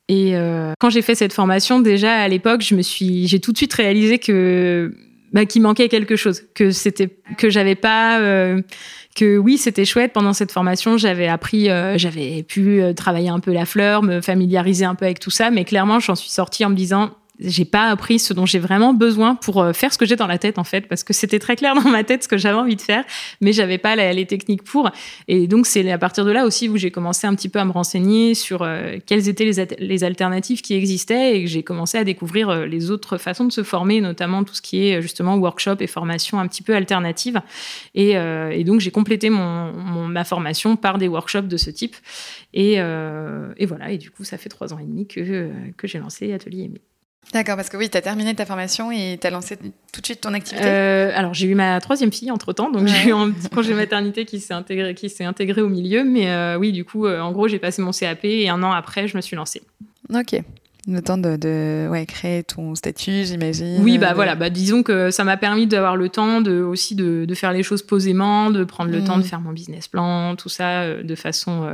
Et 0.09 0.35
euh, 0.35 0.73
quand 0.79 0.89
j'ai 0.89 1.01
fait 1.01 1.15
cette 1.15 1.33
formation, 1.33 1.79
déjà 1.79 2.13
à 2.15 2.27
l'époque, 2.27 2.61
je 2.61 2.75
me 2.75 2.81
suis, 2.81 3.27
j'ai 3.27 3.39
tout 3.39 3.53
de 3.53 3.57
suite 3.57 3.73
réalisé 3.73 4.19
que 4.19 4.93
bah, 5.31 5.45
qu'il 5.45 5.61
manquait 5.61 5.89
quelque 5.89 6.15
chose, 6.15 6.43
que 6.55 6.71
c'était 6.71 7.09
que 7.37 7.51
j'avais 7.51 7.75
pas, 7.75 8.19
euh, 8.19 8.61
que 9.15 9.37
oui 9.37 9.59
c'était 9.59 9.85
chouette. 9.85 10.11
Pendant 10.11 10.33
cette 10.33 10.51
formation, 10.51 10.97
j'avais 10.97 11.27
appris, 11.27 11.69
euh, 11.69 11.97
j'avais 11.99 12.41
pu 12.41 12.81
euh, 12.81 12.93
travailler 12.93 13.29
un 13.29 13.39
peu 13.39 13.53
la 13.53 13.65
fleur, 13.65 14.01
me 14.01 14.21
familiariser 14.21 14.85
un 14.85 14.95
peu 14.95 15.05
avec 15.05 15.19
tout 15.19 15.29
ça, 15.29 15.51
mais 15.51 15.65
clairement 15.65 15.99
j'en 15.99 16.15
suis 16.15 16.31
sortie 16.31 16.65
en 16.65 16.69
me 16.69 16.75
disant 16.75 17.11
j'ai 17.39 17.65
pas 17.65 17.88
appris 17.88 18.19
ce 18.19 18.34
dont 18.34 18.45
j'ai 18.45 18.60
vraiment 18.60 18.93
besoin 18.93 19.36
pour 19.36 19.62
euh, 19.62 19.73
faire 19.73 19.93
ce 19.93 19.97
que 19.97 20.06
j'ai 20.06 20.15
dans 20.15 20.28
la 20.28 20.38
tête 20.38 20.60
en 20.60 20.63
fait 20.63 20.88
parce 20.88 21.04
que 21.04 21.13
c'était 21.13 21.39
très 21.39 21.56
clair 21.56 21.73
dans 21.84 21.89
ma 21.89 22.04
tête 22.04 22.23
ce 22.23 22.28
que 22.28 22.38
j'avais 22.38 22.58
envie 22.58 22.75
de 22.75 22.82
faire 22.82 23.06
mais 23.41 23.54
j'avais 23.54 23.78
pas 23.78 23.95
les 23.95 24.25
techniques 24.25 24.63
pour. 24.63 24.89
Et 25.28 25.47
donc 25.47 25.65
c'est 25.65 25.89
à 25.91 25.97
partir 25.97 26.25
de 26.25 26.32
là 26.32 26.45
aussi 26.45 26.69
où 26.69 26.78
j'ai 26.78 26.91
commencé 26.91 27.28
un 27.28 27.36
petit 27.36 27.49
peu 27.49 27.60
à 27.60 27.65
me 27.65 27.71
renseigner 27.71 28.34
sur 28.34 28.62
euh, 28.62 28.97
quelles 29.06 29.30
étaient 29.30 29.45
les, 29.80 30.04
alternatives 30.04 30.62
qui 30.62 30.73
existaient 30.73 31.38
et 31.38 31.43
que 31.43 31.49
j'ai 31.49 31.63
commencé 31.63 31.97
à 31.97 32.04
découvrir 32.04 32.49
euh, 32.49 32.65
les 32.65 32.91
autres 32.91 33.17
façons 33.17 33.45
de 33.45 33.52
se 33.52 33.63
former 33.63 34.02
notamment 34.02 34.43
tout 34.43 34.54
ce 34.54 34.62
qui 34.62 34.88
est 34.88 35.02
justement 35.02 35.36
workshop 35.36 35.75
et 35.80 35.88
formation 35.88 36.39
un 36.39 36.47
petit 36.47 36.62
peu 36.62 36.75
alternative. 36.75 37.41
Et, 37.95 38.15
donc 38.63 38.82
j'ai 38.82 38.91
complété 38.91 39.30
ma 39.30 40.23
formation 40.23 40.75
par 40.75 40.97
des 40.97 41.08
workshops 41.08 41.47
de 41.47 41.58
ce 41.58 41.69
type. 41.69 41.95
Et, 42.54 42.75
voilà. 42.75 43.91
Et 43.91 43.97
du 43.97 44.12
coup 44.12 44.23
ça 44.23 44.38
fait 44.38 44.49
trois 44.49 44.73
ans 44.73 44.80
et 44.80 44.86
demi 44.86 45.08
que, 45.08 45.49
que 45.75 45.88
j'ai 45.88 45.99
lancé 45.99 46.32
Atelier 46.34 46.63
Aimé. 46.63 46.82
D'accord, 47.34 47.58
parce 47.58 47.69
que 47.69 47.77
oui, 47.77 47.89
tu 47.89 47.97
as 47.97 48.01
terminé 48.01 48.34
ta 48.34 48.45
formation 48.45 48.91
et 48.91 49.17
tu 49.21 49.27
as 49.27 49.29
lancé 49.29 49.55
tout 49.93 50.01
de 50.01 50.05
suite 50.05 50.21
ton 50.21 50.34
activité 50.34 50.65
euh, 50.65 51.12
Alors, 51.13 51.36
j'ai 51.36 51.47
eu 51.47 51.53
ma 51.53 51.79
troisième 51.79 52.12
fille 52.12 52.32
entre-temps, 52.32 52.71
donc 52.71 52.88
j'ai 52.88 53.10
eu 53.10 53.13
un 53.13 53.29
petit 53.29 53.49
congé 53.49 53.75
maternité 53.75 54.25
qui 54.25 54.39
s'est 54.39 54.53
intégré, 54.53 54.95
qui 54.95 55.10
s'est 55.10 55.25
intégré 55.25 55.62
au 55.62 55.69
milieu. 55.69 56.03
Mais 56.03 56.29
euh, 56.29 56.58
oui, 56.58 56.71
du 56.71 56.86
coup, 56.86 57.05
euh, 57.05 57.19
en 57.19 57.32
gros, 57.32 57.47
j'ai 57.47 57.60
passé 57.60 57.84
mon 57.84 57.91
CAP 57.91 58.25
et 58.25 58.49
un 58.49 58.63
an 58.63 58.71
après, 58.71 59.08
je 59.08 59.15
me 59.15 59.21
suis 59.21 59.36
lancée. 59.36 59.62
Ok. 60.12 60.41
Le 60.88 61.01
temps 61.01 61.19
de, 61.19 61.36
de 61.36 61.88
ouais, 61.91 62.08
créer 62.08 62.41
ton 62.41 62.73
statut, 62.73 63.25
j'imagine. 63.25 63.84
Oui, 63.84 63.99
bah 63.99 64.13
voilà, 64.15 64.34
bah, 64.34 64.49
disons 64.49 64.82
que 64.82 65.12
ça 65.12 65.23
m'a 65.23 65.38
permis 65.38 65.67
d'avoir 65.67 65.95
le 65.95 66.10
temps 66.10 66.41
de, 66.41 66.62
aussi 66.62 66.95
de, 66.95 67.25
de, 67.25 67.36
faire 67.36 67.53
les 67.53 67.62
choses 67.62 67.84
posément, 67.84 68.49
de 68.49 68.63
prendre 68.63 68.89
le 68.89 69.03
temps 69.03 69.17
de 69.17 69.23
mmh. 69.23 69.25
faire 69.25 69.41
mon 69.41 69.51
business 69.51 69.88
plan, 69.88 70.36
tout 70.36 70.49
ça 70.49 70.95
de 70.95 71.15
façon 71.15 71.69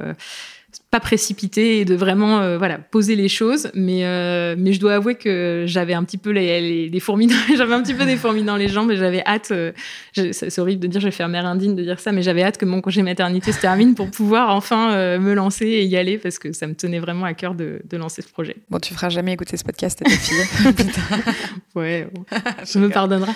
pas 0.95 1.01
précipiter 1.01 1.81
et 1.81 1.85
de 1.85 1.93
vraiment 1.93 2.39
euh, 2.39 2.57
voilà 2.57 2.77
poser 2.77 3.17
les 3.17 3.27
choses. 3.27 3.69
Mais 3.73 4.05
euh, 4.05 4.55
mais 4.57 4.71
je 4.71 4.79
dois 4.79 4.93
avouer 4.93 5.15
que 5.15 5.65
j'avais 5.67 5.93
un 5.93 6.05
petit 6.05 6.17
peu 6.17 6.29
les, 6.29 6.87
les, 6.87 6.99
fourmis 7.01 7.29
j'avais 7.57 7.73
un 7.73 7.81
petit 7.81 7.93
peu 7.93 8.05
des 8.05 8.15
fourmis 8.15 8.43
dans 8.43 8.55
les 8.55 8.69
jambes 8.69 8.91
et 8.91 8.95
j'avais 8.95 9.21
hâte 9.25 9.51
euh, 9.51 9.73
c'est 10.13 10.59
horrible 10.59 10.81
de 10.81 10.87
dire 10.87 11.01
je 11.01 11.07
vais 11.07 11.11
faire 11.11 11.27
mère 11.27 11.45
indigne 11.45 11.75
de 11.75 11.83
dire 11.83 11.99
ça 11.99 12.13
mais 12.13 12.21
j'avais 12.21 12.43
hâte 12.43 12.57
que 12.57 12.65
mon 12.65 12.79
congé 12.79 13.01
maternité 13.01 13.51
se 13.51 13.59
termine 13.59 13.93
pour 13.93 14.09
pouvoir 14.09 14.55
enfin 14.55 15.17
me 15.17 15.33
lancer 15.33 15.65
et 15.65 15.83
y 15.83 15.97
aller 15.97 16.17
parce 16.17 16.39
que 16.39 16.53
ça 16.53 16.65
me 16.67 16.75
tenait 16.75 16.99
vraiment 16.99 17.25
à 17.25 17.33
cœur 17.33 17.55
de, 17.55 17.81
de 17.89 17.97
lancer 17.97 18.21
ce 18.21 18.29
projet. 18.29 18.55
Bon 18.69 18.79
tu 18.79 18.93
feras 18.93 19.09
jamais 19.09 19.33
écouter 19.33 19.57
ce 19.57 19.63
podcast 19.63 20.01
à 20.01 20.05
tes 20.05 20.15
filles 20.15 20.73
ouais 21.75 22.07
bon. 22.13 22.23
je 22.73 22.79
me 22.79 22.89
pardonnerai 22.89 23.33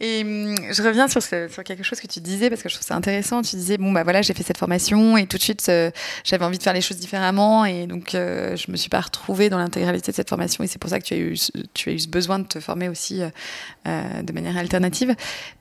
et 0.00 0.22
hum, 0.22 0.54
je 0.72 0.82
reviens 0.82 1.06
sur, 1.08 1.22
sur, 1.22 1.64
quelque 1.64 1.84
chose 1.84 2.00
que 2.00 2.06
tu 2.06 2.20
disais 2.20 2.50
parce 2.50 2.62
que 2.62 2.68
je 2.68 2.74
trouve 2.74 2.86
ça 2.86 2.96
intéressant. 2.96 3.42
Tu 3.42 3.56
disais 3.56 3.78
bon 3.78 3.92
bah 3.92 4.02
voilà 4.02 4.22
j'ai 4.22 4.34
fait 4.34 4.42
cette 4.42 4.58
formation 4.58 5.16
et 5.16 5.26
tout 5.26 5.36
de 5.36 5.42
suite 5.42 5.64
euh, 5.68 5.90
j'avais 6.24 6.44
envie 6.44 6.58
de 6.58 6.62
faire 6.62 6.72
les 6.72 6.80
choses 6.80 6.96
différemment 6.96 7.64
et 7.64 7.86
donc 7.86 8.14
euh, 8.14 8.56
je 8.56 8.70
me 8.70 8.76
suis 8.76 8.90
pas 8.90 9.00
retrouvée 9.00 9.50
dans 9.50 9.58
l'intégralité 9.58 10.10
de 10.10 10.16
cette 10.16 10.28
formation 10.28 10.64
et 10.64 10.66
c'est 10.66 10.78
pour 10.78 10.90
ça 10.90 10.98
que 10.98 11.04
tu 11.04 11.14
as 11.14 11.18
eu 11.18 11.36
tu 11.74 11.90
as 11.90 11.92
eu 11.92 11.98
ce 12.00 12.08
besoin 12.08 12.40
de 12.40 12.46
te 12.46 12.58
former 12.58 12.88
aussi 12.88 13.22
euh, 13.22 14.22
de 14.22 14.32
manière 14.32 14.56
alternative. 14.56 15.14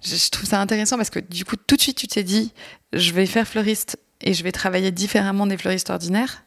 Je, 0.03 0.15
je, 0.15 0.29
trouve 0.29 0.49
ça 0.49 0.59
intéressant 0.59 0.97
parce 0.97 1.11
que 1.11 1.19
du 1.19 1.45
coup 1.45 1.55
tout 1.55 1.75
de 1.75 1.81
suite 1.81 1.97
tu 1.97 2.07
t'es 2.07 2.23
dit 2.23 2.53
je 2.91 3.11
vais 3.13 3.27
faire 3.27 3.47
fleuriste 3.47 3.97
et 4.21 4.33
je 4.33 4.43
vais 4.43 4.51
travailler 4.51 4.91
différemment 4.91 5.45
des 5.45 5.57
fleuristes 5.57 5.89
ordinaires. 5.89 6.43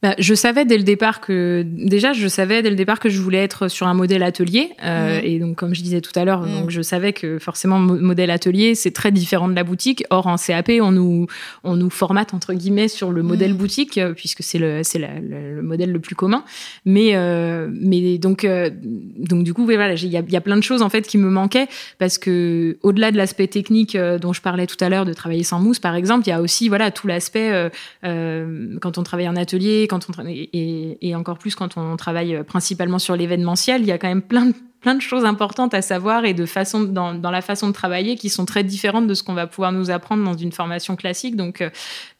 Bah, 0.00 0.14
je 0.18 0.32
savais 0.34 0.64
dès 0.64 0.78
le 0.78 0.84
départ 0.84 1.20
que 1.20 1.64
déjà 1.66 2.12
je 2.12 2.28
savais 2.28 2.62
dès 2.62 2.70
le 2.70 2.76
départ 2.76 3.00
que 3.00 3.08
je 3.08 3.20
voulais 3.20 3.42
être 3.42 3.66
sur 3.66 3.88
un 3.88 3.94
modèle 3.94 4.22
atelier 4.22 4.70
euh, 4.84 5.20
mmh. 5.20 5.24
et 5.24 5.38
donc 5.40 5.56
comme 5.56 5.74
je 5.74 5.82
disais 5.82 6.00
tout 6.00 6.12
à 6.14 6.24
l'heure 6.24 6.42
mmh. 6.42 6.60
donc 6.60 6.70
je 6.70 6.82
savais 6.82 7.12
que 7.12 7.40
forcément 7.40 7.80
modèle 7.80 8.30
atelier 8.30 8.76
c'est 8.76 8.92
très 8.92 9.10
différent 9.10 9.48
de 9.48 9.56
la 9.56 9.64
boutique 9.64 10.04
or 10.10 10.28
en 10.28 10.36
CAP 10.36 10.70
on 10.80 10.92
nous 10.92 11.26
on 11.64 11.74
nous 11.74 11.90
formate 11.90 12.32
entre 12.32 12.54
guillemets 12.54 12.86
sur 12.86 13.10
le 13.10 13.24
modèle 13.24 13.54
mmh. 13.54 13.56
boutique 13.56 13.98
euh, 13.98 14.14
puisque 14.14 14.44
c'est 14.44 14.60
le 14.60 14.84
c'est 14.84 15.00
le 15.00 15.62
modèle 15.62 15.90
le 15.90 15.98
plus 15.98 16.14
commun 16.14 16.44
mais 16.84 17.16
euh, 17.16 17.68
mais 17.72 18.18
donc 18.18 18.44
euh, 18.44 18.70
donc 19.18 19.42
du 19.42 19.52
coup 19.52 19.64
voilà 19.64 19.94
il 19.94 20.06
y 20.06 20.16
a, 20.16 20.22
y 20.26 20.36
a, 20.36 20.40
plein 20.40 20.56
de 20.56 20.62
choses 20.62 20.82
en 20.82 20.88
fait 20.88 21.06
qui 21.06 21.18
me 21.18 21.28
manquaient 21.28 21.66
parce 21.98 22.18
que 22.18 22.78
au-delà 22.82 23.10
de 23.10 23.16
l'aspect 23.16 23.48
technique 23.48 23.96
euh, 23.96 24.18
dont 24.18 24.32
je 24.32 24.40
parlais 24.40 24.66
tout 24.66 24.76
à 24.80 24.88
l'heure 24.88 25.04
de 25.04 25.12
travailler 25.12 25.42
sans 25.42 25.60
mousse 25.60 25.80
par 25.80 25.96
exemple 25.96 26.26
il 26.26 26.30
y 26.30 26.32
a 26.32 26.40
aussi 26.40 26.68
voilà 26.68 26.92
tout 26.92 27.06
l'aspect 27.06 27.70
quand 28.02 28.98
on 28.98 29.02
travaille 29.02 29.28
en 29.28 29.36
atelier 29.36 29.87
quand 29.88 30.06
on 30.08 30.24
et, 30.28 31.14
encore 31.16 31.38
plus 31.38 31.56
quand 31.56 31.76
on 31.76 31.96
travaille 31.96 32.44
principalement 32.44 33.00
sur 33.00 33.16
l'événementiel, 33.16 33.80
il 33.80 33.88
y 33.88 33.92
a 33.92 33.98
quand 33.98 34.08
même 34.08 34.22
plein 34.22 34.46
de, 34.46 34.54
plein 34.80 34.94
de 34.94 35.00
choses 35.00 35.24
importantes 35.24 35.74
à 35.74 35.82
savoir 35.82 36.24
et 36.24 36.34
de 36.34 36.46
façon 36.46 36.82
dans, 36.82 37.14
dans, 37.14 37.30
la 37.30 37.42
façon 37.42 37.68
de 37.68 37.72
travailler 37.72 38.16
qui 38.16 38.30
sont 38.30 38.44
très 38.44 38.62
différentes 38.62 39.06
de 39.06 39.14
ce 39.14 39.22
qu'on 39.22 39.34
va 39.34 39.46
pouvoir 39.46 39.72
nous 39.72 39.90
apprendre 39.90 40.24
dans 40.24 40.36
une 40.36 40.52
formation 40.52 40.96
classique. 40.96 41.36
Donc, 41.36 41.60
euh, 41.60 41.70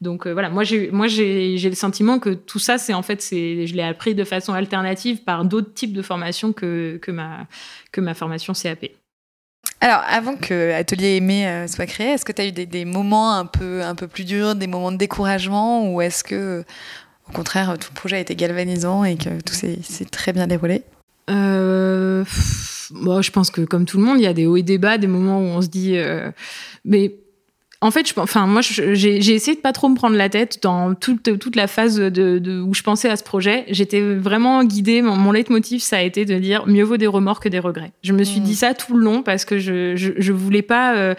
donc 0.01 0.27
euh, 0.27 0.33
voilà, 0.33 0.49
moi 0.49 0.63
j'ai 0.63 0.91
moi 0.91 1.07
j'ai 1.07 1.57
le 1.57 1.75
sentiment 1.75 2.19
que 2.19 2.31
tout 2.31 2.59
ça 2.59 2.77
c'est 2.77 2.93
en 2.93 3.01
fait 3.01 3.21
c'est 3.21 3.65
je 3.67 3.75
l'ai 3.75 3.83
appris 3.83 4.15
de 4.15 4.23
façon 4.23 4.53
alternative 4.53 5.23
par 5.23 5.45
d'autres 5.45 5.73
types 5.73 5.93
de 5.93 6.01
formations 6.01 6.51
que 6.51 6.99
que 7.01 7.11
ma 7.11 7.47
que 7.91 8.01
ma 8.01 8.13
formation 8.13 8.53
CAP. 8.53 8.87
Alors, 9.81 10.01
avant 10.09 10.35
que 10.35 10.73
Atelier 10.73 11.15
Aimé 11.15 11.47
euh, 11.47 11.67
soit 11.67 11.85
créé, 11.85 12.07
est-ce 12.07 12.25
que 12.25 12.33
tu 12.33 12.41
as 12.41 12.47
eu 12.47 12.51
des, 12.51 12.65
des, 12.65 12.83
moments 12.83 13.33
un 13.33 13.45
peu, 13.45 13.81
un 13.81 13.95
peu 13.95 14.07
plus 14.07 14.25
durs, 14.25 14.55
des 14.55 14.67
moments 14.67 14.91
de 14.91 14.97
découragement, 14.97 15.93
ou 15.93 16.01
est-ce 16.01 16.21
que 16.21 16.65
au 17.29 17.35
contraire, 17.35 17.77
tout 17.79 17.89
le 17.91 17.95
projet 17.95 18.17
a 18.17 18.19
été 18.19 18.35
galvanisant 18.35 19.03
et 19.03 19.15
que 19.15 19.41
tout 19.41 19.53
s'est 19.53 20.05
très 20.11 20.33
bien 20.33 20.47
déroulé 20.47 20.83
euh, 21.29 22.23
Je 22.25 23.31
pense 23.31 23.51
que 23.51 23.61
comme 23.61 23.85
tout 23.85 23.97
le 23.97 24.03
monde, 24.03 24.19
il 24.19 24.23
y 24.23 24.27
a 24.27 24.33
des 24.33 24.47
hauts 24.47 24.57
et 24.57 24.63
des 24.63 24.77
bas, 24.77 24.97
des 24.97 25.07
moments 25.07 25.39
où 25.39 25.45
on 25.45 25.61
se 25.61 25.67
dit... 25.67 25.97
Euh, 25.97 26.31
mais 26.85 27.15
en 27.81 27.91
fait, 27.91 28.09
je, 28.09 28.19
enfin, 28.19 28.45
moi, 28.45 28.61
j'ai 28.61 29.33
essayé 29.33 29.55
de 29.55 29.61
pas 29.61 29.71
trop 29.71 29.87
me 29.87 29.95
prendre 29.95 30.17
la 30.17 30.27
tête 30.27 30.59
dans 30.61 30.95
toute, 30.95 31.39
toute 31.39 31.55
la 31.55 31.67
phase 31.67 31.95
de, 31.97 32.61
où 32.61 32.73
je 32.73 32.83
pensais 32.83 33.09
à 33.09 33.15
ce 33.15 33.23
projet. 33.23 33.63
J'étais 33.69 34.01
vraiment 34.01 34.65
guidée. 34.65 35.01
Mon, 35.01 35.15
mon 35.15 35.31
leitmotiv, 35.31 35.81
ça 35.81 35.97
a 35.97 36.01
été 36.01 36.25
de 36.25 36.37
dire 36.39 36.67
mieux 36.67 36.83
vaut 36.83 36.97
des 36.97 37.07
remords 37.07 37.39
que 37.39 37.47
des 37.47 37.59
regrets. 37.59 37.93
Je 38.03 38.11
me 38.11 38.25
suis 38.25 38.41
mmh. 38.41 38.43
dit 38.43 38.55
ça 38.55 38.73
tout 38.73 38.97
le 38.97 39.03
long 39.03 39.23
parce 39.23 39.45
que 39.45 39.59
je, 39.59 39.95
je, 39.95 40.11
je 40.17 40.33
voulais 40.33 40.61
pas. 40.61 40.97
Euh, 40.97 41.15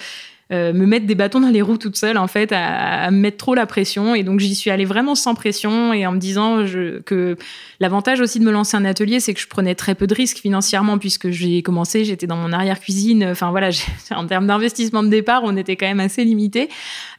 euh, 0.53 0.73
me 0.73 0.87
mettre 0.87 1.07
des 1.07 1.15
bâtons 1.15 1.41
dans 1.41 1.49
les 1.49 1.63
roues 1.63 1.79
toute 1.79 1.97
seule, 1.97 2.19
en 2.19 2.27
fait, 2.27 2.53
à, 2.53 3.05
à 3.05 3.11
me 3.11 3.19
mettre 3.19 3.37
trop 3.37 3.55
la 3.55 3.67
pression. 3.67 4.15
Et 4.15 4.23
donc, 4.23 4.41
j'y 4.41 4.55
suis 4.55 4.71
allée 4.71 4.85
vraiment 4.85 5.15
sans 5.15 5.35
pression 5.35 5.93
et 5.93 6.07
en 6.07 6.13
me 6.13 6.19
disant 6.19 6.67
je, 6.67 7.01
que 7.01 7.37
l'avantage 7.79 8.21
aussi 8.21 8.41
de 8.41 8.45
me 8.45 8.51
lancer 8.51 8.77
un 8.77 8.85
atelier, 8.85 9.21
c'est 9.21 9.35
que 9.35 9.41
je 9.41 9.47
prenais 9.47 9.75
très 9.75 9.95
peu 9.95 10.07
de 10.07 10.15
risques 10.15 10.39
financièrement 10.39 10.99
puisque 10.99 11.31
j'ai 11.31 11.63
commencé, 11.63 12.05
j'étais 12.05 12.27
dans 12.27 12.37
mon 12.37 12.53
arrière-cuisine. 12.53 13.25
Enfin, 13.25 13.51
voilà, 13.51 13.71
en 14.11 14.27
termes 14.27 14.47
d'investissement 14.47 15.03
de 15.03 15.09
départ, 15.09 15.43
on 15.45 15.57
était 15.57 15.77
quand 15.77 15.87
même 15.87 16.01
assez 16.01 16.25
limité. 16.25 16.69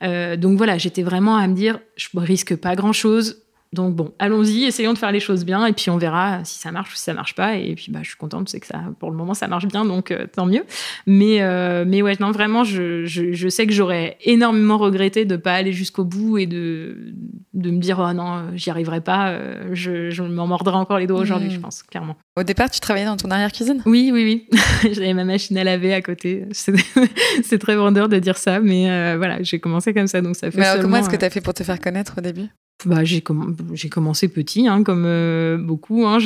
Euh, 0.03 0.35
donc, 0.35 0.57
voilà, 0.57 0.77
j'étais 0.77 1.03
vraiment 1.03 1.37
à 1.37 1.47
me 1.47 1.53
dire 1.53 1.79
je 1.95 2.09
risque 2.15 2.55
pas 2.55 2.75
grand-chose 2.75 3.41
donc 3.73 3.95
bon, 3.95 4.13
allons-y, 4.19 4.65
essayons 4.65 4.91
de 4.91 4.97
faire 4.97 5.13
les 5.13 5.21
choses 5.21 5.45
bien 5.45 5.65
et 5.65 5.71
puis 5.71 5.89
on 5.89 5.97
verra 5.97 6.43
si 6.43 6.59
ça 6.59 6.73
marche 6.73 6.91
ou 6.91 6.97
si 6.97 7.03
ça 7.03 7.13
marche 7.13 7.35
pas. 7.35 7.55
Et 7.55 7.73
puis 7.75 7.89
bah, 7.89 7.99
je 8.01 8.09
suis 8.09 8.17
contente, 8.17 8.49
c'est 8.49 8.59
que 8.59 8.67
ça, 8.67 8.81
pour 8.99 9.09
le 9.09 9.15
moment, 9.15 9.33
ça 9.33 9.47
marche 9.47 9.65
bien, 9.65 9.85
donc 9.85 10.11
euh, 10.11 10.27
tant 10.27 10.45
mieux. 10.45 10.65
Mais 11.07 11.41
euh, 11.41 11.85
mais 11.87 12.01
ouais, 12.01 12.17
non, 12.19 12.31
vraiment, 12.31 12.65
je, 12.65 13.05
je, 13.05 13.31
je 13.31 13.47
sais 13.47 13.65
que 13.67 13.71
j'aurais 13.71 14.17
énormément 14.25 14.77
regretté 14.77 15.23
de 15.23 15.37
pas 15.37 15.53
aller 15.53 15.71
jusqu'au 15.71 16.03
bout 16.03 16.37
et 16.37 16.47
de 16.47 17.13
de 17.53 17.71
me 17.71 17.79
dire 17.79 18.05
oh 18.05 18.11
non, 18.11 18.43
j'y 18.55 18.69
arriverai 18.69 18.99
pas. 18.99 19.29
Euh, 19.29 19.69
je, 19.71 20.09
je 20.09 20.21
m'en 20.21 20.47
mordrai 20.47 20.75
encore 20.75 20.99
les 20.99 21.07
doigts 21.07 21.21
aujourd'hui, 21.21 21.47
mmh. 21.47 21.53
je 21.53 21.59
pense, 21.59 21.83
clairement. 21.83 22.17
Au 22.37 22.43
départ, 22.43 22.69
tu 22.69 22.81
travaillais 22.81 23.05
dans 23.05 23.17
ton 23.17 23.31
arrière-cuisine 23.31 23.81
Oui, 23.85 24.11
oui, 24.13 24.47
oui. 24.51 24.59
J'avais 24.91 25.13
ma 25.13 25.23
machine 25.23 25.57
à 25.57 25.63
laver 25.63 25.93
à 25.93 26.01
côté. 26.01 26.45
C'est 26.51 27.57
très 27.59 27.77
vendeur 27.77 28.09
de 28.09 28.19
dire 28.19 28.37
ça, 28.37 28.59
mais 28.59 29.15
voilà, 29.15 29.41
j'ai 29.43 29.59
commencé 29.59 29.93
comme 29.93 30.07
ça, 30.07 30.19
donc 30.19 30.35
ça 30.35 30.51
fait. 30.51 30.57
Mais 30.57 30.65
alors, 30.65 30.83
comment 30.83 30.97
est-ce 30.97 31.09
que 31.09 31.15
tu 31.15 31.23
as 31.23 31.29
fait 31.29 31.41
pour 31.41 31.53
te 31.53 31.63
faire 31.63 31.79
connaître 31.79 32.15
au 32.17 32.21
début? 32.21 32.49
Bah, 32.85 33.03
j'ai 33.03 33.21
commencé 33.21 34.27
petit, 34.27 34.67
hein, 34.67 34.83
comme 34.83 35.03
euh, 35.05 35.57
beaucoup. 35.57 36.05
Hein, 36.05 36.19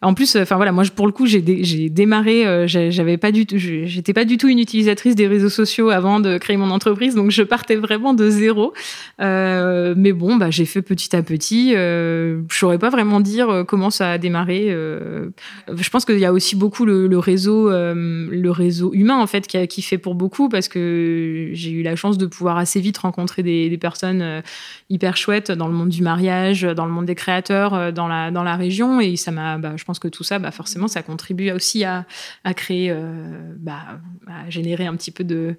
en 0.00 0.14
plus, 0.14 0.36
enfin 0.36 0.54
voilà, 0.54 0.70
moi 0.70 0.84
pour 0.94 1.06
le 1.06 1.12
coup, 1.12 1.26
j'ai 1.26 1.40
démarré, 1.40 2.46
euh, 2.46 2.68
j'avais 2.68 3.16
pas 3.16 3.32
du 3.32 3.46
tout, 3.46 3.56
j'étais 3.58 4.12
pas 4.12 4.24
du 4.24 4.36
tout 4.36 4.46
une 4.46 4.60
utilisatrice 4.60 5.16
des 5.16 5.26
réseaux 5.26 5.48
sociaux 5.48 5.90
avant 5.90 6.20
de 6.20 6.38
créer 6.38 6.56
mon 6.56 6.70
entreprise, 6.70 7.16
donc 7.16 7.32
je 7.32 7.42
partais 7.42 7.74
vraiment 7.74 8.14
de 8.14 8.30
zéro. 8.30 8.72
Euh, 9.20 9.94
mais 9.96 10.12
bon, 10.12 10.36
bah 10.36 10.50
j'ai 10.50 10.66
fait 10.66 10.82
petit 10.82 11.16
à 11.16 11.22
petit. 11.22 11.72
Euh, 11.74 12.42
je 12.48 12.56
saurais 12.56 12.78
pas 12.78 12.90
vraiment 12.90 13.18
dire 13.20 13.64
comment 13.66 13.90
ça 13.90 14.12
a 14.12 14.18
démarré. 14.18 14.68
Je 14.68 15.90
pense 15.90 16.04
qu'il 16.04 16.18
y 16.20 16.24
a 16.24 16.32
aussi 16.32 16.54
beaucoup 16.54 16.84
le, 16.84 17.18
réseau, 17.18 17.68
le 17.68 18.50
réseau 18.50 18.92
humain 18.94 19.20
en 19.20 19.26
fait 19.26 19.48
qui, 19.48 19.82
fait 19.82 19.98
pour 19.98 20.14
beaucoup 20.14 20.48
parce 20.48 20.68
que 20.68 21.50
j'ai 21.52 21.70
eu 21.72 21.82
la 21.82 21.96
chance 21.96 22.18
de 22.18 22.26
pouvoir 22.26 22.56
assez 22.58 22.80
vite 22.80 22.98
rencontrer 22.98 23.42
des, 23.42 23.68
des 23.68 23.78
personnes 23.78 24.42
hyper 24.90 24.97
chouettes 25.16 25.50
dans 25.50 25.68
le 25.68 25.74
monde 25.74 25.88
du 25.88 26.02
mariage, 26.02 26.62
dans 26.62 26.86
le 26.86 26.92
monde 26.92 27.06
des 27.06 27.14
créateurs, 27.14 27.92
dans 27.92 28.08
la 28.08 28.30
dans 28.30 28.42
la 28.42 28.56
région. 28.56 29.00
Et 29.00 29.16
ça 29.16 29.30
m'a, 29.30 29.58
bah, 29.58 29.72
je 29.76 29.84
pense 29.84 29.98
que 29.98 30.08
tout 30.08 30.24
ça, 30.24 30.38
bah, 30.38 30.50
forcément, 30.50 30.88
ça 30.88 31.02
contribue 31.02 31.50
aussi 31.50 31.84
à, 31.84 32.04
à 32.44 32.54
créer, 32.54 32.90
euh, 32.90 33.54
bah, 33.58 34.00
à 34.26 34.50
générer 34.50 34.86
un 34.86 34.96
petit 34.96 35.10
peu 35.10 35.24
de, 35.24 35.56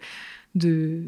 de 0.55 1.03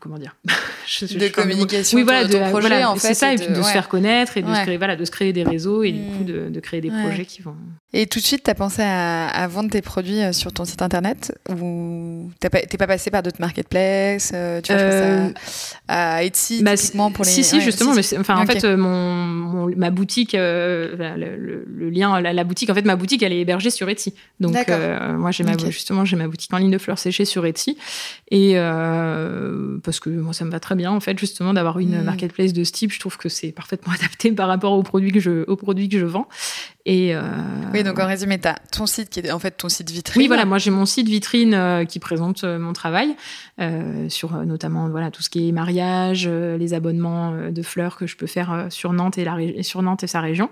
comment 0.00 0.18
dire? 0.18 0.36
Je, 0.86 1.18
de 1.18 1.28
communication 1.28 1.96
oui 1.96 2.04
voilà 2.04 2.24
de, 2.24 2.32
ton 2.32 2.48
projet 2.48 2.84
en 2.84 2.94
fait 2.94 3.08
c'est 3.08 3.14
ça 3.14 3.32
et, 3.32 3.36
puis 3.36 3.48
de, 3.48 3.54
se 3.60 3.70
faire 3.70 3.88
connaître 3.88 4.36
et 4.36 4.42
de 4.42 4.54
se 4.54 4.62
créer 4.62 4.76
voilà 4.76 4.94
de 4.94 5.04
se 5.04 5.10
créer 5.10 5.32
des 5.32 5.42
réseaux 5.42 5.82
et 5.82 5.90
du 5.90 6.00
coup 6.00 6.22
mm. 6.22 6.50
de, 6.52 6.60
créer 6.60 6.80
des 6.80 6.90
projets 6.90 7.24
qui 7.24 7.42
vont. 7.42 7.56
Et 7.92 8.06
tout 8.06 8.20
de 8.20 8.24
suite 8.24 8.44
tu 8.44 8.50
as 8.50 8.54
pensé 8.54 8.82
à, 8.82 9.26
à, 9.26 9.48
vendre 9.48 9.70
tes 9.70 9.82
produits 9.82 10.20
euh, 10.20 10.32
sur 10.32 10.52
ton 10.52 10.64
site 10.64 10.82
internet 10.82 11.36
ou 11.50 12.30
t'es 12.38 12.50
pas, 12.50 12.60
pas 12.60 12.86
passé 12.86 13.10
par 13.10 13.22
d'autres 13.24 13.40
marketplaces 13.40 14.30
euh, 14.34 14.60
tu 14.60 14.72
vois 14.72 14.80
euh, 14.80 15.30
ça 15.34 15.78
à 15.88 16.22
Etsy 16.22 16.62
bah, 16.62 16.76
typiquement 16.76 17.10
pour 17.10 17.24
les 17.24 17.30
si 17.30 17.42
si 17.42 17.60
justement 17.60 17.94
mais 17.94 18.02
enfin 18.18 18.36
en 18.36 18.46
fait 18.46 18.64
mon, 18.64 19.68
ma 19.76 19.90
boutique 19.90 20.34
le, 20.34 21.64
le, 21.66 21.90
lien 21.90 22.20
la, 22.20 22.32
la, 22.32 22.44
boutique 22.44 22.70
en 22.70 22.74
fait 22.74 22.84
ma 22.84 22.96
boutique 22.96 23.22
elle 23.24 23.32
est 23.32 23.40
hébergée 23.40 23.70
sur 23.70 23.88
Etsy. 23.88 24.14
Donc 24.38 24.54
moi 25.16 25.30
j'ai 25.32 25.42
ma 25.42 25.56
justement 25.58 26.04
j'ai 26.04 26.16
ma 26.16 26.28
boutique 26.28 26.52
en 26.52 26.58
ligne 26.58 26.70
de 26.70 26.78
fleurs 26.78 26.98
séchées 26.98 27.24
sur 27.24 27.44
Etsy. 27.44 27.76
Et 28.30 28.55
euh, 28.56 29.78
parce 29.82 30.00
que 30.00 30.10
moi, 30.10 30.32
ça 30.32 30.44
me 30.44 30.50
va 30.50 30.60
très 30.60 30.74
bien, 30.74 30.90
en 30.90 31.00
fait, 31.00 31.18
justement, 31.18 31.54
d'avoir 31.54 31.78
une 31.78 32.00
mm. 32.00 32.04
marketplace 32.04 32.52
de 32.52 32.64
ce 32.64 32.72
type. 32.72 32.92
Je 32.92 33.00
trouve 33.00 33.16
que 33.16 33.28
c'est 33.28 33.52
parfaitement 33.52 33.92
adapté 33.98 34.32
par 34.32 34.48
rapport 34.48 34.72
aux 34.72 34.82
produits 34.82 35.12
que 35.12 35.20
je, 35.20 35.44
aux 35.46 35.56
produits 35.56 35.88
que 35.88 35.98
je 35.98 36.06
vends. 36.06 36.28
Et 36.88 37.16
euh, 37.16 37.20
oui, 37.74 37.82
donc 37.82 37.98
en 37.98 38.06
résumé, 38.06 38.38
tu 38.38 38.46
as 38.46 38.54
ton 38.70 38.86
site 38.86 39.10
qui 39.10 39.18
est 39.18 39.32
en 39.32 39.40
fait 39.40 39.50
ton 39.50 39.68
site 39.68 39.90
vitrine. 39.90 40.22
Oui, 40.22 40.28
voilà, 40.28 40.44
moi 40.44 40.58
j'ai 40.58 40.70
mon 40.70 40.86
site 40.86 41.08
vitrine 41.08 41.52
euh, 41.52 41.84
qui 41.84 41.98
présente 41.98 42.44
euh, 42.44 42.60
mon 42.60 42.72
travail 42.72 43.16
sur 44.08 44.44
notamment 44.44 44.88
voilà 44.90 45.10
tout 45.10 45.22
ce 45.22 45.30
qui 45.30 45.48
est 45.48 45.52
mariage, 45.52 46.28
les 46.28 46.74
abonnements 46.74 47.34
de 47.50 47.62
fleurs 47.62 47.96
que 47.96 48.06
je 48.06 48.14
peux 48.14 48.26
faire 48.26 48.66
sur 48.68 48.92
Nantes 48.92 49.16
et 49.16 49.24
la 49.24 49.34
sur 49.62 49.80
Nantes 49.80 50.04
et 50.04 50.06
sa 50.06 50.20
région. 50.20 50.50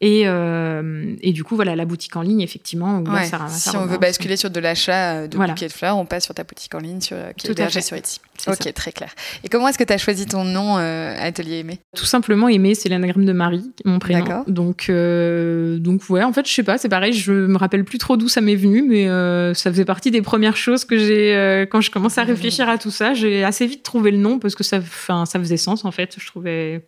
Et, 0.00 0.22
et 0.22 1.32
du 1.32 1.44
coup, 1.44 1.56
voilà, 1.56 1.74
la 1.74 1.84
boutique 1.84 2.14
en 2.16 2.22
ligne, 2.22 2.40
effectivement. 2.40 3.02
ça, 3.24 3.48
si 3.48 3.76
on 3.76 3.86
veut 3.86 3.98
basculer 3.98 4.36
sur 4.36 4.50
de 4.50 4.60
l'achat 4.60 5.26
de 5.26 5.36
bouquets 5.36 5.68
de 5.68 5.72
fleurs, 5.72 5.96
on 5.96 6.06
passe 6.06 6.24
sur 6.24 6.34
ta 6.34 6.44
boutique 6.44 6.74
en 6.74 6.78
ligne 6.78 7.00
sur, 7.00 7.16
qui 7.36 7.48
est 7.48 7.50
hébergée 7.50 7.80
sur 7.80 7.96
Etsy. 7.96 8.20
Ok, 8.46 8.72
très 8.72 8.92
clair. 8.92 9.12
Et 9.42 9.48
comment 9.48 9.66
est-ce 9.68 9.78
que 9.78 9.84
tu 9.84 9.92
as 9.92 9.98
choisi 9.98 10.26
ton 10.26 10.44
nom, 10.44 10.76
Atelier 10.76 11.58
Aimé? 11.58 11.80
Tout 11.96 12.06
simplement, 12.06 12.48
Aimé, 12.48 12.74
c'est 12.74 12.88
l'anagramme 12.88 13.24
de 13.24 13.32
Marie, 13.32 13.72
mon 13.84 13.98
prénom. 13.98 14.44
Donc, 14.46 14.88
donc 14.88 16.02
ouais, 16.08 16.22
en 16.22 16.32
fait, 16.32 16.46
je 16.46 16.52
sais 16.52 16.62
pas, 16.62 16.78
c'est 16.78 16.88
pareil, 16.88 17.12
je 17.12 17.32
me 17.32 17.58
rappelle 17.58 17.84
plus 17.84 17.98
trop 17.98 18.16
d'où 18.16 18.28
ça 18.28 18.40
m'est 18.40 18.56
venu, 18.56 18.82
mais 18.82 19.06
ça 19.54 19.70
faisait 19.70 19.84
partie 19.84 20.10
des 20.10 20.22
premières 20.22 20.56
choses 20.56 20.84
que 20.84 20.96
j'ai, 20.96 21.66
quand 21.70 21.80
je 21.80 21.90
commençais 21.90 22.20
à 22.20 22.24
réfléchir 22.24 22.68
à 22.68 22.78
tout 22.78 22.90
ça, 22.90 23.14
j'ai 23.14 23.42
assez 23.42 23.66
vite 23.66 23.82
trouvé 23.82 24.12
le 24.12 24.18
nom 24.18 24.38
parce 24.38 24.54
que 24.54 24.62
ça, 24.62 24.80
ça 25.06 25.38
faisait 25.38 25.56
sens, 25.56 25.84
en 25.84 25.90
fait. 25.90 26.14
Je 26.18 26.26
trouvais 26.26 26.82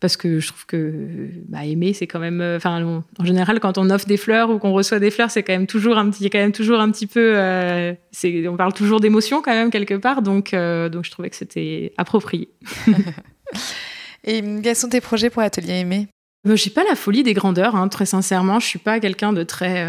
parce 0.00 0.16
que 0.16 0.40
je 0.40 0.48
trouve 0.48 0.66
que 0.66 1.28
bah, 1.48 1.64
aimer 1.64 1.92
c'est 1.92 2.06
quand 2.06 2.20
même 2.20 2.40
euh, 2.40 2.58
en 2.64 3.24
général 3.24 3.60
quand 3.60 3.78
on 3.78 3.90
offre 3.90 4.06
des 4.06 4.16
fleurs 4.16 4.50
ou 4.50 4.58
qu'on 4.58 4.72
reçoit 4.72 4.98
des 4.98 5.10
fleurs 5.10 5.30
c'est 5.30 5.42
quand 5.42 5.52
même 5.52 5.66
toujours 5.66 5.98
un 5.98 6.10
petit 6.10 6.28
quand 6.30 6.38
même 6.38 6.52
toujours 6.52 6.80
un 6.80 6.90
petit 6.90 7.06
peu 7.06 7.32
euh, 7.36 7.94
on 8.24 8.56
parle 8.56 8.72
toujours 8.72 9.00
d'émotion 9.00 9.42
quand 9.42 9.54
même 9.54 9.70
quelque 9.70 9.94
part. 9.94 10.22
Donc 10.22 10.54
euh, 10.54 10.88
je 11.02 11.10
trouvais 11.10 11.30
que 11.30 11.36
c'était 11.36 11.92
approprié. 11.96 12.48
Et 14.24 14.42
quels 14.62 14.76
sont 14.76 14.88
tes 14.88 15.00
projets 15.00 15.30
pour 15.30 15.42
Atelier 15.42 15.80
Aimé 15.80 16.08
j'ai 16.44 16.70
pas 16.70 16.84
la 16.84 16.94
folie 16.94 17.22
des 17.22 17.34
grandeurs, 17.34 17.76
hein, 17.76 17.88
très 17.88 18.06
sincèrement. 18.06 18.60
Je 18.60 18.66
suis 18.66 18.78
pas 18.78 19.00
quelqu'un 19.00 19.32
de 19.32 19.42
très. 19.42 19.86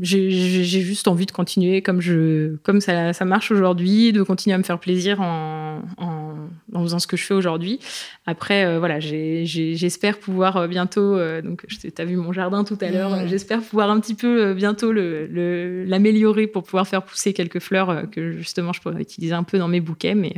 j'ai 0.00 0.30
juste 0.30 1.08
envie 1.08 1.26
de 1.26 1.32
continuer 1.32 1.82
comme 1.82 2.00
je, 2.00 2.56
comme 2.62 2.80
ça, 2.80 3.12
ça 3.12 3.24
marche 3.24 3.50
aujourd'hui, 3.50 4.12
de 4.12 4.22
continuer 4.22 4.54
à 4.54 4.58
me 4.58 4.62
faire 4.62 4.78
plaisir 4.78 5.20
en, 5.20 5.82
en, 5.98 6.30
en 6.74 6.82
faisant 6.82 6.98
ce 6.98 7.06
que 7.06 7.16
je 7.16 7.24
fais 7.24 7.34
aujourd'hui. 7.34 7.80
Après, 8.26 8.64
euh, 8.64 8.78
voilà, 8.78 9.00
j'espère 9.00 10.18
pouvoir 10.18 10.56
euh, 10.56 10.66
bientôt, 10.68 11.16
euh, 11.16 11.42
donc 11.42 11.66
tu 11.66 11.92
as 11.96 12.04
vu 12.04 12.16
mon 12.16 12.32
jardin 12.32 12.64
tout 12.64 12.78
à 12.80 12.90
l'heure, 12.90 13.16
mmh. 13.16 13.28
j'espère 13.28 13.60
pouvoir 13.60 13.90
un 13.90 14.00
petit 14.00 14.14
peu 14.14 14.54
bientôt 14.54 14.92
l'améliorer 14.92 16.42
le, 16.42 16.50
pour 16.50 16.64
pouvoir 16.64 16.86
faire 16.86 17.02
pousser 17.02 17.32
quelques 17.32 17.60
fleurs 17.60 18.10
que 18.10 18.32
justement 18.32 18.72
je 18.72 18.80
pourrais 18.80 19.00
utiliser 19.00 19.34
un 19.34 19.42
peu 19.42 19.58
dans 19.58 19.68
mes 19.68 19.80
bouquets, 19.80 20.14
mais 20.14 20.34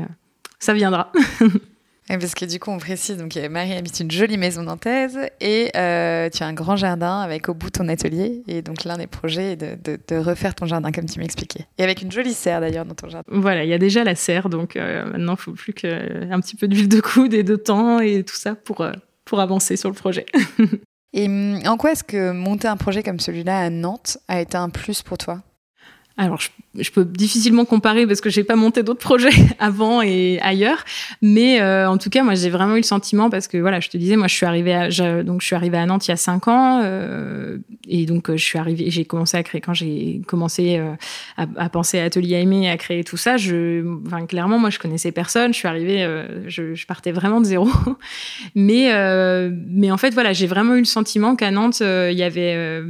ça 0.59 0.74
viendra. 0.74 1.12
parce 2.18 2.34
que 2.34 2.44
du 2.44 2.58
coup, 2.58 2.70
on 2.70 2.78
précise, 2.78 3.16
donc 3.16 3.36
Marie 3.50 3.72
habite 3.72 4.00
une 4.00 4.10
jolie 4.10 4.36
maison 4.36 4.62
nantaise 4.62 5.18
et 5.40 5.70
euh, 5.76 6.28
tu 6.30 6.42
as 6.42 6.46
un 6.46 6.52
grand 6.52 6.76
jardin 6.76 7.20
avec 7.20 7.48
au 7.48 7.54
bout 7.54 7.70
ton 7.70 7.88
atelier. 7.88 8.42
Et 8.48 8.62
donc 8.62 8.84
l'un 8.84 8.98
des 8.98 9.06
projets 9.06 9.52
est 9.52 9.56
de, 9.56 10.16
refaire 10.16 10.54
ton 10.54 10.66
jardin, 10.66 10.92
comme 10.92 11.06
tu 11.06 11.18
m'expliquais. 11.18 11.66
Et 11.78 11.84
avec 11.84 12.02
une 12.02 12.12
jolie 12.12 12.34
serre 12.34 12.60
d'ailleurs 12.60 12.84
dans 12.84 12.94
ton 12.94 13.08
jardin. 13.08 13.30
Voilà, 13.32 13.64
il 13.64 13.70
y 13.70 13.74
a 13.74 13.78
déjà 13.78 14.04
la 14.04 14.14
serre, 14.14 14.48
donc 14.48 14.76
euh, 14.76 15.04
maintenant, 15.06 15.34
il 15.34 15.42
faut 15.42 15.52
plus 15.52 15.72
qu'un 15.72 16.40
petit 16.40 16.56
peu 16.56 16.68
d'huile 16.68 16.88
de 16.88 17.00
coude 17.00 17.34
et 17.34 17.42
de 17.42 17.56
temps 17.56 18.00
et 18.00 18.22
tout 18.24 18.36
ça 18.36 18.54
pour, 18.54 18.80
euh, 18.82 18.92
pour 19.24 19.40
avancer 19.40 19.76
sur 19.76 19.88
le 19.88 19.94
projet. 19.94 20.26
et 21.12 21.26
hum, 21.26 21.60
en 21.66 21.76
quoi 21.76 21.92
est-ce 21.92 22.04
que 22.04 22.32
monter 22.32 22.68
un 22.68 22.76
projet 22.76 23.02
comme 23.02 23.20
celui-là 23.20 23.58
à 23.58 23.70
Nantes 23.70 24.18
a 24.28 24.40
été 24.40 24.56
un 24.56 24.68
plus 24.68 25.02
pour 25.02 25.18
toi? 25.18 25.42
Alors, 26.16 26.40
je, 26.78 26.90
peux 26.90 27.04
difficilement 27.04 27.64
comparer 27.64 28.06
parce 28.06 28.20
que 28.20 28.28
j'ai 28.28 28.44
pas 28.44 28.56
monté 28.56 28.82
d'autres 28.82 29.00
projets 29.00 29.30
avant 29.58 30.02
et 30.02 30.38
ailleurs, 30.42 30.84
mais 31.22 31.60
euh, 31.60 31.88
en 31.88 31.98
tout 31.98 32.10
cas, 32.10 32.22
moi, 32.22 32.34
j'ai 32.34 32.50
vraiment 32.50 32.74
eu 32.74 32.80
le 32.80 32.84
sentiment 32.84 33.30
parce 33.30 33.48
que 33.48 33.58
voilà, 33.58 33.80
je 33.80 33.88
te 33.88 33.96
disais, 33.96 34.16
moi, 34.16 34.28
je 34.28 34.34
suis 34.34 34.46
arrivée 34.46 34.74
à, 34.74 35.22
donc 35.22 35.40
je 35.40 35.46
suis 35.46 35.56
arrivée 35.56 35.78
à 35.78 35.86
Nantes 35.86 36.06
il 36.06 36.10
y 36.10 36.14
a 36.14 36.16
cinq 36.16 36.48
ans 36.48 36.80
euh, 36.82 37.58
et 37.88 38.06
donc 38.06 38.30
euh, 38.30 38.36
je 38.36 38.44
suis 38.44 38.58
arrivée, 38.58 38.90
j'ai 38.90 39.04
commencé 39.04 39.36
à 39.36 39.42
créer 39.42 39.60
quand 39.60 39.74
j'ai 39.74 40.22
commencé 40.26 40.78
euh, 40.78 40.94
à, 41.36 41.46
à, 41.56 41.68
penser 41.68 41.98
à 41.98 42.04
Atelier 42.04 42.36
Aimé, 42.36 42.70
à 42.70 42.76
créer 42.76 43.02
tout 43.02 43.16
ça. 43.16 43.36
Je, 43.36 43.84
enfin, 44.06 44.24
clairement, 44.26 44.58
moi, 44.58 44.70
je 44.70 44.78
connaissais 44.78 45.10
personne. 45.10 45.52
Je 45.52 45.58
suis 45.58 45.68
arrivée, 45.68 46.04
euh, 46.04 46.48
je, 46.48 46.74
je, 46.74 46.86
partais 46.86 47.10
vraiment 47.10 47.40
de 47.40 47.46
zéro, 47.46 47.68
mais 48.54 48.92
mais 49.68 49.90
en 49.90 49.96
fait, 49.96 50.14
voilà, 50.14 50.32
j'ai 50.32 50.46
vraiment 50.46 50.74
eu 50.74 50.80
le 50.80 50.84
sentiment 50.84 51.34
qu'à 51.36 51.50
Nantes, 51.50 51.80
il 51.80 52.16
y 52.16 52.22
avait, 52.22 52.80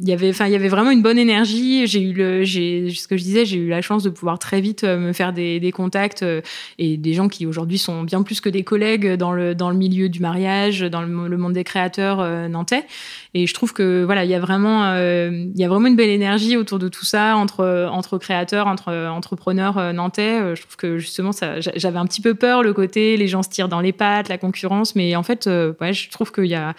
il 0.00 0.08
y 0.08 0.12
avait, 0.12 0.30
enfin, 0.30 0.46
il 0.46 0.52
y 0.52 0.56
avait 0.56 0.68
vraiment 0.68 0.90
une 0.90 1.02
bonne 1.02 1.18
énergie. 1.18 1.86
J'ai 1.86 2.02
eu 2.02 2.12
le 2.12 2.44
ce 2.56 3.08
que 3.08 3.16
je 3.16 3.22
disais, 3.22 3.44
j'ai 3.44 3.58
eu 3.58 3.68
la 3.68 3.82
chance 3.82 4.02
de 4.02 4.10
pouvoir 4.10 4.38
très 4.38 4.60
vite 4.60 4.84
euh, 4.84 4.98
me 4.98 5.12
faire 5.12 5.32
des, 5.32 5.72
contacts 5.74 6.22
euh, 6.22 6.40
et 6.78 6.96
des 6.96 7.12
gens 7.12 7.28
qui 7.28 7.46
aujourd'hui 7.46 7.78
sont 7.78 8.02
bien 8.02 8.22
plus 8.22 8.40
que 8.40 8.48
des 8.48 8.64
collègues 8.64 9.14
dans 9.14 9.32
le, 9.32 9.54
dans 9.54 9.70
le 9.70 9.76
milieu 9.76 10.08
du 10.08 10.20
mariage, 10.20 10.80
dans 10.80 11.02
le, 11.02 11.36
monde 11.36 11.52
des 11.52 11.64
créateurs 11.64 12.20
euh, 12.20 12.48
nantais. 12.48 12.86
Et 13.34 13.46
je 13.46 13.54
trouve 13.54 13.72
que 13.72 14.04
voilà, 14.04 14.24
il 14.24 14.30
y 14.30 14.34
a 14.34 14.40
vraiment, 14.40 14.94
il 14.96 15.58
y 15.58 15.64
a 15.64 15.68
vraiment 15.68 15.88
une 15.88 15.96
belle 15.96 16.10
énergie 16.10 16.56
autour 16.56 16.78
de 16.78 16.88
tout 16.88 17.04
ça 17.04 17.36
entre 17.36 17.88
entre 17.92 18.16
créateurs, 18.16 18.66
entre 18.66 18.92
entrepreneurs 19.08 19.92
nantais. 19.92 20.56
Je 20.56 20.62
trouve 20.62 20.76
que 20.76 20.98
justement, 20.98 21.32
j'avais 21.60 21.98
un 21.98 22.06
petit 22.06 22.22
peu 22.22 22.34
peur 22.34 22.62
le 22.62 22.72
côté 22.72 23.16
les 23.18 23.28
gens 23.28 23.42
se 23.42 23.50
tirent 23.50 23.68
dans 23.68 23.80
les 23.80 23.92
pattes, 23.92 24.30
la 24.30 24.38
concurrence, 24.38 24.96
mais 24.96 25.16
en 25.16 25.22
fait, 25.22 25.44
je 25.44 26.10
trouve 26.10 26.32
qu'il 26.32 26.46
y 26.46 26.54
a 26.54 26.74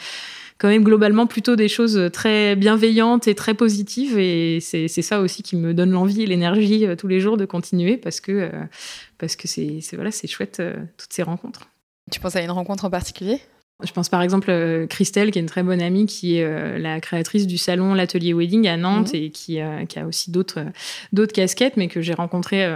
quand 0.58 0.68
même 0.68 0.84
globalement 0.84 1.28
plutôt 1.28 1.56
des 1.56 1.68
choses 1.68 2.10
très 2.12 2.56
bienveillantes 2.56 3.28
et 3.28 3.36
très 3.36 3.54
positives. 3.54 4.18
Et 4.18 4.60
c'est 4.60 4.88
ça 4.88 5.20
aussi 5.20 5.44
qui 5.44 5.56
me 5.56 5.74
donne 5.74 5.92
l'envie 5.92 6.24
et 6.24 6.26
l'énergie 6.26 6.86
euh, 6.86 6.96
tous 6.96 7.08
les 7.08 7.20
jours 7.20 7.38
de 7.38 7.46
continuer 7.46 7.98
parce 7.98 8.20
que 8.20 8.32
euh, 8.32 9.30
c'est 9.46 9.96
voilà 9.96 10.12
c'est 10.12 10.28
chouette 10.28 10.60
euh, 10.60 10.76
toutes 10.98 11.14
ces 11.14 11.24
rencontres. 11.24 11.70
Tu 12.12 12.20
penses 12.20 12.36
à 12.36 12.42
une 12.42 12.52
rencontre 12.52 12.86
en 12.86 12.90
particulier? 12.90 13.40
Je 13.84 13.92
pense 13.92 14.10
par 14.10 14.22
exemple 14.22 14.88
Christelle, 14.90 15.32
qui 15.32 15.40
est 15.40 15.42
une 15.42 15.48
très 15.48 15.64
bonne 15.64 15.82
amie, 15.82 16.06
qui 16.06 16.38
est 16.38 16.80
la 16.80 17.00
créatrice 17.00 17.46
du 17.46 17.58
salon 17.58 17.94
L'Atelier 17.94 18.34
Wedding 18.34 18.68
à 18.68 18.78
Nantes 18.78 19.14
mhm. 19.14 19.20
et 19.20 19.30
qui, 19.30 19.60
qui, 19.88 20.00
a 20.00 20.08
aussi 20.08 20.32
d'autres 20.32 20.66
d'autres 21.14 21.34
casquettes, 21.34 21.78
mais 21.78 21.88
que 21.88 22.02
j'ai 22.02 22.14
rencontrée 22.14 22.68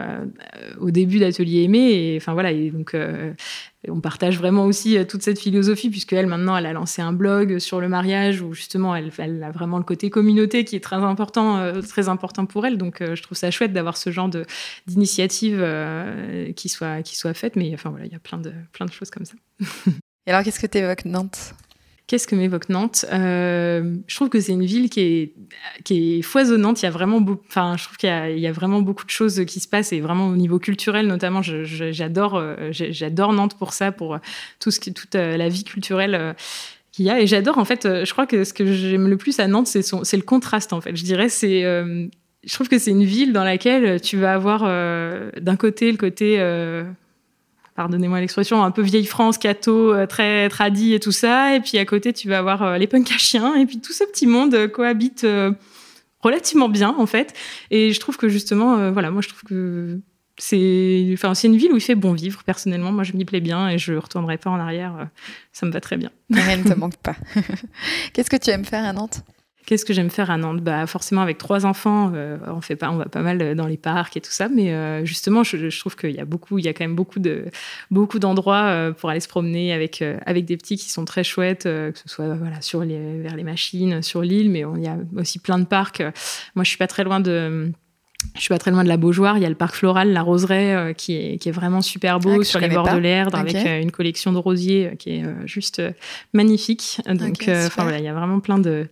au 0.79 0.91
début 0.91 1.19
d'Atelier 1.19 1.63
Aimé. 1.63 2.13
Et 2.13 2.17
enfin 2.17 2.33
voilà, 2.33 2.51
et 2.51 2.69
donc 2.69 2.95
on 3.87 3.99
partage 3.99 4.37
vraiment 4.37 4.65
aussi 4.65 4.97
euh, 4.97 5.05
toute 5.05 5.23
cette 5.23 5.39
philosophie, 5.39 5.89
puisque 5.89 6.13
elle, 6.13 6.27
maintenant, 6.27 6.55
elle 6.55 6.65
a 6.65 6.73
lancé 6.73 7.01
un 7.01 7.13
blog 7.13 7.57
sur 7.59 7.81
le 7.81 7.89
mariage 7.89 8.41
où 8.41 8.53
justement, 8.53 8.95
elle, 8.95 9.11
elle 9.17 9.43
a 9.43 9.51
vraiment 9.51 9.77
le 9.77 9.83
côté 9.83 10.09
communauté 10.09 10.65
qui 10.65 10.75
est 10.75 10.81
très 10.81 10.97
important, 10.97 11.57
euh, 11.57 11.81
très 11.81 12.07
important 12.07 12.45
pour 12.45 12.65
elle. 12.65 12.77
Donc, 12.77 13.01
euh, 13.01 13.15
je 13.15 13.23
trouve 13.23 13.37
ça 13.37 13.49
chouette 13.49 13.73
d'avoir 13.73 13.97
ce 13.97 14.11
genre 14.11 14.29
d'initiative 14.87 15.65
qui, 16.55 16.69
soit, 16.69 17.01
qui 17.01 17.15
soit 17.15 17.33
faite. 17.33 17.55
Mais 17.55 17.71
enfin, 17.73 17.89
voilà, 17.89 18.05
il 18.05 18.11
y 18.11 18.15
a 18.15 18.19
plein 18.19 18.37
de, 18.37 18.53
plein 18.71 18.85
de 18.85 18.91
choses 18.91 19.09
comme 19.09 19.25
ça. 19.25 19.35
Et 20.27 20.31
alors, 20.31 20.43
qu'est-ce 20.43 20.59
que 20.59 20.67
tu 20.67 20.77
évoques 20.77 21.05
Nantes? 21.05 21.55
Qu'est-ce 22.11 22.27
que 22.27 22.35
m'évoque 22.35 22.67
Nantes? 22.67 23.05
Euh, 23.13 23.95
Je 24.05 24.15
trouve 24.15 24.27
que 24.27 24.41
c'est 24.41 24.51
une 24.51 24.65
ville 24.65 24.89
qui 24.89 24.99
est, 24.99 25.33
qui 25.85 26.17
est 26.17 26.21
foisonnante. 26.21 26.81
Il 26.81 26.85
y 26.85 26.87
a 26.87 26.91
vraiment, 26.91 27.25
enfin, 27.47 27.75
je 27.77 27.85
trouve 27.85 27.95
qu'il 27.95 28.09
y, 28.09 28.47
a 28.47 28.51
vraiment 28.51 28.81
beaucoup 28.81 29.05
de 29.05 29.09
choses 29.09 29.45
qui 29.45 29.61
se 29.61 29.67
passent 29.69 29.93
et 29.93 30.01
vraiment 30.01 30.27
au 30.27 30.35
niveau 30.35 30.59
culturel 30.59 31.07
notamment. 31.07 31.41
J'adore, 31.41 32.35
euh, 32.35 32.69
j'adore 32.71 33.31
Nantes 33.31 33.57
pour 33.57 33.71
ça, 33.71 33.93
pour 33.93 34.19
tout 34.59 34.71
ce 34.71 34.81
qui, 34.81 34.93
toute 34.93 35.15
euh, 35.15 35.37
la 35.37 35.47
vie 35.47 35.63
culturelle 35.63 36.35
qu'il 36.91 37.05
y 37.05 37.09
a. 37.09 37.21
Et 37.21 37.27
j'adore 37.27 37.57
en 37.57 37.65
fait. 37.65 37.83
Je 37.83 38.11
crois 38.11 38.27
que 38.27 38.43
ce 38.43 38.51
que 38.51 38.65
j'aime 38.65 39.07
le 39.07 39.15
plus 39.15 39.39
à 39.39 39.47
Nantes, 39.47 39.67
c'est 39.67 39.81
c'est 39.81 40.17
le 40.17 40.23
contraste 40.23 40.73
en 40.73 40.81
fait. 40.81 40.97
Je 40.97 41.05
dirais 41.05 41.29
c'est 41.29 41.61
je 41.61 42.53
trouve 42.53 42.67
que 42.67 42.77
c'est 42.77 42.91
une 42.91 43.05
ville 43.05 43.31
dans 43.31 43.45
laquelle 43.45 44.01
tu 44.01 44.17
vas 44.17 44.33
avoir 44.33 44.63
d'un 45.39 45.55
côté 45.55 45.89
le 45.89 45.97
côté 45.97 46.39
pardonnez-moi 47.81 48.19
l'expression, 48.19 48.63
un 48.63 48.69
peu 48.69 48.83
vieille 48.83 49.07
France, 49.07 49.39
cato, 49.39 49.91
euh, 49.91 50.05
très 50.05 50.49
tradie 50.49 50.93
et 50.93 50.99
tout 50.99 51.11
ça. 51.11 51.55
Et 51.55 51.61
puis 51.61 51.79
à 51.79 51.85
côté, 51.85 52.13
tu 52.13 52.29
vas 52.29 52.37
avoir 52.37 52.61
euh, 52.61 52.77
les 52.77 52.85
punks 52.85 53.11
à 53.11 53.17
chiens. 53.17 53.55
Et 53.55 53.65
puis 53.65 53.79
tout 53.79 53.91
ce 53.91 54.03
petit 54.03 54.27
monde 54.27 54.53
euh, 54.53 54.67
cohabite 54.67 55.25
relativement 56.19 56.69
bien, 56.69 56.93
en 56.95 57.07
fait. 57.07 57.33
Et 57.71 57.91
je 57.91 57.99
trouve 57.99 58.17
que 58.17 58.29
justement, 58.29 58.91
voilà, 58.91 59.09
moi 59.09 59.23
je 59.23 59.29
trouve 59.29 59.41
que 59.41 59.99
c'est 60.37 61.09
enfin, 61.13 61.33
une 61.33 61.57
ville 61.57 61.73
où 61.73 61.77
il 61.77 61.81
fait 61.81 61.95
bon 61.95 62.13
vivre, 62.13 62.43
personnellement. 62.43 62.91
Moi, 62.91 63.03
je 63.03 63.13
m'y 63.13 63.25
plais 63.25 63.41
bien 63.41 63.67
et 63.69 63.79
je 63.79 63.93
ne 63.93 63.97
retournerai 63.97 64.37
pas 64.37 64.51
en 64.51 64.59
arrière. 64.59 65.09
Ça 65.51 65.65
me 65.65 65.71
va 65.71 65.81
très 65.81 65.97
bien. 65.97 66.11
Rien 66.31 66.57
ne 66.57 66.63
te 66.63 66.73
manque 66.77 66.97
pas. 66.97 67.15
Qu'est-ce 68.13 68.29
que 68.29 68.37
tu 68.37 68.51
aimes 68.51 68.65
faire 68.65 68.85
à 68.85 68.93
Nantes? 68.93 69.23
Qu'est-ce 69.71 69.85
que 69.85 69.93
j'aime 69.93 70.09
faire 70.09 70.29
à 70.29 70.35
Nantes? 70.35 70.59
Bah 70.59 70.85
forcément 70.85 71.21
avec 71.21 71.37
trois 71.37 71.65
enfants, 71.65 72.11
euh, 72.13 72.37
on 72.45 72.59
fait 72.59 72.75
pas, 72.75 72.91
on 72.91 72.97
va 72.97 73.05
pas 73.05 73.21
mal 73.21 73.55
dans 73.55 73.67
les 73.67 73.77
parcs 73.77 74.17
et 74.17 74.19
tout 74.19 74.29
ça, 74.29 74.49
mais 74.49 74.73
euh, 74.73 75.05
justement 75.05 75.45
je, 75.45 75.79
trouve 75.79 75.95
qu'il 75.95 76.11
y 76.11 76.19
a 76.19 76.25
beaucoup, 76.25 76.59
il 76.59 76.65
y 76.65 76.67
a 76.67 76.73
quand 76.73 76.83
même 76.83 76.97
beaucoup 76.97 77.19
de 77.19 77.45
beaucoup 77.89 78.19
d'endroits 78.19 78.65
euh, 78.65 78.91
pour 78.91 79.09
aller 79.09 79.21
se 79.21 79.29
promener 79.29 79.71
avec 79.71 80.03
avec 80.25 80.43
des 80.43 80.57
petits 80.57 80.75
qui 80.75 80.89
sont 80.89 81.05
très 81.05 81.23
chouettes, 81.23 81.63
que 81.63 81.93
ce 81.95 82.09
soit 82.09 82.35
voilà 82.35 82.59
sur 82.59 82.83
les 82.83 83.21
vers 83.21 83.37
les 83.37 83.45
machines, 83.45 84.01
sur 84.01 84.23
l'île, 84.23 84.51
mais 84.51 84.65
il 84.75 84.83
y 84.83 84.87
a 84.87 84.97
aussi 85.15 85.39
plein 85.39 85.57
de 85.57 85.63
parcs. 85.63 86.01
Moi 86.55 86.65
je 86.65 86.67
suis 86.67 86.77
pas 86.77 86.87
très 86.87 87.05
loin 87.05 87.21
de 87.21 87.71
je 88.35 88.39
suis 88.39 88.49
pas 88.49 88.57
très 88.57 88.71
loin 88.71 88.83
de 88.83 88.89
la 88.89 88.97
Beaujoire. 88.97 89.37
Il 89.37 89.43
y 89.43 89.45
a 89.45 89.49
le 89.49 89.55
parc 89.55 89.75
floral, 89.75 90.11
la 90.11 90.21
Roseraie, 90.21 90.93
qui, 90.97 91.15
est, 91.15 91.37
qui 91.37 91.49
est 91.49 91.51
vraiment 91.51 91.81
super 91.81 92.19
beau 92.19 92.41
ah, 92.41 92.43
sur 92.43 92.59
les 92.59 92.69
bords 92.69 92.91
de 92.91 92.97
l'Erdre, 92.97 93.37
avec 93.37 93.55
une 93.55 93.91
collection 93.91 94.31
de 94.31 94.37
rosiers 94.37 94.95
qui 94.97 95.11
est 95.17 95.25
juste 95.45 95.81
magnifique. 96.33 97.01
Donc, 97.07 97.49
voilà, 97.77 97.99
il 97.99 98.05
y 98.05 98.07
a 98.07 98.13
vraiment 98.13 98.39
plein 98.39 98.59
de 98.59 98.87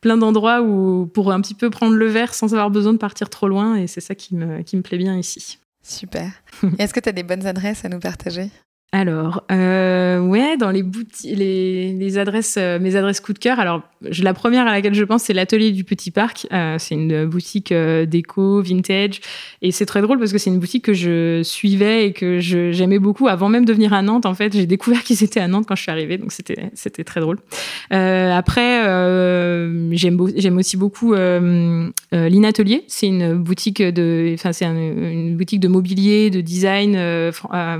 plein 0.00 0.16
d'endroits 0.16 0.62
où 0.62 1.06
pour 1.06 1.32
un 1.32 1.40
petit 1.40 1.54
peu 1.54 1.70
prendre 1.70 1.94
le 1.94 2.06
verre 2.06 2.34
sans 2.34 2.52
avoir 2.54 2.70
besoin 2.70 2.92
de 2.92 2.98
partir 2.98 3.30
trop 3.30 3.48
loin. 3.48 3.76
Et 3.76 3.86
c'est 3.86 4.00
ça 4.00 4.14
qui 4.14 4.34
me, 4.34 4.62
qui 4.62 4.76
me 4.76 4.82
plaît 4.82 4.98
bien 4.98 5.16
ici. 5.16 5.58
Super. 5.82 6.30
Est-ce 6.78 6.92
que 6.94 7.00
tu 7.00 7.08
as 7.08 7.12
des 7.12 7.22
bonnes 7.22 7.46
adresses 7.46 7.84
à 7.84 7.88
nous 7.88 8.00
partager? 8.00 8.50
Alors, 8.94 9.42
euh, 9.50 10.20
ouais, 10.20 10.58
dans 10.58 10.70
les 10.70 10.82
boutiques, 10.82 11.34
les, 11.34 11.94
les, 11.94 12.18
adresses, 12.18 12.56
euh, 12.58 12.78
mes 12.78 12.94
adresses 12.94 13.20
coup 13.20 13.32
de 13.32 13.38
cœur. 13.38 13.58
Alors, 13.58 13.80
je, 14.02 14.22
la 14.22 14.34
première 14.34 14.66
à 14.66 14.70
laquelle 14.70 14.92
je 14.92 15.04
pense, 15.04 15.22
c'est 15.22 15.32
l'atelier 15.32 15.70
du 15.70 15.82
Petit 15.82 16.10
Parc. 16.10 16.46
Euh, 16.52 16.76
c'est 16.78 16.94
une 16.94 17.24
boutique 17.24 17.72
euh, 17.72 18.04
déco, 18.04 18.60
vintage, 18.60 19.22
et 19.62 19.72
c'est 19.72 19.86
très 19.86 20.02
drôle 20.02 20.18
parce 20.18 20.30
que 20.30 20.36
c'est 20.36 20.50
une 20.50 20.58
boutique 20.58 20.84
que 20.84 20.92
je 20.92 21.42
suivais 21.42 22.08
et 22.08 22.12
que 22.12 22.38
j'aimais 22.38 22.98
beaucoup 22.98 23.28
avant 23.28 23.48
même 23.48 23.64
de 23.64 23.72
venir 23.72 23.94
à 23.94 24.02
Nantes. 24.02 24.26
En 24.26 24.34
fait, 24.34 24.52
j'ai 24.52 24.66
découvert 24.66 25.02
qu'ils 25.04 25.24
étaient 25.24 25.40
à 25.40 25.48
Nantes 25.48 25.64
quand 25.66 25.74
je 25.74 25.82
suis 25.82 25.90
arrivée, 25.90 26.18
donc 26.18 26.30
c'était 26.30 26.70
c'était 26.74 27.04
très 27.04 27.22
drôle. 27.22 27.38
après, 27.90 28.82
j'aime 29.92 30.18
j'aime 30.36 30.58
aussi 30.58 30.76
beaucoup 30.76 31.14
l'Inatelier. 31.14 32.84
C'est 32.88 33.06
une 33.06 33.36
boutique 33.36 33.80
de, 33.80 34.32
enfin 34.34 34.52
c'est 34.52 34.66
une 34.66 35.34
boutique 35.38 35.60
de 35.60 35.68
mobilier, 35.68 36.28
de 36.28 36.42
design 36.42 36.98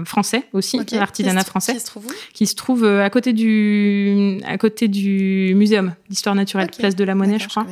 français 0.04 0.44
aussi 0.54 0.78
artisanat 1.03 1.44
français, 1.44 1.74
qui 1.74 1.80
se 1.80 1.86
trouve, 1.86 2.07
qui 2.32 2.46
se 2.46 2.55
trouve 2.55 2.84
euh, 2.84 3.05
à 3.05 3.11
côté 3.11 3.32
du 3.32 4.38
à 4.46 4.57
côté 4.59 4.88
du 4.88 5.53
muséum 5.55 5.94
d'histoire 6.09 6.34
naturelle, 6.34 6.70
place 6.76 6.96
de 6.96 7.05
la 7.05 7.14
Monnaie, 7.14 7.38
je 7.38 7.48
crois. 7.48 7.66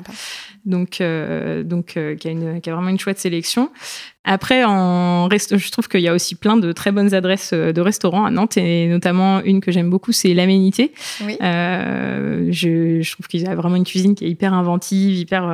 donc 0.64 1.01
euh, 1.01 1.62
donc 1.62 1.97
euh, 1.97 2.14
qui, 2.16 2.28
a 2.28 2.31
une, 2.31 2.61
qui 2.61 2.70
a 2.70 2.74
vraiment 2.74 2.89
une 2.89 2.99
chouette 2.99 3.18
sélection. 3.18 3.70
Après, 4.24 4.64
en 4.64 5.28
je 5.31 5.70
trouve 5.70 5.89
qu'il 5.89 6.01
y 6.01 6.09
a 6.09 6.14
aussi 6.14 6.35
plein 6.35 6.57
de 6.57 6.72
très 6.72 6.93
bonnes 6.93 7.14
adresses 7.14 7.55
de 7.55 7.81
restaurants 7.81 8.26
à 8.26 8.31
Nantes, 8.31 8.59
et 8.59 8.87
notamment 8.87 9.41
une 9.43 9.61
que 9.61 9.72
j'aime 9.72 9.89
beaucoup, 9.89 10.12
c'est 10.12 10.35
l'Aménité. 10.35 10.93
Oui. 11.24 11.37
je, 11.41 13.01
je, 13.01 13.12
trouve 13.12 13.28
qu'il 13.28 13.41
y 13.41 13.47
a 13.47 13.55
vraiment 13.55 13.76
une 13.76 13.85
cuisine 13.85 14.14
qui 14.14 14.26
est 14.26 14.31
hyper 14.31 14.53
inventive, 14.53 15.16
hyper 15.16 15.45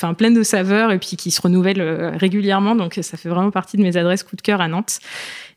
enfin 0.00 0.14
pleine 0.14 0.34
de 0.34 0.42
saveurs 0.42 0.90
et 0.90 0.98
puis 0.98 1.16
qui 1.16 1.30
se 1.30 1.40
renouvelle 1.40 1.80
régulièrement. 2.16 2.74
Donc 2.74 2.98
ça 3.00 3.16
fait 3.16 3.28
vraiment 3.28 3.52
partie 3.52 3.76
de 3.76 3.82
mes 3.82 3.96
adresses 3.96 4.24
coup 4.24 4.34
de 4.34 4.42
cœur 4.42 4.60
à 4.60 4.66
Nantes. 4.66 4.98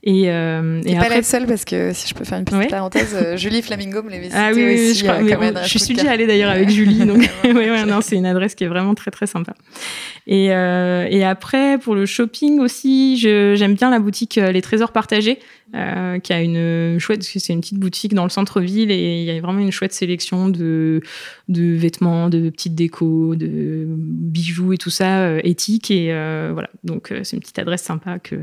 Et, 0.04 0.32
euh, 0.32 0.82
et 0.84 0.96
pas 0.96 1.10
la 1.10 1.22
seule 1.22 1.46
parce 1.46 1.64
que 1.64 1.94
si 1.94 2.08
je 2.08 2.16
peux 2.16 2.24
faire 2.24 2.40
une 2.40 2.46
petite 2.46 2.72
parenthèse, 2.72 3.14
euh, 3.14 3.38
Julie 3.38 3.62
Flamingo 3.62 4.02
me 4.02 4.10
l'avait 4.10 4.26
cité 4.26 4.36
ah, 4.36 4.50
oui, 4.52 4.64
oui, 4.66 4.74
aussi. 4.74 4.96
Je, 4.96 5.04
crois, 5.04 5.18
euh, 5.18 5.64
je 5.64 5.78
suis 5.78 5.94
déjà 5.94 6.10
allée 6.10 6.26
d'ailleurs 6.26 6.50
avec 6.50 6.70
Julie, 6.70 6.98
donc 7.06 7.20
ouais, 7.44 7.54
ouais, 7.54 7.86
non, 7.86 8.02
c'est 8.02 8.16
une 8.16 8.26
adresse 8.26 8.56
qui 8.56 8.64
est 8.64 8.68
vraiment 8.68 8.96
très 8.96 9.12
très 9.12 9.28
sympa. 9.28 9.54
Et, 10.26 10.52
euh, 10.54 11.06
et 11.08 11.24
après 11.24 11.78
pour 11.78 11.94
le 11.94 12.08
shopping 12.08 12.60
aussi, 12.60 13.16
j'aime 13.18 13.76
bien 13.76 13.92
la 13.92 14.00
boutique 14.00 14.40
euh, 14.40 14.52
Les 14.52 14.64
Trésors 14.64 14.92
Partagés, 14.92 15.38
euh, 15.76 16.18
qui 16.18 16.34
a 16.34 16.42
une 16.42 16.98
chouette, 16.98 17.22
c'est 17.22 17.54
une 17.54 17.62
petite 17.62 17.80
boutique 17.80 18.16
dans 18.16 18.24
le 18.24 18.32
centre-ville 18.32 18.90
et 18.90 19.22
il 19.22 19.26
y 19.26 19.30
a 19.30 19.40
vraiment 19.40 19.60
une 19.60 19.72
chouette 19.72 19.94
sélection 19.94 20.50
de 20.50 21.02
de 21.48 21.76
vêtements, 21.76 22.30
de 22.30 22.50
petites 22.50 22.74
décos, 22.74 23.36
de 23.36 23.86
bijoux 23.88 24.74
et 24.74 24.78
tout 24.80 24.90
ça 24.90 25.38
éthique 25.44 25.92
et 25.92 26.08
voilà. 26.52 26.72
Donc 26.84 27.14
c'est 27.22 27.36
une 27.36 27.42
petite 27.42 27.60
adresse 27.60 27.84
sympa 27.84 28.18
que 28.18 28.38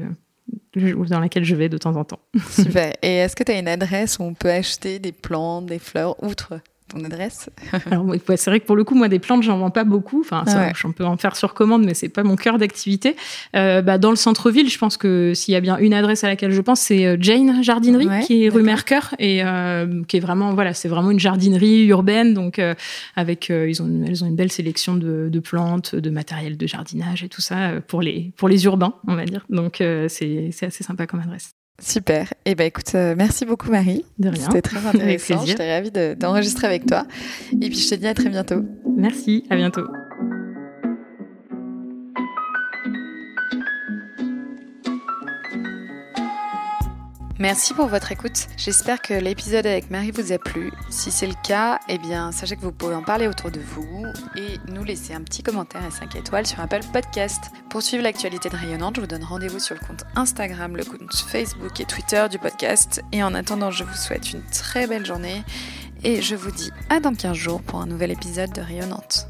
dans 0.74 1.20
laquelle 1.20 1.44
je 1.44 1.54
vais 1.54 1.68
de 1.68 1.78
temps 1.78 1.96
en 1.96 2.04
temps. 2.04 2.20
Super. 2.50 2.94
Et 3.02 3.16
est-ce 3.16 3.36
que 3.36 3.42
tu 3.42 3.52
as 3.52 3.58
une 3.58 3.68
adresse 3.68 4.18
où 4.18 4.22
on 4.22 4.34
peut 4.34 4.50
acheter 4.50 4.98
des 4.98 5.12
plantes, 5.12 5.66
des 5.66 5.78
fleurs, 5.78 6.22
outre 6.22 6.60
ton 6.88 7.04
adresse 7.04 7.50
Alors, 7.90 8.06
c'est 8.36 8.46
vrai 8.46 8.60
que 8.60 8.66
pour 8.66 8.76
le 8.76 8.84
coup, 8.84 8.94
moi, 8.94 9.08
des 9.08 9.18
plantes, 9.18 9.42
j'en 9.42 9.58
vends 9.58 9.70
pas 9.70 9.84
beaucoup. 9.84 10.20
Enfin, 10.20 10.44
ça, 10.46 10.72
j'en 10.74 10.92
peux 10.92 11.04
en 11.04 11.16
faire 11.16 11.36
sur 11.36 11.54
commande, 11.54 11.84
mais 11.84 11.94
c'est 11.94 12.08
pas 12.08 12.22
mon 12.22 12.36
cœur 12.36 12.58
d'activité. 12.58 13.16
Euh, 13.54 13.82
bah, 13.82 13.98
dans 13.98 14.10
le 14.10 14.16
centre-ville, 14.16 14.68
je 14.68 14.78
pense 14.78 14.96
que 14.96 15.32
s'il 15.34 15.52
y 15.52 15.56
a 15.56 15.60
bien 15.60 15.78
une 15.78 15.94
adresse 15.94 16.24
à 16.24 16.28
laquelle 16.28 16.52
je 16.52 16.60
pense, 16.60 16.80
c'est 16.80 17.06
euh, 17.06 17.16
Jane 17.20 17.62
Jardinerie, 17.62 18.08
qui 18.26 18.44
est 18.44 18.48
rue 18.48 18.62
Mercœur 18.62 19.14
et 19.18 19.44
euh, 19.44 20.02
qui 20.08 20.16
est 20.16 20.20
vraiment, 20.20 20.54
voilà, 20.54 20.74
c'est 20.74 20.88
vraiment 20.88 21.10
une 21.10 21.20
jardinerie 21.20 21.86
urbaine. 21.86 22.34
Donc, 22.34 22.58
euh, 22.58 22.74
avec, 23.16 23.48
ils 23.50 23.82
ont, 23.82 24.04
elles 24.06 24.24
ont 24.24 24.26
une 24.26 24.36
belle 24.36 24.52
sélection 24.52 24.96
de, 24.96 25.28
de, 25.30 25.40
plantes, 25.40 25.94
de 25.94 26.10
matériel 26.10 26.56
de 26.56 26.66
jardinage 26.66 27.22
et 27.24 27.28
tout 27.28 27.40
ça 27.40 27.72
pour 27.86 28.02
les, 28.02 28.32
pour 28.36 28.48
les 28.48 28.64
urbains, 28.64 28.94
on 29.06 29.14
va 29.14 29.24
dire. 29.24 29.44
Donc, 29.50 29.76
c'est 30.08 30.50
assez 30.62 30.84
sympa 30.84 31.06
comme 31.06 31.20
adresse. 31.20 31.54
Super. 31.80 32.34
Eh 32.44 32.54
ben 32.54 32.66
écoute, 32.66 32.92
euh, 32.94 33.14
merci 33.16 33.44
beaucoup 33.44 33.70
Marie. 33.70 34.04
De 34.18 34.28
rien. 34.28 34.44
C'était 34.46 34.62
très 34.62 34.84
intéressant. 34.84 35.44
J'étais 35.46 35.76
ravie 35.76 35.92
d'enregistrer 36.16 36.66
avec 36.66 36.86
toi. 36.86 37.06
Et 37.52 37.68
puis 37.68 37.78
je 37.78 37.90
te 37.90 37.94
dis 37.94 38.06
à 38.06 38.14
très 38.14 38.28
bientôt. 38.28 38.64
Merci. 38.96 39.44
À 39.48 39.56
bientôt. 39.56 39.86
Merci 47.38 47.72
pour 47.72 47.86
votre 47.86 48.10
écoute. 48.10 48.48
J'espère 48.56 49.00
que 49.00 49.14
l'épisode 49.14 49.64
avec 49.64 49.90
Marie 49.90 50.10
vous 50.10 50.32
a 50.32 50.38
plu. 50.38 50.72
Si 50.90 51.12
c'est 51.12 51.28
le 51.28 51.36
cas, 51.44 51.78
eh 51.88 51.98
bien, 51.98 52.32
sachez 52.32 52.56
que 52.56 52.62
vous 52.62 52.72
pouvez 52.72 52.96
en 52.96 53.02
parler 53.04 53.28
autour 53.28 53.52
de 53.52 53.60
vous 53.60 54.06
et 54.34 54.58
nous 54.68 54.82
laisser 54.82 55.14
un 55.14 55.20
petit 55.20 55.44
commentaire 55.44 55.82
et 55.86 55.90
5 55.92 56.16
étoiles 56.16 56.48
sur 56.48 56.58
Apple 56.58 56.80
Podcast. 56.92 57.52
Pour 57.70 57.82
suivre 57.82 58.02
l'actualité 58.02 58.48
de 58.48 58.56
Rayonnante, 58.56 58.96
je 58.96 59.02
vous 59.02 59.06
donne 59.06 59.22
rendez-vous 59.22 59.60
sur 59.60 59.76
le 59.76 59.86
compte 59.86 60.02
Instagram, 60.16 60.76
le 60.76 60.84
compte 60.84 61.14
Facebook 61.14 61.78
et 61.78 61.84
Twitter 61.84 62.26
du 62.28 62.40
podcast. 62.40 63.02
Et 63.12 63.22
en 63.22 63.32
attendant, 63.34 63.70
je 63.70 63.84
vous 63.84 63.94
souhaite 63.94 64.32
une 64.32 64.42
très 64.52 64.88
belle 64.88 65.06
journée 65.06 65.44
et 66.02 66.20
je 66.20 66.34
vous 66.34 66.50
dis 66.50 66.72
à 66.90 66.98
dans 66.98 67.14
15 67.14 67.36
jours 67.36 67.62
pour 67.62 67.80
un 67.80 67.86
nouvel 67.86 68.10
épisode 68.10 68.52
de 68.52 68.62
Rayonnante. 68.62 69.28